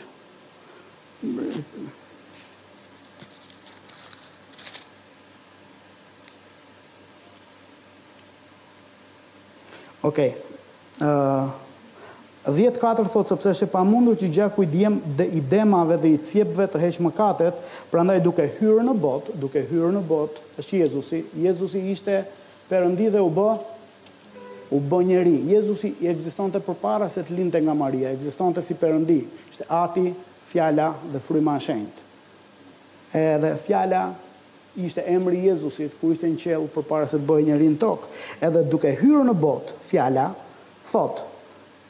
Okej. 10.06 10.30
10-4 12.46 13.08
thotë 13.10 13.26
sepse 13.32 13.52
shë 13.60 13.66
pa 13.72 13.80
mundur 13.82 14.14
që 14.20 14.28
gjaku 14.30 14.62
i 14.62 14.68
dhe 15.18 15.24
i 15.34 15.40
demave 15.50 15.96
dhe 15.98 16.12
i 16.14 16.20
cjepve 16.22 16.68
të 16.70 16.78
heqë 16.78 17.02
më 17.02 17.10
katet, 17.16 17.58
prandaj 17.90 18.20
duke 18.22 18.44
hyrë 18.58 18.84
në 18.86 18.94
bot, 19.02 19.32
duke 19.42 19.64
hyrë 19.66 19.90
në 19.96 20.02
bot, 20.06 20.38
është 20.60 20.78
Jezusi. 20.84 21.24
Jezusi 21.42 21.82
ishte 21.90 22.20
përëndi 22.70 23.08
dhe 23.16 23.22
u 23.26 23.32
bë, 23.34 23.48
u 24.70 24.78
bë 24.78 25.00
njeri. 25.10 25.34
Jezusi 25.56 25.90
i 26.00 26.06
egziston 26.12 26.54
të 26.54 26.62
përpara 26.68 27.08
se 27.10 27.24
të 27.26 27.34
linte 27.34 27.58
nga 27.66 27.74
Maria, 27.74 28.14
egziston 28.14 28.54
si 28.62 28.78
përëndi, 28.78 29.18
ishte 29.50 29.66
ati, 29.66 30.12
fjala 30.46 30.92
dhe 31.10 31.18
fryma 31.20 31.58
shenjtë. 31.60 32.04
Edhe 33.16 33.54
fjala 33.58 34.04
ishte 34.78 35.02
emri 35.10 35.42
Jezusit, 35.50 35.98
ku 35.98 36.14
ishte 36.14 36.30
në 36.30 36.38
qelë 36.44 36.70
përpara 36.78 37.10
se 37.10 37.18
të 37.18 37.26
bëjë 37.26 37.50
njeri 37.50 37.72
në 37.74 37.80
tokë. 37.82 38.14
Edhe 38.44 38.62
duke 38.70 38.94
hyrë 39.02 39.26
në 39.32 39.40
bot, 39.40 39.72
fjala, 39.88 40.30
thotë, 40.92 41.32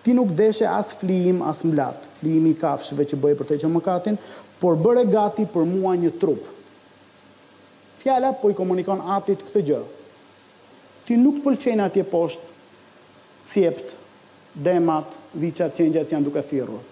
ti 0.06 0.12
nuk 0.12 0.28
deshe 0.38 0.62
as 0.70 0.92
flijim, 0.94 1.40
as 1.42 1.64
mblat, 1.66 1.98
flijim 2.20 2.44
i 2.46 2.52
kafshëve 2.54 3.04
që 3.10 3.16
bëjë 3.22 3.36
për 3.40 3.48
të 3.48 3.56
që 3.64 3.68
mëkatin, 3.74 4.16
por 4.60 4.76
bëre 4.78 5.02
gati 5.10 5.44
për 5.50 5.64
mua 5.66 5.96
një 5.98 6.12
trup. 6.20 6.44
Fjala 7.98 8.30
po 8.38 8.52
i 8.52 8.54
komunikon 8.54 9.00
atit 9.16 9.40
këtë 9.48 9.62
gjë. 9.66 9.80
Ti 11.08 11.16
nuk 11.18 11.40
pëlqenë 11.42 11.88
atje 11.88 12.04
poshtë, 12.12 12.52
cjept, 13.50 13.88
demat, 14.66 15.10
viqat, 15.42 15.74
qengjat 15.80 16.14
janë 16.14 16.28
duke 16.28 16.44
thirrur. 16.52 16.84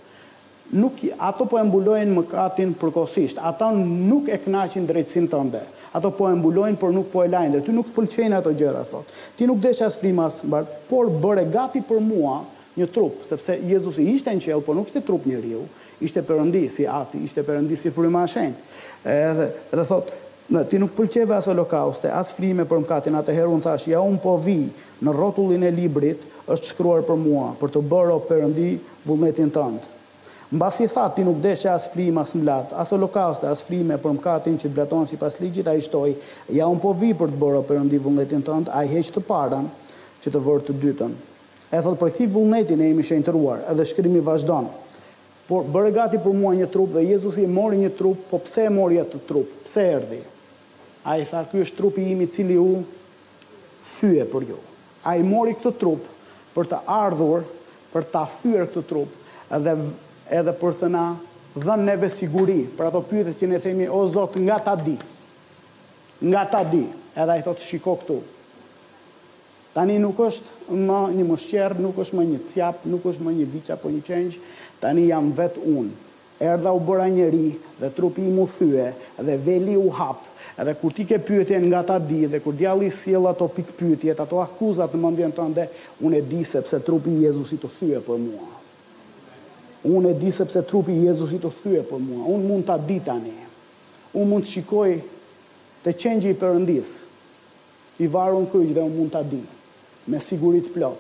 Nuk 0.75 0.99
ato 1.15 1.47
po 1.47 1.61
e 1.61 1.63
mbulojnë 1.69 2.17
mëkatin 2.19 2.73
përkohësisht. 2.81 3.39
Ata 3.47 3.69
nuk 3.77 4.27
e 4.33 4.41
kënaqin 4.43 4.89
drejtsinë 4.89 5.31
tënde. 5.31 5.61
Ato 5.95 6.11
po 6.19 6.27
e 6.27 6.35
mbulojnë, 6.35 6.81
por 6.83 6.91
nuk 6.97 7.13
po 7.15 7.23
e 7.23 7.31
lajnë. 7.31 7.63
Ti 7.67 7.77
nuk 7.79 7.95
pëlqen 7.95 8.35
ato 8.41 8.51
gjëra, 8.59 8.83
thot. 8.91 9.15
Ti 9.39 9.47
nuk 9.47 9.63
desh 9.63 9.85
as 9.87 10.01
frimas, 10.03 10.41
por 10.91 11.13
bëre 11.23 11.47
gati 11.55 11.85
për 11.87 12.03
mua 12.11 12.41
një 12.79 12.87
trup, 12.91 13.21
sepse 13.29 13.55
Jezusi 13.63 14.05
ishte 14.15 14.33
në 14.35 14.43
qelë, 14.49 14.65
po 14.67 14.75
nuk 14.75 14.91
ishte 14.91 15.03
trup 15.07 15.27
një 15.31 15.41
riu, 15.45 15.63
ishte 16.05 16.23
përëndi 16.27 16.65
si 16.75 16.87
ati, 16.91 17.21
ishte 17.27 17.45
përëndi 17.47 17.77
si 17.79 17.93
fryma 17.95 18.25
shenjë. 18.31 18.69
Edhe, 19.15 19.49
edhe 19.75 19.85
thot, 19.89 20.11
ti 20.71 20.81
nuk 20.83 20.95
pëlqeve 20.99 21.37
as 21.37 21.47
holokauste, 21.51 22.11
as 22.11 22.33
frime 22.35 22.67
për 22.69 22.83
mkatin, 22.85 23.19
atë 23.21 23.37
herë 23.37 23.59
thash, 23.65 23.87
ja 23.93 24.03
unë 24.03 24.21
po 24.25 24.37
vi 24.43 24.59
në 25.05 25.15
rotullin 25.17 25.63
e 25.63 25.71
librit, 25.75 26.27
është 26.51 26.75
shkruar 26.75 27.03
për 27.07 27.17
mua, 27.25 27.51
për 27.61 27.71
të 27.77 27.83
bërë 27.89 28.15
o 28.19 28.23
përëndi 28.29 28.71
vullnetin 29.09 29.53
tëndë. 29.55 29.91
Në 30.55 30.59
basi 30.61 30.85
i 30.87 30.91
ti 31.17 31.25
nuk 31.25 31.39
deshe 31.43 31.71
as 31.73 31.87
frime, 31.91 32.21
as 32.21 32.35
mblat, 32.37 32.75
as 32.79 32.91
holokauste, 32.93 33.49
as 33.49 33.63
frime 33.65 33.97
për 33.99 34.13
mkatin 34.19 34.59
që 34.61 34.69
të 34.69 34.75
bletonë 34.77 35.09
si 35.11 35.17
pas 35.19 35.39
ligjit, 35.41 35.67
a 35.67 35.73
i 35.75 35.81
shtoj, 35.83 36.13
ja 36.53 36.69
unë 36.71 36.83
po 36.85 36.93
vi 37.01 37.15
për 37.19 37.33
të 37.33 37.41
bërë 37.41 37.63
o 37.63 37.65
përëndi 37.71 37.99
vullnetin 38.05 38.45
tëndë, 38.47 38.71
a 38.77 38.85
i 38.87 38.91
heqë 38.93 39.15
të 39.17 39.23
parën 39.27 39.67
që 40.23 40.35
të 40.35 40.43
vërë 40.47 40.67
të 40.69 40.77
dytën. 40.85 41.15
E 41.75 41.81
thotë 41.83 41.99
për 41.99 42.11
këti 42.15 42.27
vullnetin 42.31 42.83
e 42.85 42.91
imi 42.95 43.03
shenë 43.03 43.25
të 43.27 43.33
edhe 43.73 43.85
shkrimi 43.91 44.21
vazhdon. 44.23 44.69
Por 45.49 45.65
bërë 45.75 45.91
gati 45.97 46.21
për 46.23 46.35
mua 46.39 46.53
një 46.55 46.69
trup 46.71 46.93
dhe 46.95 47.03
Jezus 47.03 47.41
i 47.43 47.49
mori 47.51 47.81
një 47.81 47.91
trup, 47.99 48.21
po 48.31 48.39
pse 48.45 48.69
e 48.69 48.73
mori 48.73 49.01
atë 49.01 49.19
trup, 49.29 49.51
pse 49.67 49.83
e 49.83 49.97
rdi? 49.99 50.21
A 51.05 51.17
i 51.19 51.25
tha, 51.29 51.41
"Ky 51.51 51.65
është 51.65 51.77
trupi 51.81 52.01
imi 52.15 52.27
cili 52.31 52.57
u 52.63 52.79
thyje 53.85 54.25
për 54.31 54.43
ju. 54.53 54.59
A 55.05 55.17
i 55.19 55.23
mori 55.27 55.57
këtë 55.59 55.77
trup 55.83 56.03
për 56.55 56.65
të 56.71 56.79
ardhur, 57.03 57.43
për 57.93 58.05
të 58.15 58.23
thyre 58.41 58.67
këtë 58.71 58.87
trup, 58.87 59.09
edhe 59.59 59.75
edhe 60.31 60.53
për 60.57 60.73
të 60.81 60.89
na 60.95 61.05
dhe 61.59 61.75
neve 61.77 62.09
siguri, 62.09 62.61
për 62.79 62.87
ato 62.87 63.03
pyrët 63.11 63.35
që 63.43 63.49
ne 63.51 63.59
themi, 63.61 63.89
o 63.91 64.07
Zotë, 64.09 64.37
nga 64.47 64.59
ta 64.65 64.75
di, 64.81 64.95
nga 66.31 66.47
ta 66.55 66.63
di, 66.65 66.87
edhe 67.17 67.31
ai 67.35 67.43
thotë 67.45 67.61
shiko 67.69 67.93
këtu, 68.01 68.17
Tani 69.75 69.97
nuk 69.99 70.21
është 70.23 70.75
më 70.87 70.99
një 71.19 71.25
mëshqerë, 71.27 71.81
nuk 71.83 71.97
është 72.03 72.17
më 72.17 72.25
një 72.29 72.39
tjapë, 72.53 72.91
nuk 72.93 73.07
është 73.11 73.25
më 73.27 73.33
një 73.41 73.47
vica 73.51 73.75
apo 73.75 73.91
një 73.91 74.03
qenjë, 74.07 74.37
tani 74.81 75.09
jam 75.09 75.33
vetë 75.35 75.65
unë. 75.67 75.97
Erdha 76.51 76.71
u 76.75 76.79
bëra 76.87 77.09
njëri 77.11 77.49
dhe 77.81 77.91
trupi 77.97 78.23
i 78.23 78.31
mu 78.37 78.45
thyë 78.51 78.87
dhe 79.27 79.35
veli 79.47 79.75
u 79.81 79.89
hapë, 79.97 80.31
edhe 80.63 80.75
kur 80.79 80.95
ti 80.95 81.07
ke 81.11 81.19
pyetje 81.27 81.59
nga 81.67 81.81
ta 81.89 81.97
di 81.99 82.21
dhe 82.31 82.39
kur 82.45 82.55
djalli 82.55 82.91
sjell 82.95 83.27
ato 83.27 83.49
pik 83.51 83.73
pyetje, 83.79 84.15
ato 84.15 84.39
akuzat 84.45 84.95
në 84.95 85.01
mendjen 85.09 85.35
tënde, 85.37 85.67
unë 86.07 86.21
e 86.21 86.23
di 86.31 86.45
sepse 86.47 86.79
trupi 86.87 87.11
i 87.17 87.25
Jezusit 87.27 87.65
të 87.67 87.73
thyë 87.79 88.05
për 88.07 88.23
mua. 88.29 88.53
Unë 89.91 90.15
e 90.15 90.15
di 90.23 90.31
sepse 90.33 90.63
trupi 90.71 90.95
i 91.01 91.09
Jezusit 91.09 91.43
të 91.43 91.51
thyë 91.63 91.83
për 91.91 92.03
mua. 92.07 92.29
Unë 92.37 92.47
mund 92.47 92.69
ta 92.71 92.79
di 92.79 93.01
tani. 93.05 93.35
Unë 94.15 94.31
mund 94.37 94.47
të 94.47 94.55
shikoj 94.55 94.95
të 95.85 95.99
qengji 96.01 96.31
i 96.31 96.39
Perëndis 96.45 96.95
i 97.99 98.07
varur 98.17 98.47
kryq 98.55 98.71
dhe 98.79 98.87
unë 98.87 98.99
mund 99.01 99.13
ta 99.19 99.27
di 99.35 99.43
me 100.07 100.19
sigurit 100.21 100.73
plot. 100.73 100.99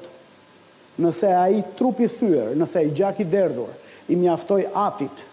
Nëse 1.01 1.27
a 1.35 1.49
i 1.51 1.63
trupi 1.77 2.07
thyër, 2.09 2.53
nëse 2.61 2.79
a 2.81 2.85
i 2.87 2.93
gjaki 2.95 3.27
derdhur, 3.27 3.71
i 4.11 4.17
mjaftoj 4.17 4.67
atit, 4.79 5.25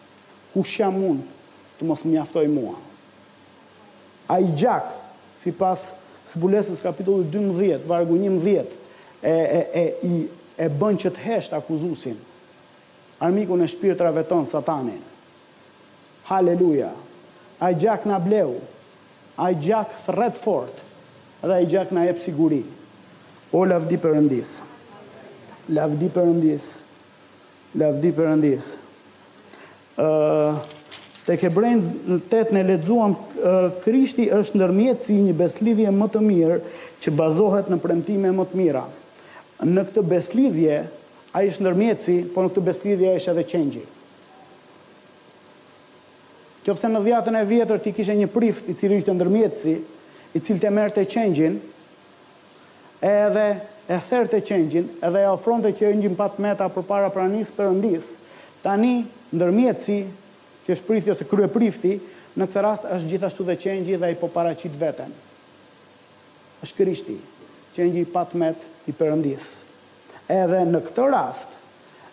ku 0.52 0.64
shja 0.66 0.90
mund 0.92 1.22
të 1.80 1.88
mos 1.90 2.02
mjaftoj 2.08 2.48
mua. 2.52 2.76
A 4.32 4.40
i 4.42 4.50
gjak, 4.58 4.88
si 5.42 5.54
pas 5.58 5.90
zbulesës 6.32 6.82
kapitullit 6.84 7.30
12, 7.34 7.86
vargu 7.90 8.18
11, 8.18 8.74
e, 9.22 9.32
e, 9.32 9.62
e, 9.82 9.86
i, 10.08 10.14
e 10.66 10.70
bën 10.82 11.00
që 11.06 11.12
të 11.16 11.24
hesht 11.28 11.56
akuzusin, 11.58 12.18
armiku 13.22 13.58
në 13.60 13.70
shpirtra 13.76 14.12
veton 14.16 14.48
satanin. 14.50 15.00
Haleluja. 16.30 16.90
A 17.62 17.70
i 17.74 17.78
gjak 17.82 18.08
në 18.10 18.18
bleu, 18.26 18.56
a 19.42 19.52
i 19.54 19.58
gjak 19.62 19.94
thret 20.08 20.38
fort, 20.42 20.80
dhe 21.42 21.54
a 21.54 21.62
i 21.62 21.68
gjak 21.70 21.94
në 21.94 22.08
e 22.14 22.18
sigurit. 22.24 22.78
O 23.52 23.66
lavdi 23.68 23.98
përëndis. 24.00 24.52
Lavdi 25.76 26.08
përëndis. 26.16 26.68
Lavdi 27.80 28.10
përëndis. 28.16 28.70
Uh, 30.00 30.60
të 31.28 31.36
ke 31.42 31.52
brend 31.54 31.90
në 32.12 32.18
tëtë 32.32 32.56
në 32.56 32.64
ledzuam, 32.70 33.14
uh, 33.20 33.68
Krishti 33.84 34.30
është 34.34 34.62
nërmjetë 34.62 35.08
si 35.08 35.18
një 35.20 35.36
beslidhje 35.40 35.92
më 35.94 36.08
të 36.14 36.22
mirë 36.24 36.60
që 37.04 37.14
bazohet 37.20 37.68
në 37.72 37.80
premtime 37.84 38.32
më 38.38 38.46
të 38.52 38.60
mira. 38.60 38.86
Në 39.68 39.84
këtë 39.90 40.04
beslidhje, 40.14 40.78
a 41.36 41.44
ishë 41.48 41.64
nërmjetësi, 41.68 42.16
po 42.34 42.46
në 42.48 42.54
këtë 42.56 42.66
beslidhje 42.70 43.12
a 43.12 43.18
është 43.20 43.34
edhe 43.34 43.46
qenjëgjë. 43.52 43.84
Qofse 46.66 46.88
në 46.92 47.04
dhjatën 47.06 47.36
e 47.40 47.44
vjetër 47.52 47.80
ti 47.84 47.92
kishe 47.98 48.16
një 48.20 48.28
prift 48.32 48.68
i 48.70 48.76
cili 48.78 49.00
ishte 49.02 49.14
ndërmjetësi, 49.16 49.76
i 50.38 50.40
cili 50.40 50.62
të 50.62 50.72
merrte 50.72 51.04
qengjin, 51.10 51.56
edhe 53.02 53.48
e 53.90 53.98
therë 53.98 54.28
të 54.30 54.40
qengjin, 54.46 54.86
edhe 55.04 55.20
e 55.26 55.30
ofron 55.34 55.64
të 55.66 55.74
qengjin 55.80 56.14
pat 56.16 56.38
meta 56.42 56.68
për 56.72 56.86
para 56.88 57.10
pranis 57.12 57.50
për 57.56 57.72
ndis, 57.80 58.12
tani 58.64 59.02
ndërmjetësi, 59.34 59.98
që 60.68 60.76
është 60.76 60.88
prifti 60.88 61.12
ose 61.16 61.26
krye 61.26 61.50
prifti, 61.50 61.96
në 62.38 62.46
këtë 62.48 62.64
rast 62.64 62.86
është 62.86 63.10
gjithashtu 63.12 63.46
dhe 63.48 63.58
qengji 63.60 63.98
dhe 64.00 64.12
i 64.14 64.20
po 64.22 64.30
qitë 64.32 64.78
veten. 64.80 65.12
është 66.64 66.76
krishti, 66.78 67.16
qengji 67.76 68.02
i 68.02 68.06
pat 68.06 68.34
met 68.38 68.56
i 68.88 68.92
përëndis. 68.94 69.64
Edhe 70.30 70.60
në 70.66 70.80
këtë 70.86 71.08
rast, 71.12 71.48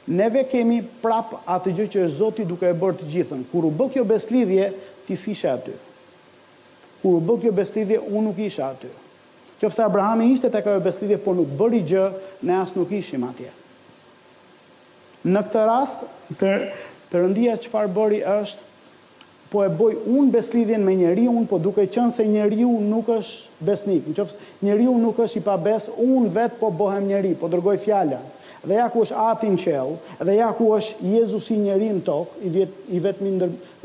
neve 0.07 0.43
kemi 0.51 0.80
prap 1.03 1.34
atë 1.45 1.70
gjë 1.76 1.86
që 1.93 2.05
është 2.05 2.16
Zoti 2.18 2.45
duke 2.49 2.64
e 2.68 2.72
bërë 2.74 2.97
të 2.99 3.09
gjithën. 3.12 3.43
Kur 3.53 3.68
u 3.68 3.70
bë 3.70 3.91
kjo 3.93 4.05
beslidhje, 4.09 4.70
ti 5.07 5.16
s'ishe 5.16 5.51
aty. 5.53 5.74
Kur 7.03 7.18
u 7.20 7.20
bë 7.20 7.36
kjo 7.43 7.53
beslidhje, 7.53 8.01
unë 8.01 8.24
nuk 8.30 8.39
isha 8.41 8.70
aty. 8.72 8.89
Kjo 9.59 9.69
Abrahami 9.83 10.29
ishte 10.31 10.51
të 10.55 10.61
ajo 10.63 10.77
bestidje, 10.85 11.17
por 11.23 11.35
nuk 11.35 11.51
bëri 11.59 11.81
gjë, 11.91 12.03
ne 12.47 12.55
asë 12.63 12.77
nuk 12.79 12.93
ishim 12.95 13.25
atje. 13.27 13.51
Në 15.29 15.41
këtë 15.49 15.65
rast, 15.67 16.05
për, 16.39 16.69
perëndia 17.11 17.57
çfarë 17.65 17.91
bëri 17.97 18.21
është, 18.37 18.65
po 19.49 19.63
e 19.65 19.71
boj 19.73 19.95
unë 20.13 20.31
beslidhjen 20.35 20.83
me 20.85 20.93
njeri 21.01 21.25
unë, 21.31 21.47
po 21.51 21.59
duke 21.65 21.89
qënë 21.91 22.15
se 22.19 22.27
njeri 22.29 22.61
unë 22.69 22.87
nuk 22.93 23.11
është 23.17 23.65
besnik. 23.67 24.07
Në 24.07 24.15
njeriu 24.15 24.59
njeri 24.63 24.87
unë 24.93 25.03
nuk 25.09 25.23
është 25.25 25.41
i 25.41 25.45
pabes, 25.47 25.89
unë 25.97 26.31
vetë 26.37 26.59
po 26.61 26.71
bohem 26.83 27.09
njeri, 27.11 27.33
po 27.41 27.49
dërgoj 27.53 27.81
fjalla. 27.83 28.21
Dhe 28.69 28.75
ja 28.75 28.89
ku 28.93 29.03
është 29.07 29.25
atin 29.31 29.55
qëllë, 29.59 30.23
dhe 30.27 30.35
ja 30.37 30.51
ku 30.59 30.69
është 30.77 31.11
Jezusi 31.17 31.57
njeri 31.65 31.89
në 31.97 32.05
tokë, 32.07 32.45
i 32.45 32.53
vetë 32.55 33.27
vet 33.27 33.27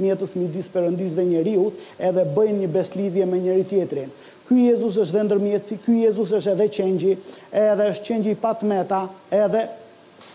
mjetës 0.01 0.35
midis 0.37 0.53
disë 0.59 0.73
përëndis 0.75 1.15
dhe 1.17 1.25
njeri 1.31 1.53
edhe 2.09 2.23
bëjnë 2.35 2.59
një 2.65 2.69
beslidhje 2.77 3.25
me 3.29 3.39
njeri 3.45 3.63
tjetërin. 3.69 4.11
Ky 4.47 4.59
Jezus 4.67 4.97
është 4.99 5.13
dhe 5.15 5.23
ndërmjetësi, 5.27 5.75
ky 5.85 5.93
Jezus 6.01 6.33
është 6.37 6.51
edhe 6.53 6.65
qengji, 6.77 7.13
edhe 7.63 7.85
është 7.93 8.07
qengji 8.09 8.33
i 8.35 8.67
meta, 8.67 9.03
edhe 9.31 9.61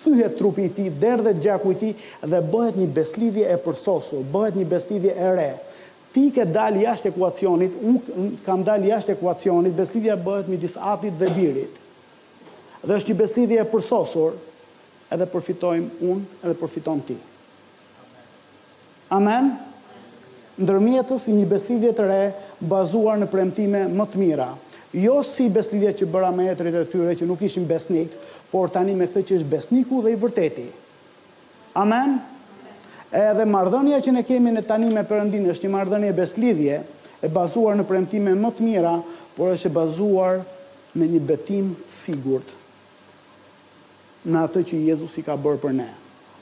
thyhet 0.03 0.37
trupi 0.39 0.63
i 0.65 0.69
ti, 0.69 0.87
tij, 0.87 0.93
derdhet 1.03 1.43
gjaku 1.45 1.73
i 1.73 1.75
tij 1.83 1.95
dhe 2.33 2.41
bëhet 2.53 2.77
një 2.81 2.87
beslidhje 2.97 3.47
e 3.53 3.57
përsosur, 3.65 4.23
bëhet 4.33 4.57
një 4.57 4.67
beslidhje 4.71 5.13
e 5.15 5.33
re. 5.37 5.51
Ti 6.15 6.23
ke 6.33 6.45
dal 6.49 6.79
jashtë 6.81 7.11
ekuacionit, 7.11 7.75
unë 7.85 8.39
kam 8.47 8.65
dal 8.65 8.85
jashtë 8.89 9.13
ekuacionit, 9.19 9.77
beslidhja 9.77 10.17
bëhet 10.17 10.49
midis 10.49 10.79
atit 10.81 11.13
dhe 11.21 11.29
birit. 11.37 11.77
Dhe 12.85 12.97
është 12.97 13.13
një 13.13 13.19
beslidhje 13.21 13.61
e 13.65 13.69
përsosur, 13.69 14.39
edhe 15.13 15.29
përfitojmë 15.35 16.03
unë, 16.09 16.29
edhe 16.45 16.57
përfiton 16.63 17.05
ti. 17.11 17.19
Amen. 19.09 19.29
Amen 19.29 19.57
ndërmjetës 20.59 21.29
një 21.31 21.45
beslidje 21.49 21.93
të 21.95 22.07
re 22.09 22.21
bazuar 22.69 23.19
në 23.21 23.29
premtime 23.31 23.85
më 23.95 24.07
të 24.11 24.19
mira. 24.21 24.49
Jo 24.93 25.21
si 25.27 25.49
beslidje 25.53 25.93
që 26.01 26.09
bëra 26.11 26.31
me 26.35 26.49
jetërit 26.49 26.79
e 26.81 26.85
tyre 26.91 27.13
që 27.21 27.27
nuk 27.29 27.43
ishim 27.47 27.67
besnik, 27.69 28.15
por 28.51 28.71
tani 28.73 28.95
me 28.97 29.07
këtë 29.07 29.25
që 29.29 29.37
është 29.41 29.53
besniku 29.53 29.99
dhe 30.05 30.15
i 30.15 30.19
vërteti. 30.19 30.65
Amen? 31.79 32.17
Edhe 33.15 33.45
mardhënja 33.49 33.99
që 34.05 34.15
ne 34.17 34.23
kemi 34.27 34.53
në 34.57 34.63
tani 34.69 34.89
me 34.93 35.05
përëndin 35.07 35.47
është 35.53 35.67
një 35.69 35.73
mardhënje 35.75 36.15
beslidje 36.17 36.79
e 37.25 37.31
bazuar 37.33 37.77
në 37.79 37.85
premtime 37.89 38.35
më 38.37 38.51
të 38.59 38.67
mira, 38.67 38.95
por 39.37 39.53
është 39.55 39.69
e 39.71 39.77
bazuar 39.77 40.41
me 40.99 41.07
një 41.09 41.21
betim 41.29 41.75
sigurt 41.93 42.55
në 44.29 44.41
atë 44.49 44.65
që 44.73 44.81
Jezus 44.89 45.15
i 45.21 45.23
ka 45.25 45.37
bërë 45.41 45.61
për 45.63 45.77
ne. 45.79 45.87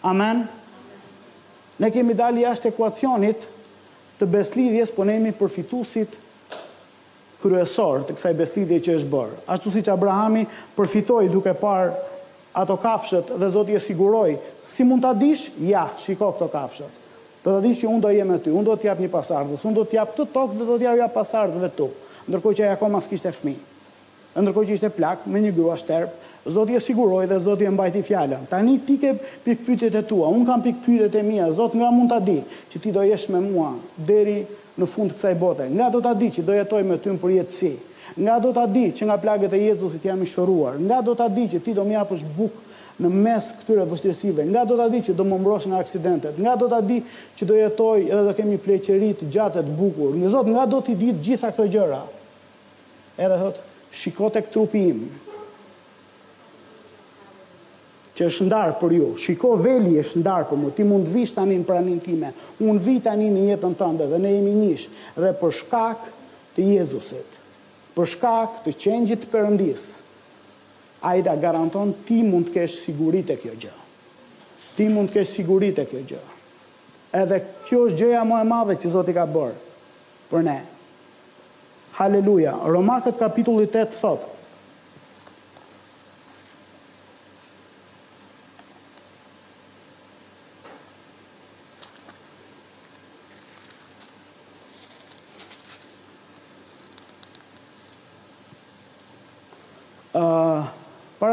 Amen? 0.07 0.47
Ne 1.83 1.91
kemi 1.93 2.15
dalë 2.17 2.47
ashtë 2.49 2.71
ekuacionit, 2.73 3.43
të 4.21 4.27
beslidhjes, 4.33 4.93
po 4.97 5.05
ne 5.05 5.17
jemi 5.19 5.33
përfitusit 5.37 6.15
kryesor 7.43 8.05
të 8.09 8.17
kësaj 8.17 8.35
beslidhje 8.39 8.79
që 8.87 8.95
është 9.01 9.11
bërë. 9.13 9.39
Ashtu 9.53 9.73
si 9.75 9.83
që 9.85 9.93
Abrahami 9.93 10.47
përfitoj 10.77 11.27
duke 11.33 11.53
parë 11.61 11.93
ato 12.57 12.79
kafshët 12.81 13.35
dhe 13.41 13.51
Zoti 13.53 13.77
e 13.77 13.81
siguroi, 13.85 14.39
si 14.73 14.87
mund 14.89 15.05
ta 15.05 15.13
dish? 15.15 15.51
Ja, 15.69 15.89
shiko 16.01 16.31
këto 16.35 16.49
kafshët. 16.53 17.03
Do 17.45 17.53
të 17.59 17.63
dish 17.67 17.83
që 17.85 17.91
unë 17.93 18.03
do 18.03 18.11
jem 18.15 18.31
me 18.33 18.39
ty, 18.43 18.51
unë 18.51 18.67
do 18.67 18.75
të 18.81 18.89
jap 18.89 19.03
një 19.05 19.11
pasardhës, 19.13 19.65
unë 19.69 19.77
do 19.77 19.85
të 19.87 19.99
jap 20.01 20.15
të 20.17 20.25
tokë 20.35 20.57
dhe 20.63 20.69
do 20.73 20.79
të 20.81 20.95
jap 21.03 21.13
pasardhësve 21.15 21.69
tu. 21.79 21.91
Ndërkohë 22.27 22.57
që 22.59 22.65
ai 22.67 22.73
akoma 22.75 22.99
s'kishte 23.05 23.31
fëmijë. 23.37 23.75
Ndërkohë 24.41 24.71
që 24.73 24.79
ishte 24.81 24.91
plak 24.97 25.29
me 25.31 25.45
një 25.45 25.53
grua 25.59 25.77
shterp 25.79 26.17
Zoti 26.51 26.75
e 26.75 26.81
siguroi 26.81 27.27
dhe 27.27 27.39
Zoti 27.43 27.65
e 27.65 27.71
mbajti 27.71 28.03
fjalën. 28.03 28.47
Tani 28.49 28.79
ti 28.85 28.99
ke 28.99 29.15
pikpyetjet 29.43 29.95
e 29.95 30.03
tua. 30.07 30.27
Un 30.29 30.45
kam 30.45 30.63
pikpyetjet 30.63 31.15
e 31.15 31.23
mia. 31.23 31.51
Zot 31.53 31.75
nga 31.75 31.91
mund 31.91 32.09
ta 32.11 32.19
di 32.21 32.39
që 32.73 32.77
ti 32.81 32.91
do 32.91 33.03
jesh 33.03 33.29
me 33.35 33.41
mua 33.41 33.75
deri 33.95 34.47
në 34.79 34.87
fund 34.87 35.11
të 35.13 35.17
kësaj 35.19 35.35
bote. 35.41 35.67
Nga 35.71 35.89
do 35.91 36.01
ta 36.01 36.15
di 36.15 36.29
që 36.31 36.45
do 36.45 36.53
jetoj 36.55 36.83
me 36.87 36.99
ty 37.03 37.11
për 37.19 37.31
jetësi. 37.35 37.73
Nga 38.17 38.35
do 38.45 38.53
ta 38.55 38.65
di 38.71 38.85
që 38.95 39.03
nga 39.09 39.17
plagët 39.19 39.53
e 39.53 39.61
Jezusit 39.67 40.05
jam 40.07 40.23
i 40.23 40.27
shëruar. 40.31 40.79
Nga 40.79 41.01
do 41.05 41.15
ta 41.19 41.27
di 41.29 41.49
që 41.51 41.63
ti 41.67 41.75
do 41.75 41.83
më 41.85 41.97
japësh 41.99 42.23
bukë 42.37 42.65
në 43.01 43.09
mes 43.13 43.51
këtyre 43.61 43.85
vështirësive. 43.91 44.47
Nga 44.49 44.63
do 44.71 44.77
ta 44.79 44.87
di 44.89 45.03
që 45.05 45.17
do 45.19 45.25
më 45.29 45.41
mbrosh 45.43 45.67
nga 45.69 45.83
aksidentet. 45.83 46.39
Nga 46.41 46.53
do 46.63 46.71
ta 46.71 46.79
di 46.81 47.03
që 47.37 47.45
do 47.51 47.55
jetoj 47.59 48.01
edhe 48.07 48.23
do 48.31 48.37
kemi 48.39 48.57
pleqëri 48.63 49.11
të 49.21 49.29
gjatë 49.35 49.65
të 49.67 49.77
bukur. 49.83 50.15
Ne 50.17 50.31
Zot 50.33 50.47
nga 50.49 50.65
do 50.67 50.79
ti 50.81 50.95
di 50.97 51.11
të 51.13 51.21
gjitha 51.27 51.51
këto 51.53 51.67
gjëra. 51.75 52.01
Edhe 53.17 53.37
thot, 53.43 53.61
shikote 53.93 54.35
tek 54.41 54.49
trupi 54.53 54.81
im, 54.93 55.05
që 58.17 58.27
është 58.31 58.47
ndarë 58.49 58.75
për 58.81 58.95
ju. 58.97 59.09
Shiko 59.21 59.51
veli 59.61 59.97
është 60.01 60.23
ndarë 60.23 60.47
për 60.49 60.59
mu. 60.61 60.71
Ti 60.73 60.85
mund 60.89 61.09
vish 61.13 61.35
tani 61.37 61.59
në 61.61 61.67
pranin 61.69 61.99
time. 62.01 62.31
Unë 62.65 62.83
vi 62.87 62.95
tani 63.05 63.29
në 63.33 63.43
jetën 63.51 63.75
tënde 63.79 64.07
dhe 64.09 64.21
ne 64.25 64.31
jemi 64.33 64.53
njësh. 64.57 64.85
Dhe 65.21 65.33
për 65.41 65.55
shkak 65.61 66.07
të 66.57 66.67
Jezusit, 66.73 67.35
për 67.97 68.09
shkak 68.15 68.63
të 68.65 68.73
qenjit 68.81 69.27
përëndis, 69.33 69.83
a 71.05 71.13
i 71.19 71.25
da 71.25 71.35
garanton 71.37 71.93
ti 72.09 72.23
mund 72.25 72.49
të 72.49 72.55
kesh 72.57 72.79
sigurit 72.87 73.29
e 73.31 73.37
kjo 73.37 73.53
gjë. 73.61 73.75
Ti 74.79 74.87
mund 74.93 75.13
të 75.13 75.19
kesh 75.19 75.35
sigurit 75.37 75.83
e 75.83 75.85
kjo 75.91 76.01
gjë. 76.15 76.23
Edhe 77.21 77.43
kjo 77.69 77.85
është 77.91 78.01
gjëja 78.01 78.25
më 78.29 78.41
e 78.41 78.49
madhe 78.49 78.79
që 78.81 78.95
Zoti 78.97 79.13
ka 79.17 79.27
bërë 79.29 80.25
për 80.33 80.47
ne. 80.49 80.57
Haleluja. 82.01 82.57
Romakët 82.73 83.17
kapitulli 83.21 83.69
8 83.73 83.97
thotë, 84.01 84.36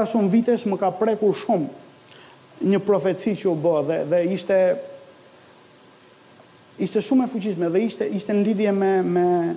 para 0.04 0.12
shumë 0.12 0.32
vitesh 0.36 0.66
më 0.68 0.76
ka 0.82 0.90
prekur 1.00 1.32
shumë 1.34 1.70
një 2.68 2.80
profeci 2.84 3.36
që 3.40 3.48
u 3.48 3.54
bë 3.56 3.74
dhe 3.88 3.98
dhe 4.12 4.20
ishte 4.36 4.58
ishte 6.84 7.04
shumë 7.08 7.26
e 7.30 7.32
fuqishme 7.32 7.70
dhe 7.72 7.86
ishte 7.88 8.08
ishte 8.18 8.34
në 8.36 8.44
lidhje 8.50 8.74
me 8.76 8.90
me 9.02 9.56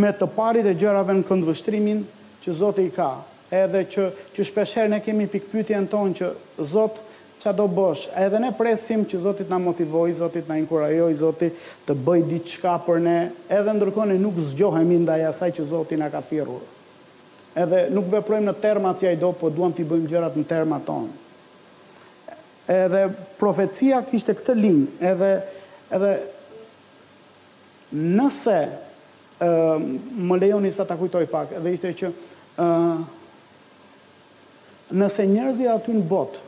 me 0.00 0.10
të 0.16 0.26
parit 0.38 0.64
e 0.64 0.74
gjërave 0.80 1.18
në 1.18 1.26
këndvështrimin 1.28 2.00
që 2.44 2.52
Zoti 2.60 2.84
i 2.86 2.90
ka. 2.94 3.10
Edhe 3.50 3.82
që 3.90 4.04
që 4.36 4.46
shpeshherë 4.46 4.88
ne 4.94 5.00
kemi 5.04 5.26
pikpyetjen 5.26 5.88
tonë 5.90 6.14
që 6.20 6.30
Zot 6.70 6.96
çfarë 7.42 7.56
do 7.58 7.66
bësh? 7.74 8.06
Edhe 8.22 8.38
ne 8.40 8.52
presim 8.56 9.04
që 9.10 9.20
Zoti 9.24 9.44
të 9.44 9.50
na 9.50 9.58
motivoj, 9.58 10.14
Zoti 10.20 10.44
të 10.44 10.48
na 10.52 10.60
inkurajojë, 10.62 11.16
Zoti 11.18 11.48
të 11.88 11.96
bëj 12.06 12.22
diçka 12.30 12.76
për 12.86 13.00
ne, 13.02 13.18
edhe 13.50 13.74
ndërkohë 13.76 14.12
ne 14.12 14.18
nuk 14.22 14.38
zgjohemi 14.52 15.00
ndaj 15.02 15.24
asaj 15.32 15.56
që 15.58 15.66
Zoti 15.74 15.98
na 16.00 16.08
ka 16.12 16.20
thirrur 16.22 16.60
edhe 17.58 17.86
nuk 17.92 18.10
veprojmë 18.12 18.46
në 18.50 18.56
termat 18.62 19.00
që 19.00 19.06
ja 19.08 19.14
i 19.16 19.20
do, 19.20 19.30
po 19.34 19.50
duham 19.50 19.72
të 19.74 19.82
i 19.82 19.88
bëjmë 19.90 20.10
gjërat 20.12 20.36
në 20.38 20.46
termat 20.50 20.84
tonë. 20.86 21.16
Edhe 22.70 23.06
profecia 23.40 23.98
kishte 24.06 24.34
këtë 24.38 24.54
linjë, 24.54 25.08
edhe, 25.10 25.30
edhe 25.96 26.10
nëse 28.14 28.58
uh, 28.68 29.80
më 29.80 30.38
lejoni 30.44 30.70
sa 30.76 30.86
ta 30.86 30.94
kujtoj 31.00 31.24
pak, 31.32 31.56
edhe 31.58 31.72
ishte 31.74 31.94
që 32.04 32.12
nëse 34.90 35.24
njerëzi 35.30 35.68
aty 35.70 35.92
në 35.94 36.02
botë 36.10 36.40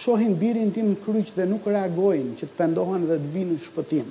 shohin 0.00 0.32
birin 0.40 0.70
tim 0.74 0.88
në 0.94 1.00
kryqë 1.04 1.34
dhe 1.36 1.44
nuk 1.50 1.66
reagojnë 1.68 2.38
që 2.40 2.48
të 2.48 2.56
pendohen 2.56 3.04
dhe 3.10 3.18
të 3.20 3.32
vinë 3.36 3.56
në 3.58 3.64
shpëtim. 3.66 4.08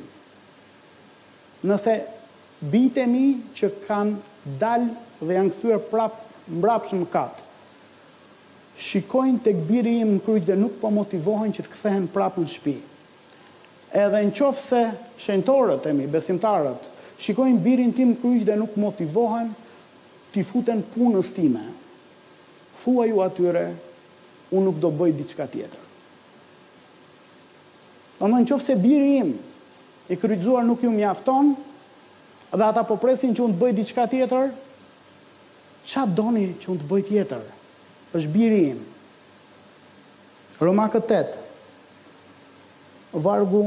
Nëse 1.68 1.96
bitë 2.62 3.08
mi 3.10 3.24
që 3.58 3.70
kanë 3.88 4.58
dal 4.62 4.86
dhe 5.22 5.36
janë 5.38 5.54
kthyer 5.56 5.82
prap 5.90 6.20
mbrapë 6.52 7.00
në 7.02 7.08
katë. 7.14 7.48
Shikojnë 8.82 9.42
të 9.46 9.54
këbiri 9.60 9.96
imë 10.02 10.16
në 10.18 10.22
kryqë 10.26 10.48
dhe 10.50 10.58
nuk 10.62 10.78
po 10.82 10.90
motivohen 10.94 11.52
që 11.54 11.66
të 11.66 11.72
këthehen 11.74 12.08
prapë 12.14 12.46
në 12.46 12.52
shpi. 12.54 12.76
Edhe 13.98 14.22
në 14.26 14.34
qofë 14.38 14.66
se 14.70 14.82
shëntorët 15.26 15.88
e 15.92 15.96
mi, 15.98 16.08
besimtarët, 16.10 16.88
shikojnë 17.22 17.62
birin 17.66 17.92
tim 17.98 18.14
në 18.16 18.20
kryqë 18.22 18.48
dhe 18.50 18.58
nuk 18.62 18.78
motivohen 18.82 19.52
të 20.32 20.42
i 20.42 20.46
futen 20.48 20.82
punës 20.94 21.34
time. 21.36 21.62
Thua 22.82 23.06
ju 23.10 23.20
atyre, 23.22 23.66
unë 24.52 24.66
nuk 24.70 24.80
do 24.82 24.90
bëjt 24.98 25.18
diqka 25.22 25.48
tjetër. 25.50 25.88
Në 28.22 28.28
në 28.40 28.48
qofë 28.50 28.66
se 28.72 28.78
biri 28.78 29.12
imë, 29.20 29.38
i 30.14 30.18
kryqëzuar 30.20 30.66
nuk 30.68 30.84
ju 30.86 30.90
mjafton, 30.94 31.54
dhe 32.58 32.64
ata 32.66 32.84
po 32.88 32.96
presin 33.00 33.34
që 33.36 33.44
unë 33.46 33.56
të 33.56 33.60
bëj 33.62 33.76
diçka 33.78 34.06
tjetër, 34.12 34.52
qa 35.92 36.04
doni 36.18 36.50
që 36.60 36.72
unë 36.72 36.84
të 36.84 36.90
bëj 36.92 37.04
tjetër? 37.12 37.44
është 38.12 38.28
biri 38.28 38.64
im. 38.74 38.80
Roma 40.60 40.90
këtët, 40.92 41.30
vargu 43.24 43.62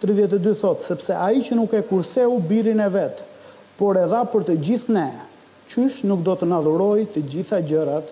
32 0.00 0.54
thot, 0.56 0.86
sepse 0.88 1.12
a 1.12 1.26
i 1.36 1.42
që 1.44 1.58
nuk 1.58 1.74
e 1.76 1.82
kurseu 1.84 2.38
birin 2.48 2.80
e 2.80 2.86
vetë, 2.94 3.26
por 3.76 4.00
edha 4.00 4.22
për 4.32 4.46
të 4.48 4.54
gjithë 4.68 4.94
ne, 4.96 5.04
qysh 5.68 6.00
nuk 6.08 6.24
do 6.24 6.32
të 6.36 6.48
nadhuroj 6.48 7.02
të 7.12 7.26
gjitha 7.34 7.60
gjërat 7.68 8.08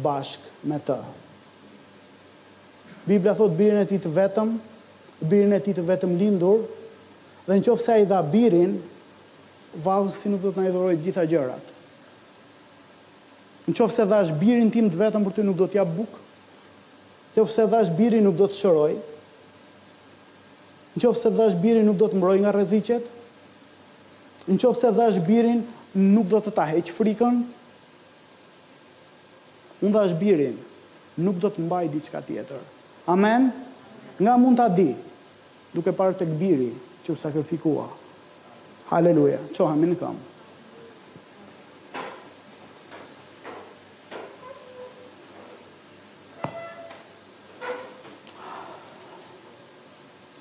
bashk 0.00 0.40
me 0.64 0.80
të. 0.80 0.96
Biblia 3.04 3.36
thot 3.36 3.52
birin 3.58 3.84
e 3.84 3.88
ti 3.92 4.00
të 4.00 4.14
vetëm, 4.16 4.56
birin 5.28 5.52
e 5.58 5.60
ti 5.60 5.76
të 5.76 5.84
vetëm 5.92 6.16
lindur, 6.22 6.64
dhe 7.44 7.60
në 7.60 7.68
qofë 7.68 7.84
se 7.84 7.92
a 7.92 8.00
i 8.00 8.08
dha 8.08 8.22
birin, 8.32 8.78
si 10.14 10.28
nuk 10.28 10.42
do 10.44 10.52
të 10.52 10.68
na 10.72 10.92
i 10.92 10.98
gjitha 11.00 11.24
gjërat. 11.26 11.68
Në 13.68 13.74
qofë 13.78 13.94
se 13.94 14.04
dhash 14.10 14.32
birin 14.40 14.70
tim 14.74 14.88
të 14.90 14.96
vetëm 14.98 15.22
për 15.24 15.32
të 15.36 15.44
nuk 15.46 15.56
do 15.56 15.66
t'ja 15.70 15.84
bukë, 15.86 16.18
në 17.30 17.34
qofë 17.38 17.54
se 17.54 17.66
dhash 17.70 17.90
birin 17.96 18.24
nuk 18.26 18.34
do 18.36 18.46
të 18.46 18.54
shërojë, 18.54 19.02
në 20.96 21.02
qofë 21.04 21.22
se 21.22 21.30
dhash 21.36 21.54
birin 21.62 21.86
nuk 21.86 21.96
do 22.00 22.06
të 22.10 22.16
mbrojë 22.18 22.42
nga 22.42 22.52
rezicet, 22.56 23.04
në 24.48 24.58
qofë 24.58 24.80
se 24.82 24.90
dhash 24.98 25.20
birin 25.26 25.62
nuk 25.94 26.26
do 26.32 26.40
të 26.42 26.52
ta 26.56 26.66
heqë 26.72 26.92
frikën, 26.96 27.40
unë 29.86 29.94
dhash 29.94 30.14
birin 30.18 30.58
nuk 31.22 31.38
do 31.42 31.48
të 31.52 31.62
mbaj 31.68 31.88
diçka 31.94 32.20
tjetër. 32.26 32.60
Amen? 33.10 33.52
Nga 34.18 34.34
mund 34.38 34.58
t'a 34.58 34.66
di, 34.70 34.90
duke 35.74 35.92
parë 35.96 36.18
të 36.18 36.28
këbiri 36.34 36.70
që 37.06 37.14
u 37.14 37.16
sakrifikua. 37.18 37.86
Amen? 37.88 38.00
Haleluja. 38.92 39.38
Qoha, 39.56 39.72
minë 39.80 39.94
kam. 39.96 40.18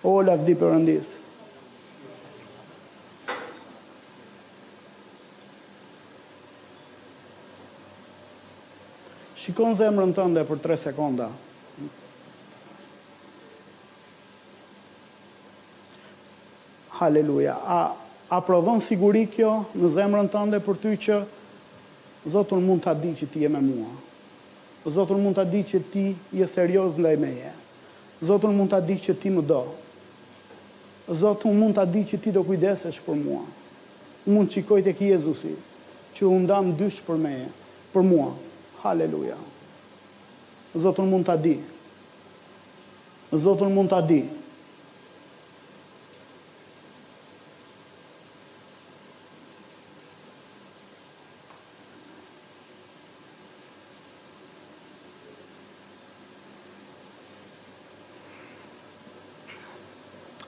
O, 0.04 0.18
lafdi 0.26 0.52
di 0.52 0.58
përëndis. 0.60 1.14
Shikon 9.41 9.80
zemrën 9.80 10.12
tënde 10.20 10.43
për 10.52 10.62
tre 10.68 10.76
sekonda. 10.89 11.32
Haleluja. 16.99 17.56
A 17.80 18.10
a 18.32 18.40
provon 18.40 18.80
siguri 18.80 19.26
kjo 19.28 19.50
në 19.76 19.90
zemrën 19.92 20.30
tënde 20.32 20.62
për 20.64 20.78
ty 20.82 20.92
që 21.06 21.18
Zotun 22.32 22.62
mund 22.64 22.84
t'a 22.86 22.92
di 22.96 23.10
që 23.18 23.26
ti 23.32 23.40
je 23.42 23.50
me 23.50 23.58
mua. 23.66 23.90
Zotun 24.96 25.20
mund 25.24 25.36
t'a 25.36 25.42
di 25.44 25.64
që 25.68 25.80
ti 25.92 26.04
je 26.40 26.46
serios 26.48 26.96
ndaj 27.02 27.16
me 27.20 27.32
je. 27.34 27.50
Zotun 28.30 28.54
mund 28.56 28.70
t'a 28.72 28.78
di 28.86 28.94
që 29.02 29.16
ti 29.20 29.32
më 29.34 29.42
do. 29.50 29.64
Zotun 31.20 31.58
mund 31.60 31.76
t'a 31.80 31.86
di 31.90 32.04
që 32.08 32.20
ti 32.22 32.30
do 32.36 32.44
kujdesesh 32.48 33.00
për 33.08 33.18
mua. 33.24 33.42
Mund 34.30 34.48
të 34.52 34.60
qikoj 34.62 34.80
të 34.86 34.94
ki 35.00 35.10
Jezusi, 35.16 35.56
që 36.16 36.28
u 36.30 36.38
ndam 36.46 36.70
dysh 36.80 37.02
për 37.08 37.18
me 37.24 37.32
je, 37.40 37.48
për 37.92 38.06
mua. 38.06 38.30
Haleluja. 38.86 39.40
Zotun 40.78 41.10
mund 41.16 41.26
t'a 41.28 41.36
di. 41.42 41.56
Zotun 43.36 43.74
mund 43.74 43.90
të 43.92 43.98
adi. 43.98 44.22
mund 44.22 44.30
t'a 44.30 44.36
di. 44.38 44.41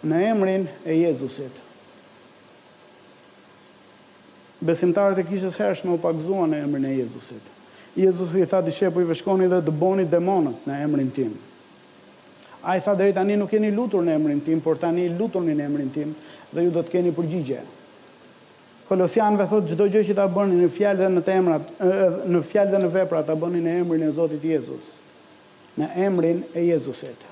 në 0.08 0.22
emrin 0.32 0.66
e 0.86 0.96
Jezusit. 1.00 1.60
Besimtarët 4.64 5.20
e 5.20 5.26
kishës 5.28 5.58
hershme 5.60 5.96
u 5.96 6.00
pakëzuan 6.04 6.52
në 6.54 6.62
emrin 6.66 6.86
e 6.88 6.94
Jezusit. 6.98 7.50
Jezus 7.96 8.32
i 8.40 8.46
tha 8.50 8.62
dishepu 8.66 9.04
i 9.04 9.08
vëshkoni 9.12 9.48
dhe 9.52 9.62
të 9.68 9.74
boni 9.78 10.06
demonët 10.10 10.66
në 10.68 10.80
emrin 10.86 11.12
tim. 11.14 11.34
A 12.64 12.78
i 12.80 12.84
tha 12.84 12.94
dhe 13.00 13.12
tani 13.16 13.36
nuk 13.38 13.52
keni 13.52 13.72
lutur 13.76 14.04
në 14.08 14.16
emrin 14.18 14.40
tim, 14.46 14.62
por 14.64 14.80
tani 14.82 15.10
lutur 15.14 15.44
në 15.44 15.58
emrin 15.66 15.92
tim 15.94 16.14
dhe 16.54 16.64
ju 16.66 16.72
do 16.74 16.84
të 16.88 16.94
keni 16.98 17.12
përgjigje. 17.16 17.62
Kolosianve 18.88 19.46
thot 19.50 19.68
gjdo 19.72 19.88
gjë 19.94 20.04
që 20.10 20.16
ta 20.18 20.26
bëni 20.32 20.58
në 20.64 20.70
fjallë 20.76 21.04
dhe 21.04 21.12
në 21.16 21.22
temrat, 21.28 21.76
në 22.32 22.42
fjallë 22.46 22.76
dhe 22.76 22.82
në 22.86 22.92
vepra 22.98 23.22
ta 23.26 23.36
bëni 23.40 23.62
në 23.66 23.78
emrin 23.84 24.08
e 24.08 24.12
Zotit 24.16 24.44
Jezus. 24.46 24.94
Në 25.80 25.88
emrin 26.08 26.42
e 26.54 26.66
Jezusit. 26.68 27.28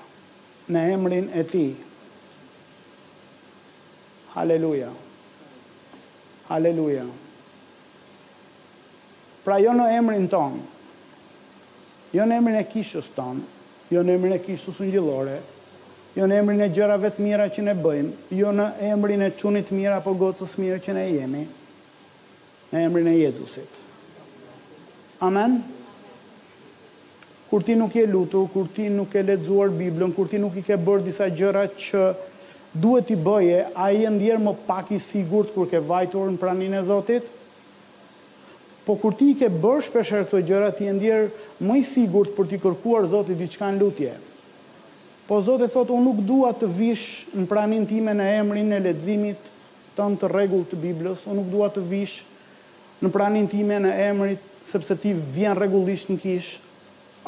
Në 0.72 0.86
emrin 0.96 1.28
e 1.28 1.28
ti. 1.28 1.34
Në 1.36 1.38
emrin 1.38 1.40
e 1.44 1.48
ti. 1.54 1.66
Haleluja. 4.34 4.88
Haleluja. 6.48 7.04
Pra 9.44 9.58
jo 9.60 9.72
në 9.76 9.86
emrin 9.98 10.28
tonë, 10.30 10.62
jo 12.16 12.24
në 12.28 12.36
emrin 12.40 12.58
e 12.60 12.66
kishës 12.68 13.08
tonë, 13.16 13.42
jo 13.92 14.04
në 14.06 14.14
emrin 14.16 14.36
e 14.36 14.38
kishës 14.40 14.78
në 14.80 14.88
gjillore, 14.94 15.38
jo 16.16 16.28
në 16.28 16.38
emrin 16.42 16.62
e 16.66 16.70
gjërave 16.72 17.10
të 17.16 17.24
mira 17.26 17.48
që 17.52 17.64
ne 17.66 17.74
bëjmë, 17.84 18.26
jo 18.38 18.52
në 18.56 18.66
emrin 18.92 19.26
e 19.26 19.32
qunit 19.40 19.72
mira 19.74 19.98
apo 19.98 20.14
gotës 20.20 20.54
mirë 20.60 20.80
që 20.86 20.94
ne 20.96 21.04
jemi, 21.10 21.42
në 22.72 22.84
emrin 22.86 23.10
e 23.12 23.16
Jezusit. 23.18 23.78
Amen? 25.24 25.58
Kur 27.50 27.64
ti 27.66 27.74
nuk 27.76 27.94
je 27.98 28.06
lutur, 28.08 28.46
kur 28.52 28.70
ti 28.72 28.86
nuk 28.92 29.12
e 29.18 29.24
ledzuar 29.26 29.72
Biblën, 29.76 30.12
kur 30.16 30.28
ti 30.30 30.38
nuk 30.40 30.56
i 30.60 30.64
ke 30.64 30.78
bërë 30.80 31.04
disa 31.08 31.26
gjëra 31.28 31.66
që 31.76 32.04
duhet 32.74 33.10
i 33.12 33.16
bëje, 33.16 33.68
a 33.76 33.92
i 33.92 34.06
e 34.06 34.10
ndjerë 34.10 34.40
më 34.40 34.54
pak 34.66 34.90
i 34.96 34.98
sigurt 35.00 35.52
kur 35.54 35.68
ke 35.68 35.80
vajtur 35.80 36.32
në 36.32 36.40
praninë 36.40 36.80
e 36.80 36.84
Zotit? 36.88 37.28
Po 38.86 38.96
kur 38.98 39.14
ti 39.14 39.28
i 39.32 39.36
ke 39.38 39.50
bërë 39.52 39.84
shpesherë 39.86 40.28
të 40.32 40.40
gjëra, 40.48 40.72
ti 40.74 40.88
e 40.90 40.94
ndjerë 40.96 41.62
më 41.62 41.76
i 41.78 41.84
sigurt 41.86 42.32
për 42.36 42.48
ti 42.50 42.58
kërkuar 42.64 43.08
Zotit 43.12 43.38
i 43.38 43.46
në 43.50 43.76
lutje. 43.78 44.14
Po 45.28 45.38
Zotit 45.44 45.72
thot, 45.72 45.92
unë 45.92 46.04
nuk 46.04 46.22
dua 46.26 46.50
të 46.52 46.66
vish 46.66 47.26
në 47.36 47.46
praninë 47.46 47.86
time 47.92 48.14
në 48.16 48.30
emrin 48.40 48.72
e 48.74 48.80
ledzimit 48.82 49.50
të 49.96 50.08
në 50.08 50.16
të 50.22 50.32
regull 50.32 50.64
të 50.64 50.76
Biblës, 50.80 51.22
unë 51.28 51.36
nuk 51.44 51.52
dua 51.52 51.68
të 51.70 51.84
vish 51.92 52.16
në 53.02 53.10
praninë 53.12 53.52
time 53.52 53.78
në 53.84 53.92
emrit, 54.08 54.40
sepse 54.70 54.96
ti 54.96 55.12
vjen 55.34 55.56
regullisht 55.58 56.08
në 56.10 56.18
kish, 56.22 56.52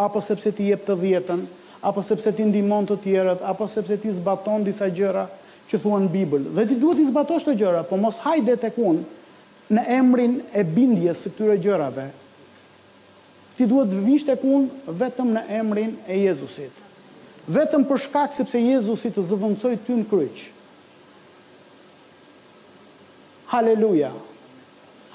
apo 0.01 0.21
sepse 0.25 0.51
ti 0.57 0.69
jep 0.71 0.85
të 0.87 0.95
djetën, 1.01 1.43
apo 1.85 2.01
sepse 2.03 2.33
ti 2.33 2.43
ndimon 2.49 2.87
të 2.89 2.97
tjerët, 3.05 3.43
apo 3.45 3.67
sepse 3.69 3.99
ti 4.01 4.13
zbaton 4.17 4.65
disa 4.65 4.89
gjëra 4.89 5.25
që 5.69 5.81
thuan 5.83 6.07
Bibël. 6.09 6.47
Dhe 6.57 6.65
ti 6.69 6.77
duhet 6.81 7.01
të 7.03 7.07
zbatosh 7.13 7.45
të 7.49 7.55
gjëra, 7.61 7.83
po 7.89 7.99
mos 8.01 8.19
hajde 8.25 8.57
tek 8.65 8.75
kun 8.77 9.03
në 9.75 9.85
emrin 9.99 10.39
e 10.55 10.65
bindjes 10.65 11.23
së 11.25 11.33
këtyre 11.35 11.59
gjërave. 11.67 12.07
Ti 13.59 13.69
duhet 13.71 13.93
të 13.93 14.01
vish 14.07 14.27
tek 14.29 14.45
unë 14.45 14.95
vetëm 15.01 15.35
në 15.37 15.43
emrin 15.61 15.93
e 16.11 16.19
Jezusit. 16.25 16.81
Vetëm 17.47 17.85
për 17.91 18.01
shkak 18.07 18.33
sepse 18.33 18.61
Jezusi 18.65 19.11
të 19.13 19.23
zëvendësoi 19.29 19.77
ty 19.85 19.99
në 19.99 20.07
kryq. 20.09 20.43
Haleluja. 23.53 24.09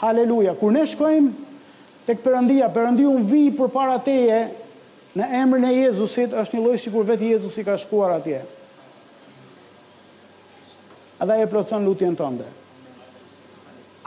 Haleluja. 0.03 0.53
Kur 0.55 0.71
ne 0.75 0.85
shkojmë 0.87 1.53
tek 2.05 2.21
Perëndia, 2.23 2.69
Perëndiu 2.73 3.15
vijë 3.25 3.55
vi 3.57 3.69
para 3.73 3.97
teje 4.05 4.43
në 5.17 5.25
emrin 5.41 5.65
e 5.65 5.71
Jezusit 5.73 6.33
është 6.37 6.57
një 6.57 6.63
lojë 6.65 6.81
sikur 6.83 7.07
vetë 7.07 7.29
Jezusi 7.33 7.63
ka 7.65 7.77
shkuar 7.81 8.17
atje. 8.17 8.41
A 11.19 11.27
dha 11.27 11.37
e 11.41 11.47
plotson 11.51 11.85
lutjen 11.87 12.15
tënde? 12.19 12.45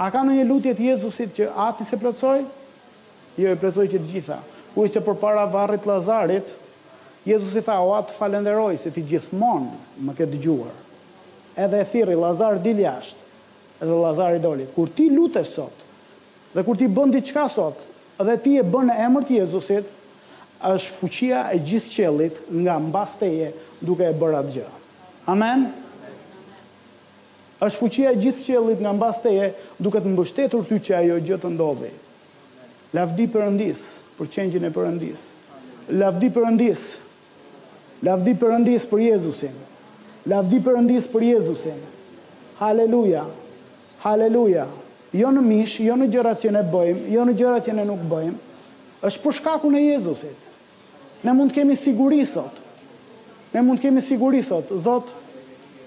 A 0.00 0.06
ka 0.12 0.22
në 0.24 0.38
një 0.38 0.46
lutje 0.48 0.76
të 0.78 0.86
Jezusit 0.92 1.34
që 1.36 1.50
ati 1.66 1.84
se 1.90 1.98
plotsoj? 2.00 2.42
Jo, 3.36 3.50
e 3.50 3.58
plotsoj 3.60 3.88
që 3.92 3.98
të 4.00 4.10
gjitha. 4.12 4.38
U 4.76 4.86
i 4.86 4.92
se 4.94 5.02
për 5.04 5.16
para 5.20 5.42
varrit 5.52 5.84
lazarit, 5.88 6.46
Jezusit 7.28 7.66
tha, 7.68 7.76
o 7.84 7.92
atë 7.94 8.16
falenderoj, 8.16 8.78
se 8.82 8.90
ti 8.90 9.02
gjithmonë 9.12 9.74
më 10.08 10.14
këtë 10.18 10.38
gjuar. 10.42 10.72
Edhe 11.60 11.82
e 11.82 11.86
thiri, 11.86 12.14
lazar 12.18 12.56
dil 12.64 12.80
jashtë, 12.82 13.28
edhe 13.84 13.98
lazar 14.00 14.34
i 14.34 14.40
doli. 14.42 14.64
Kur 14.74 14.90
ti 14.96 15.10
lutës 15.12 15.52
sot, 15.58 15.84
dhe 16.56 16.64
kur 16.66 16.78
ti 16.80 16.88
bëndi 16.90 17.20
qka 17.28 17.44
sot, 17.52 17.84
edhe 18.22 18.38
ti 18.42 18.56
e 18.58 18.64
bënë 18.66 18.96
e 18.96 19.04
emër 19.06 19.28
të 19.28 19.36
Jezusit, 19.38 19.92
është 20.62 20.94
fuqia 21.00 21.42
e 21.54 21.58
gjithë 21.66 21.90
qëllit 21.90 22.36
nga 22.62 22.76
mbasteje 22.78 23.48
duke 23.82 24.06
e 24.06 24.14
bërat 24.14 24.44
atë 24.46 24.54
gjë. 24.56 24.66
Amen? 25.32 25.66
është 27.62 27.78
fuqia 27.78 28.10
e 28.14 28.18
gjithë 28.18 28.44
qëllit 28.48 28.80
nga 28.82 28.92
mbasteje 28.96 29.48
duke 29.78 30.00
të 30.02 30.12
mbështetur 30.14 30.64
ty 30.66 30.80
që 30.86 30.94
ajo 30.98 31.18
gjë 31.22 31.38
të 31.44 31.50
ndodhi. 31.54 31.90
Lavdi 32.96 33.26
përëndis, 33.30 33.82
për 34.18 34.30
qenjën 34.34 34.66
e 34.66 34.70
përëndis. 34.74 35.22
Lavdi 35.98 36.28
përëndis. 36.34 36.82
Lavdi 38.06 38.32
përëndis 38.38 38.86
për 38.90 39.02
Jezusin. 39.06 39.54
Lavdi 40.30 40.58
përëndis 40.62 41.06
për 41.10 41.26
Jezusin. 41.28 41.78
Haleluja. 42.58 43.24
Haleluja. 44.02 44.66
Jo 45.14 45.30
në 45.34 45.42
mish, 45.46 45.78
jo 45.86 45.94
në 45.98 46.06
gjërat 46.10 46.42
që 46.44 46.54
ne 46.56 46.62
bëjmë, 46.72 47.06
jo 47.14 47.26
në 47.28 47.34
gjërat 47.38 47.66
që 47.68 47.74
ne 47.78 47.84
nuk 47.86 48.02
bëjmë, 48.10 48.38
është 49.06 49.22
për 49.24 49.34
shkakun 49.38 49.74
e 49.78 49.84
Jezusit. 49.86 50.48
Ne 51.22 51.32
mund 51.38 51.52
të 51.52 51.60
kemi 51.60 51.76
siguri 51.78 52.24
sot. 52.26 52.56
Ne 53.54 53.62
mund 53.62 53.78
të 53.78 53.88
kemi 53.88 54.02
siguri 54.02 54.40
sot. 54.46 54.72
Zot, 54.82 55.10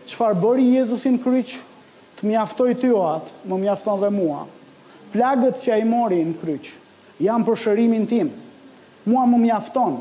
çfarë 0.08 0.40
bëri 0.44 0.68
Jezusi 0.78 1.12
në 1.16 1.22
kryq? 1.26 1.56
Të 2.16 2.30
mjaftoj 2.30 2.70
ty 2.80 2.92
o 2.96 3.02
atë, 3.04 3.34
më 3.52 3.58
mjafton 3.66 4.04
dhe 4.06 4.12
mua. 4.16 4.46
Plagët 5.12 5.60
që 5.64 5.74
ai 5.76 5.88
mori 5.88 6.22
në 6.30 6.38
kryq 6.40 6.70
janë 7.24 7.46
për 7.48 7.60
shërimin 7.66 8.06
tim. 8.12 8.30
Mua 9.08 9.24
më 9.30 9.40
mjafton. 9.44 9.98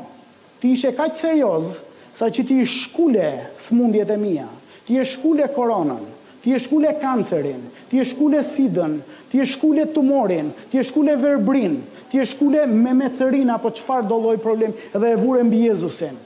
Ti 0.60 0.70
ishe 0.76 0.90
kaq 0.96 1.14
serioz 1.18 1.78
sa 2.14 2.26
që 2.30 2.44
ti 2.48 2.60
shkule 2.70 3.26
smundjet 3.66 4.10
e 4.10 4.16
mia. 4.22 4.46
Ti 4.86 4.98
e 5.00 5.04
shkule 5.06 5.46
koronën, 5.54 6.02
ti 6.42 6.54
e 6.54 6.58
shkule 6.60 6.90
kancerin, 7.02 7.62
ti 7.94 8.00
e 8.00 8.04
shkule 8.04 8.40
sidën, 8.42 8.94
ti 9.30 9.38
e 9.38 9.44
shkule 9.46 9.84
tumorin, 9.86 10.48
ti 10.70 10.80
e 10.82 10.82
shkule 10.82 11.14
verbrin, 11.14 11.76
ti 12.10 12.18
e 12.18 12.24
shkule 12.26 12.66
me 12.66 12.90
mecerin 12.92 13.52
apo 13.54 13.70
qëfar 13.70 14.02
do 14.08 14.16
problem 14.42 14.74
dhe 14.98 15.06
e 15.12 15.14
vure 15.14 15.44
mbi 15.46 15.62
Jezusin. 15.68 16.16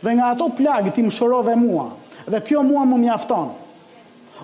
Dhe 0.00 0.10
nga 0.16 0.30
ato 0.32 0.48
plagë 0.56 0.92
ti 0.96 1.02
më 1.04 1.12
shorove 1.12 1.52
mua, 1.60 1.84
dhe 2.24 2.40
kjo 2.40 2.62
mua 2.64 2.84
më 2.88 2.96
mjafton. 3.04 3.52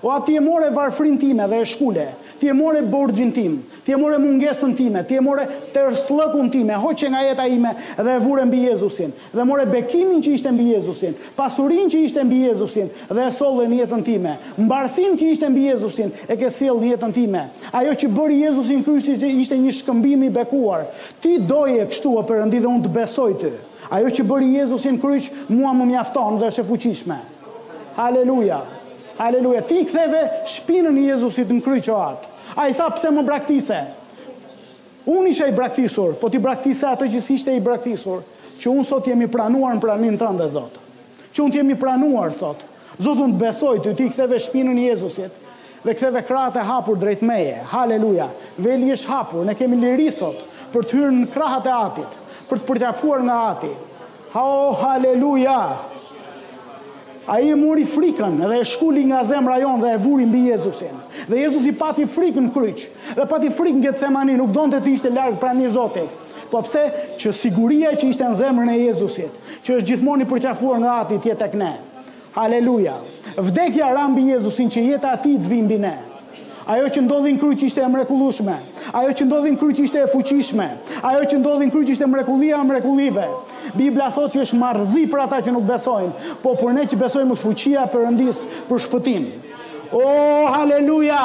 O 0.05 0.11
ati 0.13 0.37
e 0.37 0.39
more 0.45 0.69
varfrin 0.69 1.17
time 1.17 1.47
dhe 1.49 1.57
e 1.65 1.65
shkule, 1.65 2.05
ti 2.41 2.47
e 2.47 2.53
more 2.53 2.81
borgjin 2.81 3.31
tim, 3.31 3.61
ti 3.85 3.91
e 3.91 3.95
more 3.95 4.15
mungesën 4.17 4.73
time, 4.75 5.03
ti 5.05 5.13
e 5.15 5.21
more 5.21 5.43
tërslëkun 5.75 6.47
time, 6.51 6.73
hoqe 6.81 7.05
nga 7.13 7.21
jeta 7.27 7.45
ime 7.45 7.69
dhe 7.99 8.15
e 8.15 8.19
vure 8.23 8.43
mbi 8.49 8.63
Jezusin, 8.65 9.11
dhe 9.37 9.45
more 9.45 9.67
bekimin 9.69 10.23
që 10.25 10.33
ishte 10.39 10.49
mbi 10.55 10.71
Jezusin, 10.73 11.13
pasurin 11.37 11.91
që 11.93 12.01
ishte 12.07 12.23
mbi 12.25 12.39
Jezusin 12.47 12.89
dhe 13.11 13.27
e 13.27 13.31
solle 13.37 13.67
një 13.69 13.83
jetën 13.83 14.03
time, 14.09 14.33
mbarsin 14.57 15.13
që 15.21 15.29
ishte 15.35 15.49
mbi 15.53 15.67
Jezusin 15.69 16.09
e 16.25 16.39
ke 16.41 16.49
siel 16.49 16.81
një 16.81 16.95
jetën 16.95 17.13
time, 17.19 17.45
ajo 17.79 17.93
që 18.01 18.09
bëri 18.17 18.41
Jezusin 18.47 18.81
kryshti 18.81 19.31
ishte 19.45 19.61
një 19.61 19.77
shkëmbimi 19.83 20.33
bekuar, 20.33 20.89
ti 21.21 21.37
doje 21.37 21.77
e 21.77 21.87
kështu 21.93 22.15
o 22.17 22.25
përëndi 22.25 22.63
dhe 22.63 22.71
unë 22.73 22.87
të 22.87 22.95
besoj 22.97 23.35
të, 23.43 23.53
ajo 23.99 24.15
që 24.17 24.25
bëri 24.33 24.53
Jezusin 24.57 24.97
kryq 24.97 25.29
mua 25.53 25.75
më 25.77 25.91
mjafton 25.93 26.41
dhe 26.41 26.49
është 26.49 26.65
e 26.65 26.69
fuqishme. 26.71 27.19
Haleluja. 28.01 28.63
Haleluja. 29.19 29.61
Ti 29.67 29.83
ktheve 29.85 30.23
shpinën 30.49 30.97
Jezusit 31.03 31.51
në 31.51 31.59
kryq 31.65 31.91
atë. 31.93 32.29
A 32.55 32.67
i 32.67 32.75
tha 32.75 32.87
pëse 32.91 33.11
më 33.15 33.21
braktise? 33.25 33.75
Unë 35.09 35.31
ishe 35.31 35.47
i 35.49 35.53
braktisur, 35.55 36.13
po 36.19 36.29
ti 36.29 36.37
braktise 36.41 36.85
ato 36.89 37.07
që 37.09 37.21
si 37.23 37.35
ishte 37.39 37.53
i 37.55 37.61
braktisur, 37.63 38.21
që 38.61 38.69
unë 38.71 38.85
sot 38.87 39.07
jemi 39.09 39.25
pranuar 39.31 39.77
në 39.77 39.81
pranin 39.83 40.17
të 40.19 40.27
ndë, 40.35 40.47
Zotë. 40.55 40.83
Që 41.33 41.43
unë 41.45 41.55
t'jemi 41.55 41.77
pranuar, 41.79 42.33
Zotë. 42.37 42.67
Zotë 43.01 43.23
unë 43.25 43.37
të 43.37 43.41
besoj, 43.45 43.73
të 43.85 43.93
ti 43.97 44.09
këtheve 44.11 44.39
shpinën 44.45 44.81
Jezusit, 44.89 45.37
dhe 45.85 45.95
këtheve 45.95 46.21
kratë 46.27 46.61
e 46.61 46.67
hapur 46.67 46.99
drejt 47.01 47.23
meje. 47.25 47.55
Haleluja. 47.71 48.27
Veli 48.61 48.91
ish 48.93 49.07
hapur, 49.09 49.45
ne 49.47 49.55
kemi 49.57 49.79
liri, 49.81 50.11
sot, 50.13 50.43
për 50.75 50.85
të 50.85 50.99
hyrë 50.99 51.15
në 51.21 51.29
krahat 51.33 51.71
e 51.71 51.73
atit, 51.79 52.19
për 52.51 52.61
të 52.61 52.67
përqafuar 52.69 53.25
nga 53.29 53.39
atit. 53.53 53.87
Oh, 54.35 54.75
Haleluja 54.83 55.57
a 57.27 57.37
i 57.39 57.49
e 57.49 57.55
mori 57.55 57.85
frikën 57.85 58.37
dhe 58.39 58.55
e 58.61 58.65
shkulli 58.65 59.03
nga 59.11 59.23
zemra 59.29 59.59
jonë 59.61 59.81
dhe 59.83 59.89
e 59.93 59.97
vuri 60.01 60.25
mbi 60.25 60.45
Jezusin. 60.49 60.95
Dhe 61.29 61.41
Jezus 61.43 61.65
i 61.69 61.73
pati 61.77 62.05
frikën 62.09 62.47
kryq, 62.53 62.87
dhe 63.17 63.25
pati 63.29 63.49
frikën 63.53 63.81
këtë 63.85 64.01
semani, 64.05 64.37
nuk 64.39 64.53
donë 64.55 64.75
të 64.75 64.81
të 64.87 64.93
ishte 64.95 65.11
largë 65.13 65.39
pra 65.43 65.51
një 65.53 65.69
zotit. 65.75 66.19
Po 66.51 66.61
pse 66.65 66.81
që 67.21 67.31
siguria 67.37 67.93
që 67.95 68.09
ishte 68.09 68.25
në 68.27 68.37
zemrën 68.41 68.73
e 68.73 68.79
Jezusit, 68.87 69.37
që 69.65 69.77
është 69.77 69.87
gjithmoni 69.91 70.25
përqafuar 70.27 70.81
nga 70.83 70.97
ati 71.05 71.21
tjetë 71.23 71.45
e 71.47 71.51
këne. 71.55 71.71
Haleluja. 72.35 72.97
Vdekja 73.37 73.93
rambi 73.95 74.25
Jezusin 74.33 74.71
që 74.73 74.87
jetë 74.89 75.13
ati 75.13 75.37
të 75.37 75.53
vimbi 75.53 75.77
ne. 75.79 75.93
Ajo 76.69 76.85
që 76.93 77.01
ndodhin 77.07 77.39
kryq 77.41 77.63
ishte 77.65 77.81
e 77.81 77.87
mrekullueshme. 77.89 78.55
Ajo 78.93 79.13
që 79.17 79.25
ndodhin 79.25 79.55
kryq 79.57 79.79
ishte 79.85 79.97
e 80.03 80.09
fuqishme. 80.11 80.67
Ajo 81.03 81.23
që 81.31 81.39
ndodhin 81.41 81.71
kryq 81.73 81.89
ishte 81.95 82.05
mrekullia 82.05 82.59
e 82.61 82.67
mrekullive. 82.69 83.25
Bibla 83.77 84.11
thotë 84.13 84.35
që 84.35 84.43
është 84.45 84.59
marrëzi 84.61 85.05
për 85.09 85.23
ata 85.25 85.39
që 85.47 85.55
nuk 85.55 85.65
besojnë, 85.65 86.35
po 86.43 86.53
për 86.59 86.75
ne 86.77 86.85
që 86.91 86.99
besojmë 87.01 87.35
është 87.37 87.45
fuqia 87.47 87.85
e 87.87 87.91
Perëndis 87.93 88.43
për 88.69 88.81
shpëtim. 88.85 89.25
O 89.95 90.03
oh, 90.03 90.45
haleluja! 90.53 91.23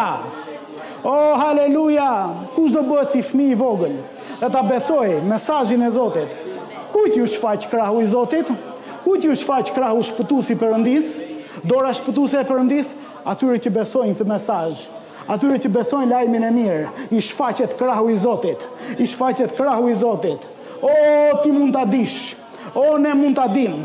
O 1.05 1.13
oh, 1.13 1.39
haleluja! 1.43 2.09
Kush 2.57 2.73
do 2.75 2.85
bëhet 2.89 3.17
si 3.17 3.25
fëmijë 3.29 3.57
i 3.57 3.61
vogël? 3.61 3.97
Dhe 4.41 4.51
ta 4.53 4.63
besoj 4.69 5.09
mesajin 5.29 5.83
e 5.87 5.93
Zotit. 5.93 6.43
ti 7.07 7.21
ju 7.21 7.27
shfaq 7.27 7.69
krahu 7.71 8.01
i 8.03 8.07
Zotit? 8.07 8.49
ti 9.17 9.27
ju 9.29 9.35
shfaq 9.39 9.71
krahu 9.77 10.03
shpëtu 10.03 10.43
si 10.45 10.55
përëndis? 10.61 11.13
Dora 11.65 11.91
shpëtu 11.95 12.25
e 12.35 12.43
Perëndis, 12.45 12.87
Atyre 13.27 13.59
që 13.59 13.71
besojnë 13.81 14.15
këtë 14.15 14.29
mesazh. 14.29 14.85
Atyre 15.31 15.59
që 15.59 15.71
besojnë 15.75 16.13
lajmin 16.13 16.45
e 16.47 16.51
mirë, 16.55 16.91
i 17.17 17.21
shfaqet 17.27 17.73
krahu 17.79 18.13
i 18.15 18.19
Zotit, 18.23 18.61
i 19.03 19.07
shfaqet 19.11 19.57
krahu 19.59 19.89
i 19.91 19.97
Zotit. 19.99 20.43
O, 20.87 20.93
ti 21.43 21.51
mund 21.51 21.75
të 21.75 21.81
adish, 21.83 22.21
o, 22.71 22.95
ne 23.03 23.15
mund 23.19 23.35
të 23.39 23.47
adim. 23.49 23.81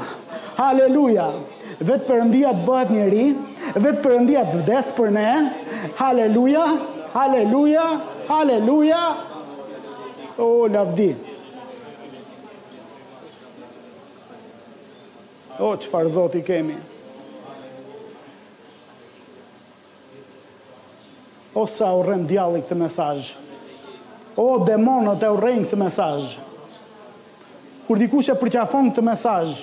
Haleluja, 0.60 1.26
vetë 1.80 2.06
përëndia 2.12 2.54
të 2.60 2.68
bëhet 2.68 2.94
njëri, 2.94 3.26
vetë 3.74 4.04
përëndia 4.06 4.44
të 4.52 4.62
vdes 4.62 4.94
për 5.00 5.10
ne. 5.18 5.26
Haleluja, 5.98 6.68
haleluja, 7.16 7.88
haleluja. 8.30 9.02
O, 10.46 10.52
lavdi. 10.76 11.10
O, 15.58 15.74
që 15.74 15.89
farë 15.89 16.18
Zotit 16.20 16.46
kemi. 16.52 16.76
Haleluja. 16.76 16.91
O 21.56 21.68
sa 21.68 21.89
u 21.91 21.99
rrën 22.06 22.24
djalli 22.32 22.62
këtë 22.64 22.78
mesazh. 22.80 23.34
O 24.39 24.45
demonët 24.68 25.24
e 25.28 25.32
u 25.34 25.39
rrën 25.39 25.66
këtë 25.68 25.80
mesazh. 25.82 26.38
Kur 27.88 27.99
dikush 27.99 28.30
e 28.32 28.36
përqafon 28.39 28.88
këtë 28.93 29.04
mesazh. 29.04 29.58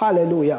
Halleluja. 0.00 0.58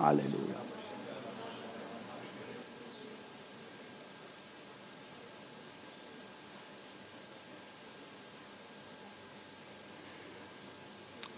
Halleluja. 0.00 0.58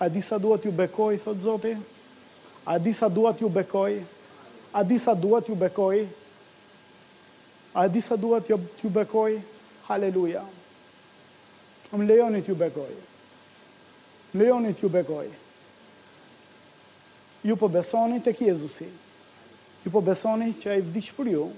A 0.03 0.09
disa 0.11 0.35
duhet 0.43 0.65
ju 0.67 0.73
bekoj, 0.75 1.17
thot 1.23 1.37
Zopi? 1.45 1.77
A 2.65 2.79
di 2.79 2.95
sa 2.95 3.09
duat 3.11 3.35
ju 3.41 3.49
bekoj? 3.51 3.99
A 4.73 4.85
di 4.87 4.95
sa 4.99 5.15
duat 5.19 5.43
ju 5.49 5.55
bekoj? 5.59 6.07
A 7.75 7.89
di 7.91 7.99
sa 8.01 8.15
duat 8.17 8.47
ju 8.49 8.55
ju 8.83 8.89
bekoj? 8.91 9.43
Haleluja. 9.91 10.47
Më 11.93 12.07
lejoni 12.09 12.41
ju 12.47 12.55
bekoj. 12.55 12.95
Lejoni 14.35 14.75
ti 14.75 14.87
ju 14.87 14.89
bekoj. 14.89 15.29
Ju 17.43 17.57
po 17.57 17.69
besoni 17.69 18.23
tek 18.23 18.39
Jezusi. 18.41 18.87
Ju 19.85 19.91
po 19.91 20.01
besoni 20.01 20.55
që 20.63 20.71
ai 20.71 20.81
vdiq 20.87 21.11
për 21.19 21.29
ju. 21.35 21.49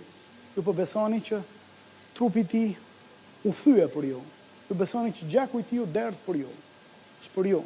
Ju 0.57 0.65
po 0.65 0.73
besoni 0.73 1.21
që 1.21 1.43
trupi 2.17 2.41
i 2.43 2.49
tij 2.51 2.71
u 3.45 3.53
fye 3.53 3.85
për 3.93 4.09
ju. 4.15 4.23
Ju 4.71 4.75
besoni 4.75 5.13
që 5.13 5.29
gjaku 5.31 5.61
i 5.61 5.69
tij 5.69 5.85
u 5.85 5.87
dertë 5.87 6.25
për 6.27 6.41
ju. 6.41 6.51
Ës 7.23 7.31
për 7.37 7.51
ju. 7.53 7.61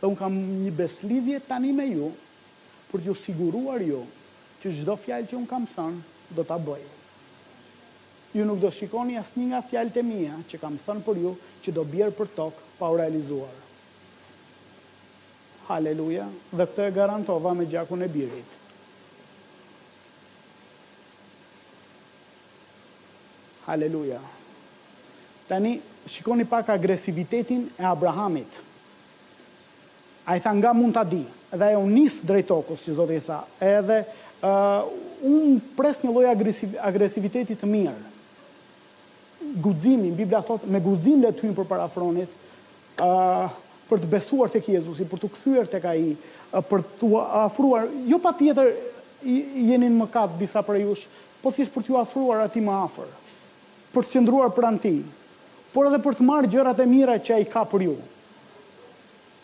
Dhe 0.00 0.10
un 0.10 0.18
kam 0.18 0.36
një 0.66 0.74
beslidhje 0.76 1.38
tani 1.48 1.70
me 1.72 1.86
ju 1.94 2.10
për 2.96 3.02
t'ju 3.04 3.12
siguruar 3.20 3.82
ju 3.84 3.98
që 4.62 4.70
çdo 4.72 4.94
fjalë 4.96 5.26
që 5.28 5.36
un 5.36 5.44
kam 5.48 5.64
thënë 5.68 6.34
do 6.36 6.44
ta 6.48 6.56
bëj. 6.56 6.84
Ju 8.36 8.44
nuk 8.48 8.60
do 8.62 8.70
shikoni 8.72 9.18
asnjë 9.20 9.50
nga 9.50 9.60
fjalët 9.68 9.98
e 10.00 10.02
mia 10.04 10.36
që 10.48 10.60
kam 10.62 10.78
thënë 10.80 11.04
për 11.04 11.20
ju 11.20 11.32
që 11.66 11.74
do 11.76 11.84
bjerë 11.92 12.14
për 12.20 12.30
tokë 12.38 12.64
pa 12.78 12.88
u 12.88 12.96
realizuar. 12.96 13.52
Haleluja, 15.68 16.24
dhe 16.56 16.64
këtë 16.64 16.86
e 16.88 16.94
garantova 16.96 17.52
me 17.58 17.66
gjakun 17.68 18.04
e 18.06 18.08
birit. 18.08 18.54
Haleluja. 23.68 24.22
Tani, 25.50 25.74
shikoni 26.16 26.46
pak 26.46 26.70
agresivitetin 26.76 27.66
e 27.76 27.84
Abrahamit. 27.92 28.62
A 30.28 30.34
i 30.36 30.40
tha 30.42 30.50
nga 30.58 30.72
mund 30.74 30.96
të 30.96 31.02
di, 31.06 31.20
dhe 31.54 31.66
e 31.74 31.78
unis 31.78 32.16
drejtokus, 32.26 32.80
që 32.82 32.94
Zotë 32.98 33.16
i 33.16 33.22
tha, 33.22 33.36
edhe 33.62 34.00
unë 35.26 35.58
pres 35.76 36.00
një 36.02 36.14
loj 36.16 36.24
agresivitetit 36.88 37.60
të 37.62 37.68
mirë. 37.70 37.94
Gudzimin, 39.62 40.16
Biblia 40.18 40.40
thot, 40.44 40.64
me 40.66 40.80
gudzim 40.82 41.22
le 41.22 41.30
të 41.30 41.46
hymë 41.46 41.56
për 41.60 41.68
parafronit, 41.70 42.34
për 42.98 44.02
të 44.02 44.10
besuar 44.16 44.50
të 44.50 44.64
kjezusi, 44.66 45.06
për 45.06 45.22
të 45.22 45.30
këthyër 45.36 45.70
të 45.70 45.80
ka 45.86 45.94
i, 46.02 46.10
për 46.72 46.82
të 47.00 47.12
afruar, 47.44 47.86
jo 48.10 48.18
pa 48.26 48.34
tjetër 48.40 48.72
jenin 49.70 49.94
më 50.00 50.10
katë 50.12 50.40
disa 50.42 50.64
për 50.66 50.80
jush, 50.88 51.06
po 51.40 51.54
thjesht 51.54 51.72
për 51.76 51.86
të 51.86 52.00
afruar 52.02 52.42
ati 52.48 52.62
më 52.66 52.74
afer, 52.88 53.06
për 53.94 54.08
të 54.08 54.14
qëndruar 54.16 54.50
për 54.58 54.68
anti, 54.72 54.94
por 55.70 55.86
edhe 55.92 56.02
për 56.02 56.18
të 56.18 56.26
marë 56.32 56.50
gjërat 56.56 56.82
e 56.82 56.90
mira 56.96 57.18
që 57.22 57.38
a 57.38 57.40
i 57.44 57.50
ka 57.54 57.62
për 57.70 57.88
ju 57.90 57.96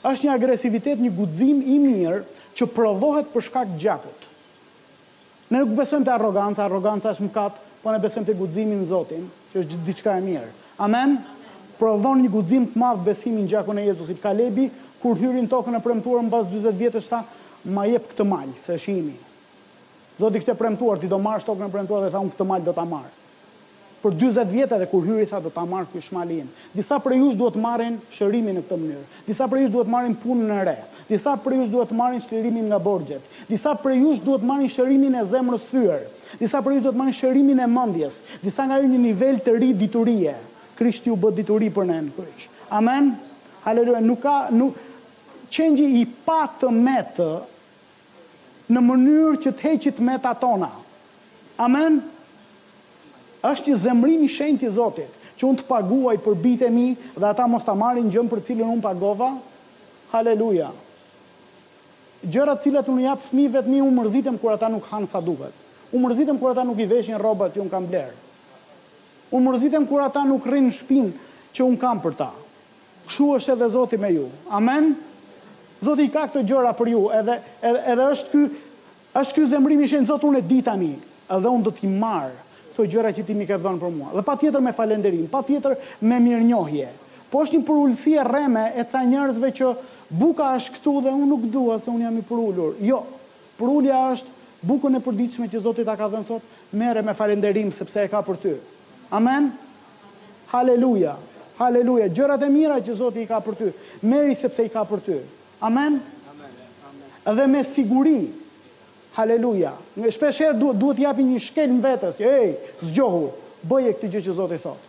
është 0.09 0.27
një 0.27 0.35
agresivitet, 0.37 1.01
një 1.03 1.11
guxim 1.15 1.61
i 1.63 1.77
mirë 1.81 2.23
që 2.59 2.69
provohet 2.75 3.29
për 3.33 3.45
shkak 3.49 3.77
gjakut. 3.81 4.27
Ne 5.53 5.63
nuk 5.63 5.75
besojmë 5.77 6.07
te 6.09 6.15
arroganca, 6.15 6.65
arroganca 6.65 7.13
është 7.13 7.29
katë, 7.35 7.63
po 7.83 7.93
ne 7.93 8.01
besojmë 8.03 8.29
te 8.29 8.37
guximi 8.39 8.77
në 8.81 8.89
Zotin, 8.91 9.29
që 9.53 9.63
është 9.65 9.81
diçka 9.87 10.17
e 10.21 10.25
mirë. 10.25 10.51
Amen. 10.85 11.17
Provon 11.79 12.21
një 12.23 12.31
guxim 12.33 12.69
të 12.73 12.79
madh 12.83 13.01
besimin 13.07 13.49
gjakun 13.51 13.79
e 13.83 13.87
Jezusit. 13.91 14.21
Kalebi 14.23 14.69
kur 15.03 15.19
hyrin 15.19 15.49
tokën 15.51 15.75
e 15.79 15.85
premtuar 15.85 16.23
mbas 16.27 16.47
40 16.53 16.79
vjetësh 16.79 17.09
ta 17.11 17.25
"Ma 17.65 17.87
jep 17.91 18.05
këtë 18.13 18.27
mal, 18.29 18.53
se 18.67 18.75
është 18.79 18.93
i 18.93 18.99
imi." 19.03 19.17
Zoti 20.19 20.39
kishte 20.39 20.55
premtuar 20.59 20.99
ti 21.03 21.09
do 21.11 21.19
marrësh 21.19 21.47
tokën 21.49 21.67
e 21.69 21.73
premtuar 21.75 22.05
dhe 22.05 22.11
tha, 22.15 22.21
unë 22.23 22.33
këtë 22.37 22.47
mal 22.51 22.63
do 22.67 22.73
ta 22.77 22.85
marr." 22.85 23.11
për 24.03 24.17
40 24.19 24.49
vjetë 24.51 24.77
edhe 24.77 24.87
kur 24.91 25.05
hyri 25.07 25.27
tha 25.31 25.39
do 25.45 25.51
ta 25.55 25.63
marr 25.69 25.87
ky 25.93 26.01
shmalin. 26.03 26.49
Disa 26.75 26.99
prej 27.03 27.21
jush 27.21 27.37
duhet 27.39 27.59
marrin 27.63 27.97
shërimin 28.15 28.59
në 28.59 28.65
këtë 28.67 28.79
mënyrë. 28.81 29.05
Disa 29.29 29.47
prej 29.53 29.63
jush 29.67 29.75
duhet 29.75 29.91
marrin 29.95 30.17
punën 30.23 30.51
në 30.51 30.59
re. 30.67 30.77
Disa 31.09 31.35
prej 31.45 31.61
jush 31.61 31.71
duhet 31.73 31.93
marrin 31.97 32.23
shlirimin 32.25 32.67
nga 32.73 32.79
borgjet. 32.83 33.23
Disa 33.49 33.75
prej 33.83 34.01
jush 34.01 34.23
duhet 34.25 34.45
marrin 34.49 34.71
shërimin 34.71 35.17
e 35.23 35.27
zemrës 35.31 35.67
thyrë. 35.71 36.01
Disa 36.41 36.63
prej 36.65 36.77
jush 36.81 36.87
duhet 36.89 36.99
marrin 37.03 37.17
shërimin 37.21 37.63
e 37.63 37.69
mendjes. 37.71 38.21
Disa 38.43 38.67
nga 38.67 38.79
një 38.85 38.99
nivel 39.05 39.39
të 39.45 39.55
ri 39.61 39.71
diturie. 39.83 40.35
Krishti 40.79 41.13
u 41.13 41.19
bë 41.21 41.35
dituri 41.39 41.69
për 41.71 41.87
ne 41.91 42.01
në 42.09 42.15
kryq. 42.17 42.47
Amen. 42.79 43.13
Haleluja. 43.67 44.01
Nuk 44.03 44.23
ka 44.23 44.49
nuk 44.51 44.79
i 45.55 46.07
patë 46.27 46.67
të 46.67 46.71
metë 46.83 47.31
në 48.73 48.81
mënyrë 48.83 49.37
që 49.45 49.53
të 49.53 49.67
heqit 49.69 50.01
meta 50.03 50.35
tona. 50.35 50.73
Amen. 50.73 51.55
Amen 51.69 52.03
është 53.49 53.71
një 53.73 53.79
zemrim 53.83 54.23
i 54.25 54.29
shenjtë 54.31 54.69
i 54.69 54.73
Zotit, 54.75 55.17
që 55.39 55.47
unë 55.49 55.61
të 55.63 55.67
paguaj 55.67 56.17
për 56.23 56.37
bitë 56.45 56.69
mi 56.71 56.91
dhe 57.17 57.27
ata 57.27 57.47
mos 57.51 57.65
ta 57.67 57.75
marrin 57.79 58.11
gjën 58.13 58.29
për 58.31 58.43
cilën 58.47 58.71
unë 58.77 58.85
pagova. 58.85 59.33
Haleluja. 60.13 60.71
Gjërat 62.23 62.61
të 62.61 62.69
cilat 62.69 62.91
unë 62.93 63.05
jap 63.09 63.23
fëmijëve 63.27 63.63
të 63.67 63.73
mi 63.73 63.81
unë 63.83 63.97
mërzitem 63.97 64.37
kur 64.39 64.53
ata 64.55 64.69
nuk 64.71 64.87
han 64.93 65.09
sa 65.11 65.19
duhet. 65.21 65.55
Unë 65.91 66.05
mërzitem 66.07 66.39
kur 66.39 66.53
ata 66.53 66.63
nuk 66.69 66.79
i 66.79 66.87
veshin 66.87 67.19
rrobat 67.19 67.57
që 67.57 67.65
unë 67.65 67.73
kam 67.73 67.89
bler. 67.91 68.13
Unë 69.35 69.49
mërzitem 69.49 69.87
kur 69.91 70.05
ata 70.05 70.23
nuk 70.29 70.47
rrin 70.47 70.69
në 70.69 70.77
shpinë 70.79 71.27
që 71.57 71.67
unë 71.67 71.81
kam 71.83 71.99
për 72.05 72.15
ta. 72.21 72.31
Kështu 73.09 73.31
është 73.41 73.57
edhe 73.57 73.71
Zoti 73.75 73.99
me 73.99 74.13
ju. 74.15 74.29
Amen. 74.55 74.93
Zoti 75.83 76.07
ka 76.15 76.29
këto 76.29 76.45
gjëra 76.47 76.71
për 76.79 76.93
ju, 76.93 77.01
edhe 77.11 77.41
edhe, 77.59 77.83
edhe 77.95 78.11
është 78.15 78.31
ky 78.31 78.51
është 79.19 79.35
ky 79.35 79.47
zemrimi 79.51 79.85
i 79.85 79.89
shenjtë 79.91 80.09
Zoti 80.13 80.31
e 80.39 80.45
di 80.47 80.61
tani, 80.63 80.93
edhe 81.27 81.51
unë 81.51 81.67
do 81.67 81.73
t'i 81.75 81.91
marr 81.91 82.31
të 82.77 82.87
gjëra 82.93 83.11
që 83.15 83.25
ti 83.27 83.35
mi 83.37 83.47
ke 83.49 83.57
dhënë 83.61 83.81
për 83.81 83.93
mua. 83.95 84.11
Dhe 84.17 84.25
pa 84.27 84.37
tjetër 84.39 84.61
me 84.65 84.73
falenderim, 84.77 85.27
pa 85.31 85.41
tjetër 85.47 85.77
me 86.09 86.19
mirë 86.23 86.45
njohje. 86.49 86.91
Po 87.33 87.43
është 87.45 87.59
një 87.59 87.67
përullësi 87.69 88.15
e 88.21 88.25
reme 88.29 88.65
e 88.77 88.85
ca 88.91 89.03
njerëzve 89.09 89.51
që 89.59 89.71
buka 90.21 90.51
është 90.59 90.75
këtu 90.77 90.95
dhe 91.07 91.15
unë 91.17 91.29
nuk 91.31 91.47
dua 91.53 91.79
se 91.81 91.91
unë 91.93 92.05
jam 92.07 92.19
i 92.21 92.25
përullur. 92.29 92.75
Jo, 92.85 92.99
përullja 93.59 94.01
është 94.13 94.37
bukën 94.69 94.99
e 94.99 95.03
përdiqme 95.05 95.49
që 95.53 95.63
Zotit 95.65 95.89
a 95.91 95.97
ka 95.97 96.11
dhënë 96.13 96.29
sot, 96.29 96.45
mere 96.77 97.03
me 97.05 97.15
falenderim 97.17 97.73
sepse 97.73 98.05
e 98.05 98.11
ka 98.13 98.21
për 98.25 98.41
ty. 98.43 98.53
Amen? 99.17 99.49
Haleluja. 100.53 101.17
Haleluja. 101.59 102.11
Gjërat 102.13 102.45
e 102.47 102.53
mira 102.53 102.79
që 102.85 102.97
Zotit 103.01 103.25
i 103.25 103.29
ka 103.31 103.41
për 103.45 103.57
ty. 103.63 103.71
Meri 104.09 104.37
sepse 104.37 104.65
i 104.69 104.73
ka 104.73 104.85
për 104.89 105.03
ty. 105.09 105.19
Amen? 105.65 105.99
Amen. 106.29 107.37
Dhe 107.41 107.49
me 107.49 107.65
sigurit 107.65 108.42
Haleluja. 109.17 109.75
Në 110.01 110.11
shpesh 110.15 110.39
herë 110.41 110.57
duhet 110.61 110.79
duhet 110.81 111.01
japi 111.05 111.25
një 111.27 111.41
shkelm 111.45 111.81
vetes. 111.85 112.19
Ej, 112.25 112.55
zgjohu. 112.89 113.27
Bëje 113.69 113.93
këtë 113.97 114.09
gjë 114.15 114.23
që 114.29 114.37
Zoti 114.39 114.57
thot. 114.65 114.87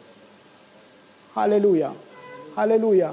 Haleluja. 1.35 1.89
Haleluja. 2.55 3.09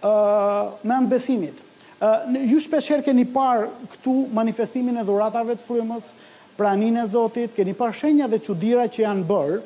Ëh, 0.00 0.08
uh, 0.08 0.72
në 0.88 1.00
besimit. 1.10 1.60
Ëh, 2.00 2.06
uh, 2.06 2.40
ju 2.48 2.62
shpesh 2.64 2.88
herë 2.94 3.04
keni 3.10 3.26
parë 3.32 3.68
këtu 3.94 4.14
manifestimin 4.36 4.96
e 4.96 5.04
dhuratave 5.08 5.58
të 5.60 5.66
frymës, 5.68 6.10
praninë 6.56 7.04
e 7.04 7.08
Zotit, 7.12 7.52
keni 7.56 7.76
parë 7.76 7.96
shenja 8.00 8.30
dhe 8.32 8.40
çuditëra 8.44 8.88
që 8.92 9.02
janë 9.04 9.24
bërë, 9.28 9.60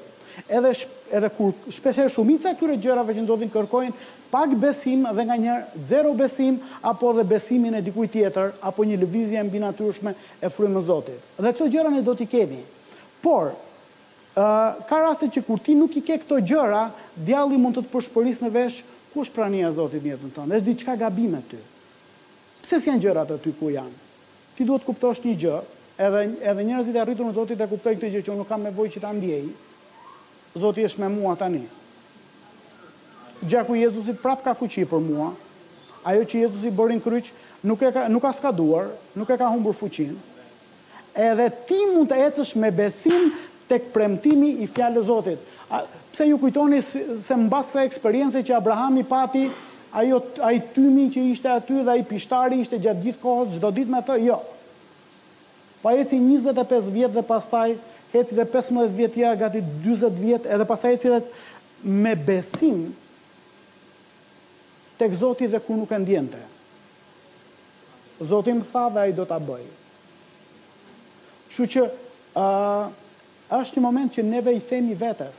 edhe 0.51 0.71
edhe 1.14 1.29
kur 1.37 1.55
shpesh 1.75 1.99
herë 2.03 2.12
shumica 2.14 2.53
këtyre 2.57 2.77
gjërave 2.81 3.16
që 3.16 3.23
ndodhin 3.25 3.51
kërkojnë 3.51 4.05
pak 4.31 4.55
besim 4.55 5.03
dhe 5.12 5.22
nga 5.26 5.37
njerë 5.37 5.64
zero 5.91 6.12
besim, 6.14 6.61
apo 6.83 7.12
dhe 7.18 7.24
besimin 7.26 7.74
e 7.74 7.83
dikuj 7.83 8.09
tjetër, 8.14 8.55
apo 8.62 8.85
një 8.87 8.97
lëvizje 9.03 9.43
mbi 9.47 9.59
natyrshme 9.62 10.14
e 10.41 10.49
frymë 10.51 10.83
zotit. 10.87 11.18
Dhe 11.43 11.51
këto 11.51 11.66
gjëra 11.72 11.91
ne 11.91 12.03
do 12.07 12.14
t'i 12.14 12.28
kemi. 12.31 12.61
Por, 13.24 13.53
ka 14.87 14.99
raste 15.03 15.28
që 15.35 15.43
kur 15.47 15.59
ti 15.61 15.74
nuk 15.74 15.99
i 15.99 16.03
ke 16.07 16.20
këto 16.22 16.39
gjëra, 16.47 16.87
djalli 17.18 17.59
mund 17.59 17.78
të 17.81 17.85
të 17.89 17.93
përshpëris 17.95 18.41
në 18.45 18.53
vesh, 18.55 18.78
ku 19.12 19.24
është 19.26 19.51
e 19.59 19.72
zotit 19.74 20.05
njëtë 20.07 20.24
në 20.24 20.33
tonë? 20.37 20.49
Dhe 20.55 20.61
është 20.61 20.68
diçka 20.70 20.97
gabim 20.97 21.35
të 21.35 21.51
ty. 21.57 21.61
Pse 22.62 22.78
si 22.81 22.91
janë 22.91 23.03
gjërat 23.03 23.35
e 23.35 23.39
ty 23.43 23.51
ku 23.59 23.70
janë? 23.70 23.99
Ti 24.55 24.64
duhet 24.64 24.85
kuptosh 24.87 25.20
një 25.26 25.35
gjë, 25.43 25.59
edhe, 25.99 26.20
edhe 26.47 26.62
njerëzit 26.64 26.95
e 26.97 27.01
arritur 27.03 27.26
në 27.26 27.35
zotit 27.35 27.59
e 27.61 27.66
kuptojnë 27.66 27.99
këtë 27.99 28.11
gjë 28.14 28.22
që 28.28 28.37
nuk 28.39 28.49
kam 28.49 28.62
nevoj 28.62 28.87
që 28.95 29.01
ta 29.03 29.11
ndjej, 29.16 29.49
zotit 30.55 30.87
është 30.87 31.03
me 31.03 31.09
mua 31.14 31.35
tani 31.41 31.64
gjaku 33.43 33.74
Jezusit 33.80 34.20
prap 34.22 34.43
ka 34.45 34.55
fuqi 34.57 34.84
për 34.88 35.01
mua. 35.05 35.30
Ajo 36.05 36.24
që 36.28 36.43
Jezusit 36.47 36.74
bërin 36.76 37.01
kryq 37.05 37.30
nuk 37.68 37.82
e 37.84 37.91
ka 37.93 38.07
nuk 38.09 38.24
ka 38.24 38.32
skaduar, 38.36 38.91
nuk 39.16 39.30
e 39.32 39.36
ka 39.36 39.49
humbur 39.53 39.74
fuqin. 39.76 40.14
Edhe 41.14 41.49
ti 41.68 41.78
mund 41.93 42.09
të 42.12 42.20
ecësh 42.28 42.55
me 42.61 42.70
besim 42.70 43.30
tek 43.68 43.91
premtimi 43.95 44.55
i 44.64 44.68
fjalës 44.70 45.09
Zotit. 45.09 45.38
pse 46.12 46.24
ju 46.26 46.38
kujtoni 46.38 46.82
se 46.82 47.36
mbas 47.36 47.74
e 47.74 47.84
eksperiense 47.86 48.43
që 48.43 48.57
Abrahami 48.57 49.05
pati, 49.05 49.51
ajo 49.93 50.20
ai 50.43 50.61
tymin 50.74 51.11
që 51.11 51.20
ishte 51.32 51.49
aty 51.49 51.82
dhe 51.84 51.91
ai 51.91 52.03
pishtari 52.05 52.61
ishte 52.61 52.78
gjatë 52.78 53.03
gjithë 53.03 53.22
kohës, 53.22 53.55
çdo 53.57 53.70
ditë 53.70 53.91
me 53.91 53.99
atë, 54.01 54.16
jo. 54.26 54.38
Pa 55.82 55.91
po 55.91 55.97
eci 55.97 56.18
25 56.18 56.91
vjetë 56.91 57.14
dhe 57.14 57.22
pastaj, 57.22 57.76
eci 58.14 58.34
dhe 58.34 58.45
15 58.45 58.91
vjetë 58.99 59.20
ja, 59.20 59.34
gati 59.36 59.62
20 59.84 60.18
vjetë, 60.24 60.49
edhe 60.51 60.66
pastaj 60.66 60.93
eci 60.99 61.09
dhe 61.14 61.20
me 61.84 62.14
besim, 62.16 62.91
tek 65.01 65.14
Zoti 65.16 65.46
dhe 65.48 65.59
ku 65.64 65.72
nuk 65.80 65.90
e 65.96 65.98
ndjente. 65.98 66.38
Zoti 68.20 68.53
më 68.53 68.64
tha 68.68 68.84
dhe 68.92 69.01
ai 69.01 69.14
do 69.16 69.24
ta 69.24 69.38
bëj. 69.40 69.62
Kështu 71.48 71.64
që 71.74 71.80
ë 71.88 72.42
uh, 72.44 72.90
është 73.57 73.80
një 73.80 73.84
moment 73.86 74.12
që 74.12 74.26
neve 74.28 74.53
i 74.55 74.61
themi 74.61 74.92
vetes. 75.01 75.38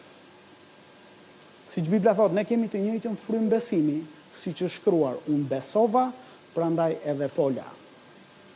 Siç 1.76 1.86
Bibla 1.88 2.16
thot, 2.18 2.34
ne 2.36 2.42
kemi 2.44 2.68
të 2.72 2.82
njëjtën 2.82 3.14
frymë 3.28 3.52
besimi, 3.54 4.00
siç 4.42 4.66
është 4.66 4.74
shkruar, 4.82 5.22
unë 5.32 5.46
besova, 5.54 6.08
prandaj 6.56 6.98
edhe 7.14 7.30
fola. 7.32 7.70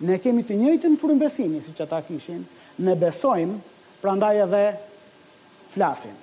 Ne 0.10 0.18
kemi 0.20 0.44
të 0.44 0.58
njëjtën 0.64 0.98
frymë 1.00 1.22
besimi 1.28 1.62
siç 1.64 1.86
ata 1.86 2.02
kishin, 2.10 2.42
ne 2.84 2.98
besojmë, 3.00 3.62
prandaj 4.02 4.36
edhe 4.50 4.66
flasim. 5.78 6.18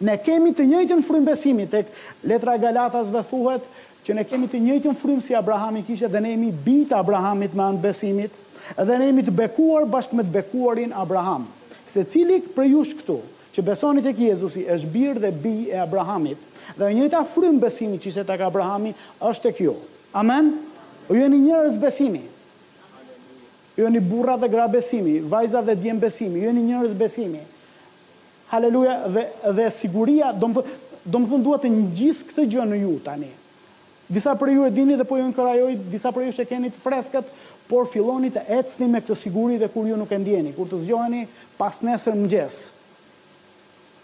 Ne 0.00 0.14
kemi 0.24 0.54
të 0.56 0.64
njëjtën 0.70 1.02
frymë 1.04 1.28
besimi 1.34 1.66
tek 1.68 1.92
letra 2.24 2.54
e 2.56 2.62
Galatasve 2.62 3.20
thuhet, 3.34 3.68
që 4.06 4.14
ne 4.16 4.22
kemi 4.24 4.46
të 4.48 4.60
njëjtën 4.64 4.94
frymë 4.96 5.24
si 5.26 5.34
Abrahami 5.36 5.82
kishte 5.84 6.08
dhe 6.08 6.20
ne 6.24 6.30
jemi 6.32 6.50
bita 6.64 6.98
Abrahamit 7.02 7.52
me 7.56 7.66
anë 7.66 7.80
të 7.80 7.84
besimit, 7.86 8.38
dhe 8.78 8.96
ne 8.98 9.10
jemi 9.10 9.24
të 9.26 9.34
bekuar 9.36 9.86
bashkë 9.92 10.16
me 10.20 10.24
të 10.24 10.32
bekuarin 10.38 10.94
Abraham. 10.96 11.44
Se 11.90 12.04
cili 12.08 12.40
për 12.56 12.70
jush 12.72 12.94
këtu 13.00 13.18
që 13.54 13.64
besonit 13.66 14.06
tek 14.06 14.18
Jezusi 14.22 14.64
është 14.70 14.92
bir 14.94 15.20
dhe 15.20 15.30
bi 15.44 15.52
e 15.72 15.78
Abrahamit, 15.82 16.38
dhe 16.78 16.88
e 16.88 16.96
njëjta 16.96 17.22
frymë 17.34 17.64
besimi 17.66 17.98
që 18.00 18.10
ishte 18.12 18.24
tek 18.30 18.44
Abrahami 18.46 18.94
është 19.26 19.48
tek 19.50 19.64
ju. 19.66 19.76
Amen. 20.16 20.52
Ju 21.10 21.16
jeni 21.18 21.40
njerëz 21.44 21.76
besimi. 21.82 22.22
Ju 23.76 23.84
jeni 23.88 24.00
burra 24.00 24.36
dhe 24.40 24.48
gra 24.50 24.66
besimi, 24.70 25.18
vajza 25.20 25.60
dhe 25.66 25.74
djem 25.76 25.98
besimi, 26.02 26.40
ju 26.40 26.48
jeni 26.48 26.64
njerëz 26.70 26.94
besimi. 26.98 27.42
Haleluja 28.50 28.96
dhe 29.10 29.26
dhe 29.60 29.68
siguria, 29.74 30.32
domthonë 30.32 30.78
domthonë 31.10 31.44
duhet 31.46 31.62
të 31.64 31.68
ngjis 31.74 32.18
këtë 32.28 32.44
gjë 32.52 32.64
në 32.70 32.78
ju 32.82 32.90
tani. 33.06 33.30
Disa 34.10 34.32
për 34.34 34.50
ju 34.50 34.64
e 34.66 34.72
dini 34.74 34.96
dhe 34.98 35.06
po 35.06 35.16
ju 35.20 35.28
kërajoj, 35.36 35.76
disa 35.92 36.10
për 36.10 36.24
ju 36.26 36.32
që 36.40 36.46
keni 36.50 36.72
të 36.74 36.80
freskët, 36.82 37.28
por 37.70 37.86
filloni 37.86 38.32
të 38.34 38.42
ecni 38.56 38.88
me 38.90 38.98
këtë 38.98 39.14
siguri 39.20 39.58
dhe 39.60 39.68
kur 39.70 39.86
ju 39.86 39.94
nuk 40.00 40.10
e 40.10 40.18
ndjeni, 40.18 40.50
kur 40.56 40.66
të 40.66 40.80
zgjoheni 40.82 41.20
pas 41.58 41.76
nesër 41.86 42.16
mëngjes. 42.18 42.56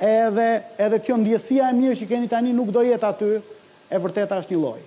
Edhe 0.07 0.45
edhe 0.87 1.01
kjo 1.03 1.17
ndjesia 1.19 1.73
e 1.73 1.75
mirë 1.75 1.97
që 1.99 2.07
keni 2.13 2.29
tani 2.31 2.53
nuk 2.55 2.71
do 2.77 2.85
jetë 2.87 3.09
aty, 3.09 3.33
e 3.91 3.99
vërteta 4.05 4.39
është 4.39 4.55
një 4.55 4.61
lloj. 4.63 4.79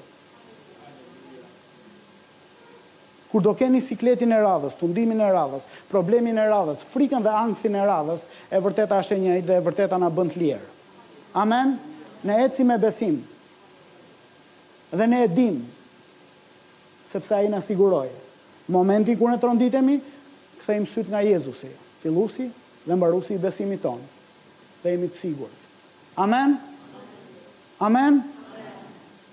Kur 3.29 3.43
do 3.45 3.51
keni 3.59 3.81
sikletin 3.83 4.31
e 4.33 4.37
radhës, 4.41 4.77
tundimin 4.79 5.19
e 5.21 5.27
radhës, 5.29 5.65
problemin 5.91 6.39
e 6.39 6.45
radhës, 6.49 6.79
frikën 6.93 7.25
dhe 7.27 7.33
angthin 7.41 7.75
e 7.77 7.83
radhës, 7.91 8.23
e 8.47 8.63
vërteta 8.63 9.01
është 9.03 9.17
e 9.17 9.19
njëjtë 9.25 9.47
dhe 9.51 9.59
e 9.59 9.65
vërteta 9.67 9.99
na 10.01 10.07
bën 10.15 10.31
të 10.31 10.39
lirë. 10.45 10.69
Amen. 11.43 11.75
Ne 12.23 12.39
ecim 12.47 12.71
me 12.71 12.79
besim. 12.81 13.19
Dhe 14.91 15.05
ne 15.07 15.23
e 15.23 15.27
dim, 15.27 15.59
sepse 17.13 17.35
a 17.35 17.43
i 17.45 17.49
në 17.49 17.59
siguroj. 17.61 18.07
Momentin 18.73 19.17
kur 19.19 19.29
në 19.29 19.37
të 19.41 19.49
rënditemi, 19.51 19.97
këthejmë 20.61 20.89
syt 20.89 21.11
nga 21.13 21.21
Jezusi, 21.25 21.69
filusi 22.01 22.47
dhe 22.87 22.97
mbarusi 22.97 23.35
i 23.37 23.41
besimi 23.41 23.77
tonë. 23.83 24.09
Dhe 24.81 24.93
jemi 24.95 25.09
të 25.13 25.19
sigur. 25.21 25.51
Amen? 26.21 26.57
Amen? 27.79 28.19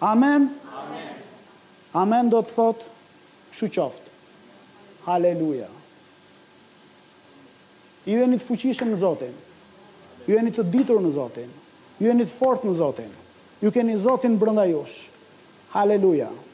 Amen? 0.01 0.47
Amen? 0.83 1.11
Amen? 1.97 2.29
do 2.31 2.43
të 2.45 2.53
thot, 2.53 2.85
shu 3.57 3.69
qoftë. 3.73 4.13
Haleluja. 5.07 5.71
Ju 8.07 8.21
e 8.23 8.27
një 8.29 8.37
të 8.37 8.45
fuqishëm 8.47 8.93
në 8.93 9.01
Zotin. 9.01 9.33
Ju 10.29 10.37
e 10.37 10.43
një 10.45 10.53
të 10.57 10.65
ditur 10.75 11.01
në 11.03 11.15
Zotin. 11.17 11.49
Ju 12.03 12.11
e 12.13 12.15
një 12.19 12.27
të 12.29 12.35
fort 12.37 12.65
në 12.67 12.77
Zotin. 12.79 13.13
Ju 13.63 13.71
keni 13.73 13.97
Zotin 14.03 14.35
brënda 14.39 14.65
joshë. 14.69 15.16
Hallelujah 15.73 16.46